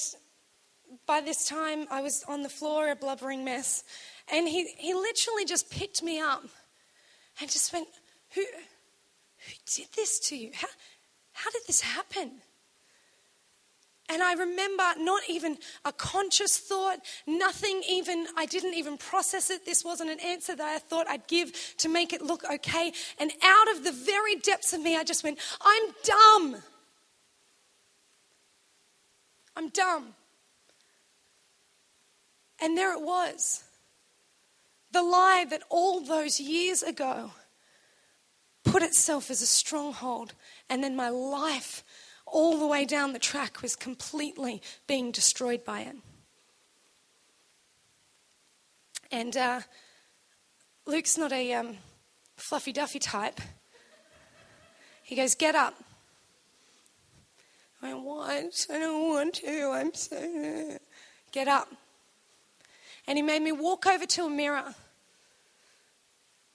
by 1.07 1.21
this 1.21 1.47
time, 1.47 1.87
I 1.91 2.01
was 2.01 2.25
on 2.27 2.43
the 2.43 2.49
floor, 2.49 2.91
a 2.91 2.97
blubbering 2.97 3.45
mess. 3.45 3.85
And 4.33 4.49
he, 4.49 4.69
he 4.79 4.95
literally 4.95 5.45
just 5.45 5.71
picked 5.71 6.03
me 6.03 6.19
up 6.21 6.45
and 7.41 7.51
just 7.51 7.73
went, 7.73 7.89
Who, 8.35 8.41
who 8.41 9.53
did 9.75 9.87
this 9.95 10.19
to 10.29 10.37
you? 10.37 10.51
How, 10.55 10.69
how 11.33 11.51
did 11.51 11.63
this 11.67 11.81
happen? 11.81 12.41
And 14.13 14.25
I 14.25 14.33
remember 14.33 14.83
not 14.99 15.23
even 15.29 15.57
a 15.85 15.93
conscious 15.93 16.57
thought, 16.57 16.99
nothing 17.29 17.83
even, 17.89 18.27
I 18.37 18.45
didn't 18.45 18.75
even 18.75 18.99
process 18.99 19.51
it. 19.51 19.65
This 19.65 19.85
wasn't 19.85 20.11
an 20.11 20.19
answer 20.19 20.57
that 20.57 20.67
I 20.67 20.79
thought 20.79 21.07
I'd 21.09 21.29
give 21.29 21.53
to 21.79 21.89
make 21.89 22.13
it 22.13 22.21
look 22.21 22.43
okay. 22.53 22.93
And 23.21 23.31
out 23.43 23.71
of 23.71 23.85
the 23.85 23.93
very 23.93 24.35
depths 24.37 24.73
of 24.73 24.83
me, 24.83 24.97
I 24.97 25.05
just 25.05 25.23
went, 25.23 25.39
I'm 25.61 25.83
dumb. 26.03 26.57
I'm 29.55 29.69
dumb. 29.69 30.15
And 32.61 32.77
there 32.77 32.93
it 32.93 33.03
was. 33.03 33.63
The 34.91 35.03
lie 35.03 35.47
that 35.51 35.63
all 35.71 36.01
those 36.01 36.41
years 36.41 36.83
ago 36.83 37.31
put 38.65 38.83
itself 38.83 39.31
as 39.31 39.41
a 39.41 39.47
stronghold, 39.47 40.35
and 40.69 40.83
then 40.83 40.97
my 40.97 41.09
life 41.09 41.85
all 42.31 42.59
the 42.59 42.67
way 42.67 42.85
down 42.85 43.13
the 43.13 43.19
track 43.19 43.63
was 43.63 43.77
completely 43.77 44.63
being 44.87 45.11
destroyed 45.11 45.65
by 45.65 45.81
it. 45.81 45.97
And 49.13 49.37
uh, 49.37 49.61
Luke's 50.87 51.19
not 51.19 51.33
a 51.33 51.53
um, 51.55 51.77
fluffy 52.37 52.73
duffy 52.73 52.99
type. 52.99 53.41
He 55.03 55.17
goes, 55.17 55.35
Get 55.35 55.55
up. 55.55 55.75
I 57.83 57.95
want, 57.95 58.67
I 58.71 58.79
don't 58.79 59.09
want 59.09 59.35
to, 59.37 59.71
I'm 59.73 59.95
so. 59.95 60.79
Get 61.33 61.49
up. 61.49 61.69
And 63.07 63.17
he 63.17 63.23
made 63.23 63.43
me 63.43 63.53
walk 63.53 63.87
over 63.87 64.05
to 64.07 64.25
a 64.25 64.31
mirror. 64.31 64.75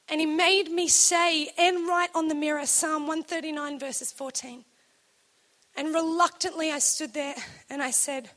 And 0.07 0.21
he 0.21 0.27
made 0.27 0.69
me 0.69 0.87
say 0.87 1.49
and 1.57 1.87
write 1.87 2.09
on 2.13 2.27
the 2.27 2.35
mirror 2.35 2.65
Psalm 2.65 3.07
139, 3.07 3.79
verses 3.79 4.11
14. 4.11 4.63
And 5.75 5.93
reluctantly, 5.93 6.71
I 6.71 6.79
stood 6.79 7.13
there 7.13 7.35
and 7.69 7.81
I 7.81 7.91
said, 7.91 8.29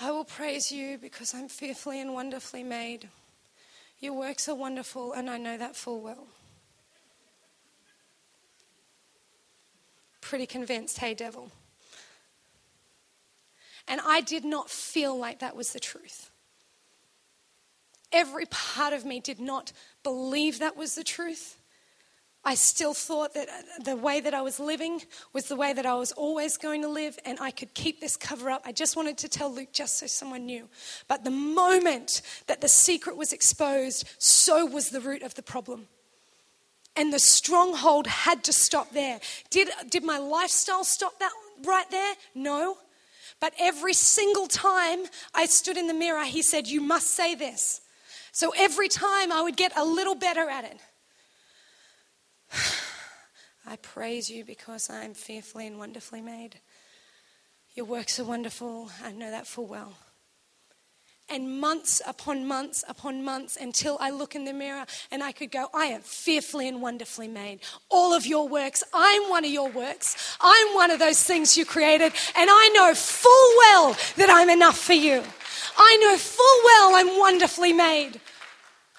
I 0.00 0.10
will 0.10 0.24
praise 0.24 0.72
you 0.72 0.98
because 0.98 1.34
I'm 1.34 1.48
fearfully 1.48 2.00
and 2.00 2.12
wonderfully 2.12 2.64
made. 2.64 3.08
Your 4.00 4.14
works 4.14 4.48
are 4.48 4.54
wonderful, 4.56 5.12
and 5.12 5.30
I 5.30 5.38
know 5.38 5.56
that 5.56 5.76
full 5.76 6.00
well. 6.00 6.26
Pretty 10.20 10.46
convinced, 10.46 10.98
hey, 10.98 11.14
devil. 11.14 11.52
And 13.86 14.00
I 14.04 14.20
did 14.20 14.44
not 14.44 14.70
feel 14.70 15.16
like 15.16 15.38
that 15.38 15.54
was 15.54 15.72
the 15.72 15.80
truth. 15.80 16.30
Every 18.10 18.46
part 18.46 18.92
of 18.92 19.04
me 19.04 19.20
did 19.20 19.38
not 19.38 19.72
believe 20.02 20.58
that 20.58 20.76
was 20.76 20.96
the 20.96 21.04
truth. 21.04 21.58
I 22.44 22.56
still 22.56 22.92
thought 22.92 23.34
that 23.34 23.48
uh, 23.48 23.82
the 23.84 23.96
way 23.96 24.20
that 24.20 24.34
I 24.34 24.42
was 24.42 24.58
living 24.58 25.02
was 25.32 25.46
the 25.46 25.54
way 25.54 25.72
that 25.72 25.86
I 25.86 25.94
was 25.94 26.10
always 26.12 26.56
going 26.56 26.82
to 26.82 26.88
live, 26.88 27.16
and 27.24 27.38
I 27.40 27.52
could 27.52 27.72
keep 27.72 28.00
this 28.00 28.16
cover 28.16 28.50
up. 28.50 28.62
I 28.64 28.72
just 28.72 28.96
wanted 28.96 29.16
to 29.18 29.28
tell 29.28 29.52
Luke 29.52 29.72
just 29.72 29.98
so 29.98 30.06
someone 30.06 30.46
knew. 30.46 30.68
But 31.06 31.22
the 31.22 31.30
moment 31.30 32.22
that 32.48 32.60
the 32.60 32.68
secret 32.68 33.16
was 33.16 33.32
exposed, 33.32 34.08
so 34.18 34.66
was 34.66 34.90
the 34.90 35.00
root 35.00 35.22
of 35.22 35.34
the 35.34 35.42
problem. 35.42 35.86
And 36.96 37.12
the 37.12 37.20
stronghold 37.20 38.06
had 38.08 38.42
to 38.44 38.52
stop 38.52 38.90
there. 38.92 39.20
Did, 39.50 39.68
did 39.88 40.04
my 40.04 40.18
lifestyle 40.18 40.84
stop 40.84 41.18
that 41.20 41.32
right 41.64 41.90
there? 41.90 42.14
No. 42.34 42.76
But 43.40 43.54
every 43.58 43.94
single 43.94 44.46
time 44.46 45.04
I 45.32 45.46
stood 45.46 45.76
in 45.76 45.86
the 45.86 45.94
mirror, 45.94 46.24
he 46.24 46.42
said, 46.42 46.66
You 46.66 46.80
must 46.80 47.08
say 47.08 47.34
this. 47.34 47.80
So 48.32 48.52
every 48.56 48.88
time 48.88 49.30
I 49.30 49.42
would 49.42 49.56
get 49.56 49.76
a 49.76 49.84
little 49.84 50.14
better 50.14 50.48
at 50.48 50.64
it. 50.64 50.78
I 53.66 53.76
praise 53.76 54.30
you 54.30 54.44
because 54.44 54.90
I 54.90 55.04
am 55.04 55.14
fearfully 55.14 55.66
and 55.66 55.78
wonderfully 55.78 56.20
made. 56.20 56.60
Your 57.74 57.86
works 57.86 58.20
are 58.20 58.24
wonderful. 58.24 58.90
I 59.02 59.12
know 59.12 59.30
that 59.30 59.46
full 59.46 59.66
well. 59.66 59.94
And 61.28 61.60
months 61.60 62.02
upon 62.06 62.46
months 62.46 62.84
upon 62.86 63.24
months 63.24 63.56
until 63.56 63.96
I 64.00 64.10
look 64.10 64.34
in 64.34 64.44
the 64.44 64.52
mirror 64.52 64.84
and 65.10 65.22
I 65.22 65.32
could 65.32 65.50
go, 65.50 65.68
I 65.72 65.86
am 65.86 66.02
fearfully 66.02 66.68
and 66.68 66.82
wonderfully 66.82 67.28
made. 67.28 67.60
All 67.88 68.12
of 68.12 68.26
your 68.26 68.46
works, 68.48 68.82
I'm 68.92 69.30
one 69.30 69.44
of 69.44 69.50
your 69.50 69.70
works. 69.70 70.36
I'm 70.40 70.74
one 70.74 70.90
of 70.90 70.98
those 70.98 71.22
things 71.22 71.56
you 71.56 71.64
created. 71.64 72.12
And 72.36 72.50
I 72.50 72.70
know 72.74 72.92
full 72.94 73.50
well 73.58 73.96
that 74.16 74.28
I'm 74.28 74.50
enough 74.50 74.78
for 74.78 74.92
you. 74.92 75.22
I 75.78 75.96
know 76.02 76.18
full 76.18 76.60
well 76.64 76.94
I'm 76.96 77.18
wonderfully 77.18 77.72
made. 77.72 78.20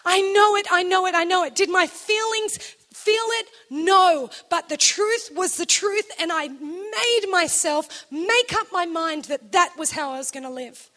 I 0.05 0.21
know 0.21 0.55
it, 0.55 0.67
I 0.71 0.81
know 0.83 1.05
it, 1.05 1.15
I 1.15 1.23
know 1.23 1.43
it. 1.43 1.55
Did 1.55 1.69
my 1.69 1.85
feelings 1.85 2.57
feel 3.03 3.25
it? 3.39 3.47
No. 3.69 4.29
But 4.49 4.69
the 4.69 4.77
truth 4.77 5.31
was 5.35 5.57
the 5.57 5.65
truth, 5.65 6.09
and 6.19 6.31
I 6.31 6.47
made 6.47 7.25
myself 7.29 8.05
make 8.09 8.53
up 8.53 8.67
my 8.71 8.85
mind 8.85 9.25
that 9.25 9.51
that 9.51 9.73
was 9.77 9.91
how 9.91 10.11
I 10.11 10.17
was 10.17 10.31
going 10.31 10.43
to 10.43 10.49
live. 10.49 10.89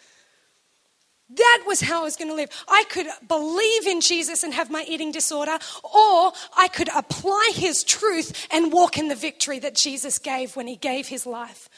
That 1.29 1.65
was 1.67 1.81
how 1.81 2.03
I 2.03 2.05
was 2.05 2.17
going 2.17 2.31
to 2.31 2.37
live. 2.37 2.51
I 2.69 2.85
could 2.89 3.09
believe 3.27 3.87
in 3.87 4.01
Jesus 4.01 4.45
and 4.45 4.55
have 4.55 4.71
my 4.71 4.85
eating 4.87 5.11
disorder, 5.11 5.59
or 5.83 6.33
I 6.57 6.69
could 6.73 6.89
apply 6.95 7.51
his 7.53 7.83
truth 7.83 8.47
and 8.51 8.73
walk 8.73 8.97
in 8.97 9.09
the 9.09 9.17
victory 9.17 9.59
that 9.59 9.75
Jesus 9.75 10.21
gave 10.21 10.55
when 10.55 10.69
he 10.69 10.77
gave 10.77 11.09
his 11.09 11.27
life. 11.27 11.69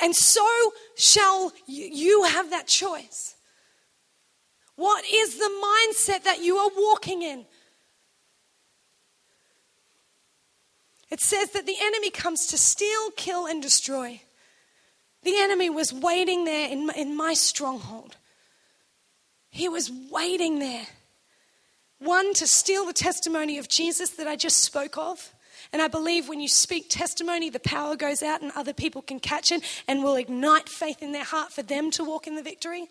And 0.00 0.16
so 0.16 0.72
shall 0.96 1.52
you 1.66 2.24
have 2.24 2.50
that 2.50 2.66
choice. 2.66 3.36
What 4.76 5.04
is 5.04 5.36
the 5.36 5.50
mindset 5.68 6.24
that 6.24 6.40
you 6.40 6.56
are 6.56 6.70
walking 6.74 7.22
in? 7.22 7.44
It 11.12 11.20
says 11.20 11.50
that 11.50 11.66
the 11.66 11.76
enemy 11.78 12.08
comes 12.08 12.46
to 12.46 12.56
steal, 12.56 13.10
kill, 13.16 13.44
and 13.46 13.60
destroy. 13.60 14.22
The 15.24 15.36
enemy 15.36 15.68
was 15.68 15.92
waiting 15.92 16.46
there 16.46 16.70
in 16.70 16.86
my, 16.86 16.94
in 16.94 17.14
my 17.14 17.34
stronghold. 17.34 18.16
He 19.50 19.68
was 19.68 19.92
waiting 20.10 20.58
there. 20.58 20.86
One, 21.98 22.32
to 22.32 22.46
steal 22.46 22.86
the 22.86 22.94
testimony 22.94 23.58
of 23.58 23.68
Jesus 23.68 24.08
that 24.12 24.26
I 24.26 24.36
just 24.36 24.60
spoke 24.60 24.96
of. 24.96 25.34
And 25.70 25.82
I 25.82 25.88
believe 25.88 26.30
when 26.30 26.40
you 26.40 26.48
speak 26.48 26.88
testimony, 26.88 27.50
the 27.50 27.60
power 27.60 27.94
goes 27.94 28.22
out 28.22 28.40
and 28.40 28.50
other 28.56 28.72
people 28.72 29.02
can 29.02 29.20
catch 29.20 29.52
it 29.52 29.62
and 29.86 30.02
will 30.02 30.16
ignite 30.16 30.70
faith 30.70 31.02
in 31.02 31.12
their 31.12 31.24
heart 31.24 31.52
for 31.52 31.62
them 31.62 31.90
to 31.90 32.04
walk 32.04 32.26
in 32.26 32.36
the 32.36 32.42
victory. 32.42 32.88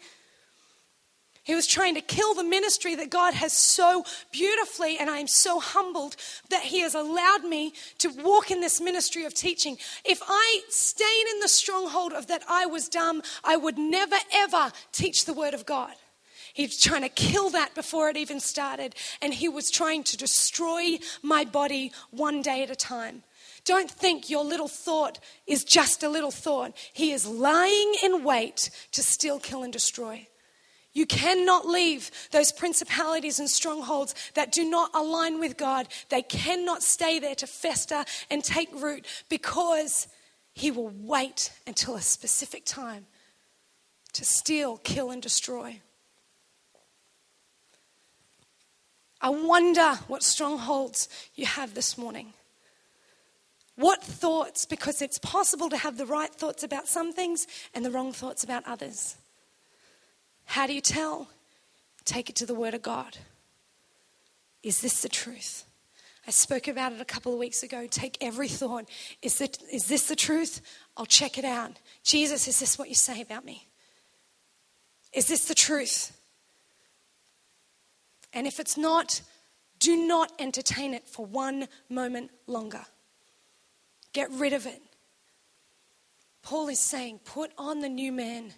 He 1.51 1.55
was 1.55 1.67
trying 1.67 1.95
to 1.95 2.01
kill 2.01 2.33
the 2.33 2.45
ministry 2.45 2.95
that 2.95 3.09
God 3.09 3.33
has 3.33 3.51
so 3.51 4.05
beautifully, 4.31 4.97
and 4.97 5.09
I 5.09 5.17
am 5.17 5.27
so 5.27 5.59
humbled 5.59 6.15
that 6.49 6.61
He 6.61 6.79
has 6.79 6.95
allowed 6.95 7.43
me 7.43 7.73
to 7.97 8.07
walk 8.07 8.51
in 8.51 8.61
this 8.61 8.79
ministry 8.79 9.25
of 9.25 9.33
teaching. 9.33 9.77
If 10.05 10.21
I 10.25 10.61
stayed 10.69 11.25
in 11.29 11.41
the 11.41 11.49
stronghold 11.49 12.13
of 12.13 12.27
that 12.27 12.43
I 12.47 12.67
was 12.67 12.87
dumb, 12.87 13.21
I 13.43 13.57
would 13.57 13.77
never 13.77 14.15
ever 14.33 14.71
teach 14.93 15.25
the 15.25 15.33
Word 15.33 15.53
of 15.53 15.65
God. 15.65 15.91
He 16.53 16.63
was 16.63 16.79
trying 16.79 17.01
to 17.01 17.09
kill 17.09 17.49
that 17.49 17.75
before 17.75 18.07
it 18.07 18.15
even 18.15 18.39
started, 18.39 18.95
and 19.21 19.33
He 19.33 19.49
was 19.49 19.69
trying 19.69 20.05
to 20.05 20.15
destroy 20.15 20.99
my 21.21 21.43
body 21.43 21.91
one 22.11 22.41
day 22.41 22.63
at 22.63 22.71
a 22.71 22.77
time. 22.77 23.23
Don't 23.65 23.91
think 23.91 24.29
your 24.29 24.45
little 24.45 24.69
thought 24.69 25.19
is 25.45 25.65
just 25.65 26.01
a 26.01 26.07
little 26.07 26.31
thought. 26.31 26.71
He 26.93 27.11
is 27.11 27.27
lying 27.27 27.95
in 28.01 28.23
wait 28.23 28.69
to 28.93 29.03
still 29.03 29.37
kill, 29.37 29.63
and 29.63 29.73
destroy. 29.73 30.29
You 30.93 31.05
cannot 31.05 31.65
leave 31.65 32.11
those 32.31 32.51
principalities 32.51 33.39
and 33.39 33.49
strongholds 33.49 34.13
that 34.33 34.51
do 34.51 34.69
not 34.69 34.91
align 34.93 35.39
with 35.39 35.57
God. 35.57 35.87
They 36.09 36.21
cannot 36.21 36.83
stay 36.83 37.19
there 37.19 37.35
to 37.35 37.47
fester 37.47 38.03
and 38.29 38.43
take 38.43 38.69
root 38.73 39.05
because 39.29 40.07
He 40.53 40.69
will 40.69 40.91
wait 40.93 41.51
until 41.65 41.95
a 41.95 42.01
specific 42.01 42.65
time 42.65 43.05
to 44.13 44.25
steal, 44.25 44.77
kill, 44.77 45.11
and 45.11 45.21
destroy. 45.21 45.79
I 49.21 49.29
wonder 49.29 49.99
what 50.07 50.23
strongholds 50.23 51.07
you 51.35 51.45
have 51.45 51.73
this 51.73 51.97
morning. 51.97 52.33
What 53.75 54.03
thoughts, 54.03 54.65
because 54.65 55.01
it's 55.01 55.19
possible 55.19 55.69
to 55.69 55.77
have 55.77 55.97
the 55.97 56.05
right 56.05 56.33
thoughts 56.33 56.63
about 56.63 56.87
some 56.87 57.13
things 57.13 57.47
and 57.73 57.85
the 57.85 57.91
wrong 57.91 58.11
thoughts 58.11 58.43
about 58.43 58.67
others. 58.67 59.15
How 60.51 60.67
do 60.67 60.73
you 60.73 60.81
tell? 60.81 61.29
Take 62.03 62.29
it 62.29 62.35
to 62.35 62.45
the 62.45 62.53
Word 62.53 62.73
of 62.73 62.81
God. 62.81 63.17
Is 64.63 64.81
this 64.81 65.01
the 65.01 65.07
truth? 65.07 65.63
I 66.27 66.31
spoke 66.31 66.67
about 66.67 66.91
it 66.91 66.99
a 66.99 67.05
couple 67.05 67.31
of 67.31 67.39
weeks 67.39 67.63
ago. 67.63 67.87
Take 67.89 68.17
every 68.19 68.49
thought. 68.49 68.89
Is, 69.21 69.39
it, 69.39 69.59
is 69.71 69.85
this 69.85 70.09
the 70.09 70.15
truth? 70.15 70.59
I'll 70.97 71.05
check 71.05 71.37
it 71.37 71.45
out. 71.45 71.79
Jesus, 72.03 72.49
is 72.49 72.59
this 72.59 72.77
what 72.77 72.89
you 72.89 72.95
say 72.95 73.21
about 73.21 73.45
me? 73.45 73.69
Is 75.13 75.27
this 75.27 75.45
the 75.45 75.55
truth? 75.55 76.19
And 78.33 78.45
if 78.45 78.59
it's 78.59 78.75
not, 78.75 79.21
do 79.79 80.05
not 80.05 80.33
entertain 80.37 80.93
it 80.93 81.07
for 81.07 81.25
one 81.25 81.69
moment 81.87 82.29
longer. 82.45 82.83
Get 84.11 84.29
rid 84.31 84.51
of 84.51 84.65
it. 84.65 84.81
Paul 86.43 86.67
is 86.67 86.81
saying, 86.81 87.21
put 87.23 87.51
on 87.57 87.79
the 87.79 87.87
new 87.87 88.11
man 88.11 88.51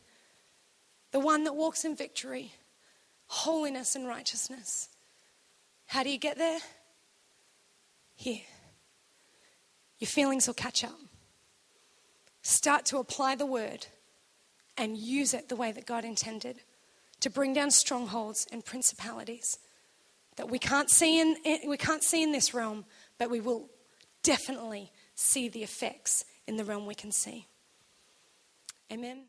the 1.14 1.20
one 1.20 1.44
that 1.46 1.56
walks 1.56 1.86
in 1.86 1.96
victory, 1.96 2.52
holiness, 3.28 3.96
and 3.96 4.08
righteousness. 4.08 4.90
How 5.86 6.04
do 6.04 6.10
you 6.10 6.18
get 6.18 6.38
there? 6.38 6.60
Here. 8.16 8.42
Your 10.00 10.08
feelings 10.08 10.48
will 10.48 10.56
catch 10.56 10.84
up. 10.84 11.00
Start 12.42 12.86
to 12.88 12.98
apply 12.98 13.36
the 13.36 13.46
word 13.46 13.86
and 14.76 14.98
use 14.98 15.34
it 15.36 15.50
the 15.50 15.56
way 15.56 15.72
that 15.72 15.86
God 15.86 16.04
intended 16.04 16.58
to 17.20 17.30
bring 17.30 17.54
down 17.54 17.70
strongholds 17.70 18.48
and 18.52 18.66
principalities 18.66 19.60
that 20.36 20.50
we 20.50 20.58
can't 20.58 20.90
see 20.90 21.22
in, 21.22 21.36
we 21.68 21.78
can't 21.78 22.04
see 22.04 22.24
in 22.24 22.32
this 22.32 22.56
realm, 22.56 22.86
but 23.20 23.30
we 23.30 23.40
will 23.40 23.70
definitely 24.24 24.92
see 25.14 25.48
the 25.48 25.62
effects 25.62 26.26
in 26.48 26.58
the 26.58 26.66
realm 26.66 26.88
we 26.88 26.96
can 26.96 27.12
see. 27.12 27.46
Amen. 28.92 29.26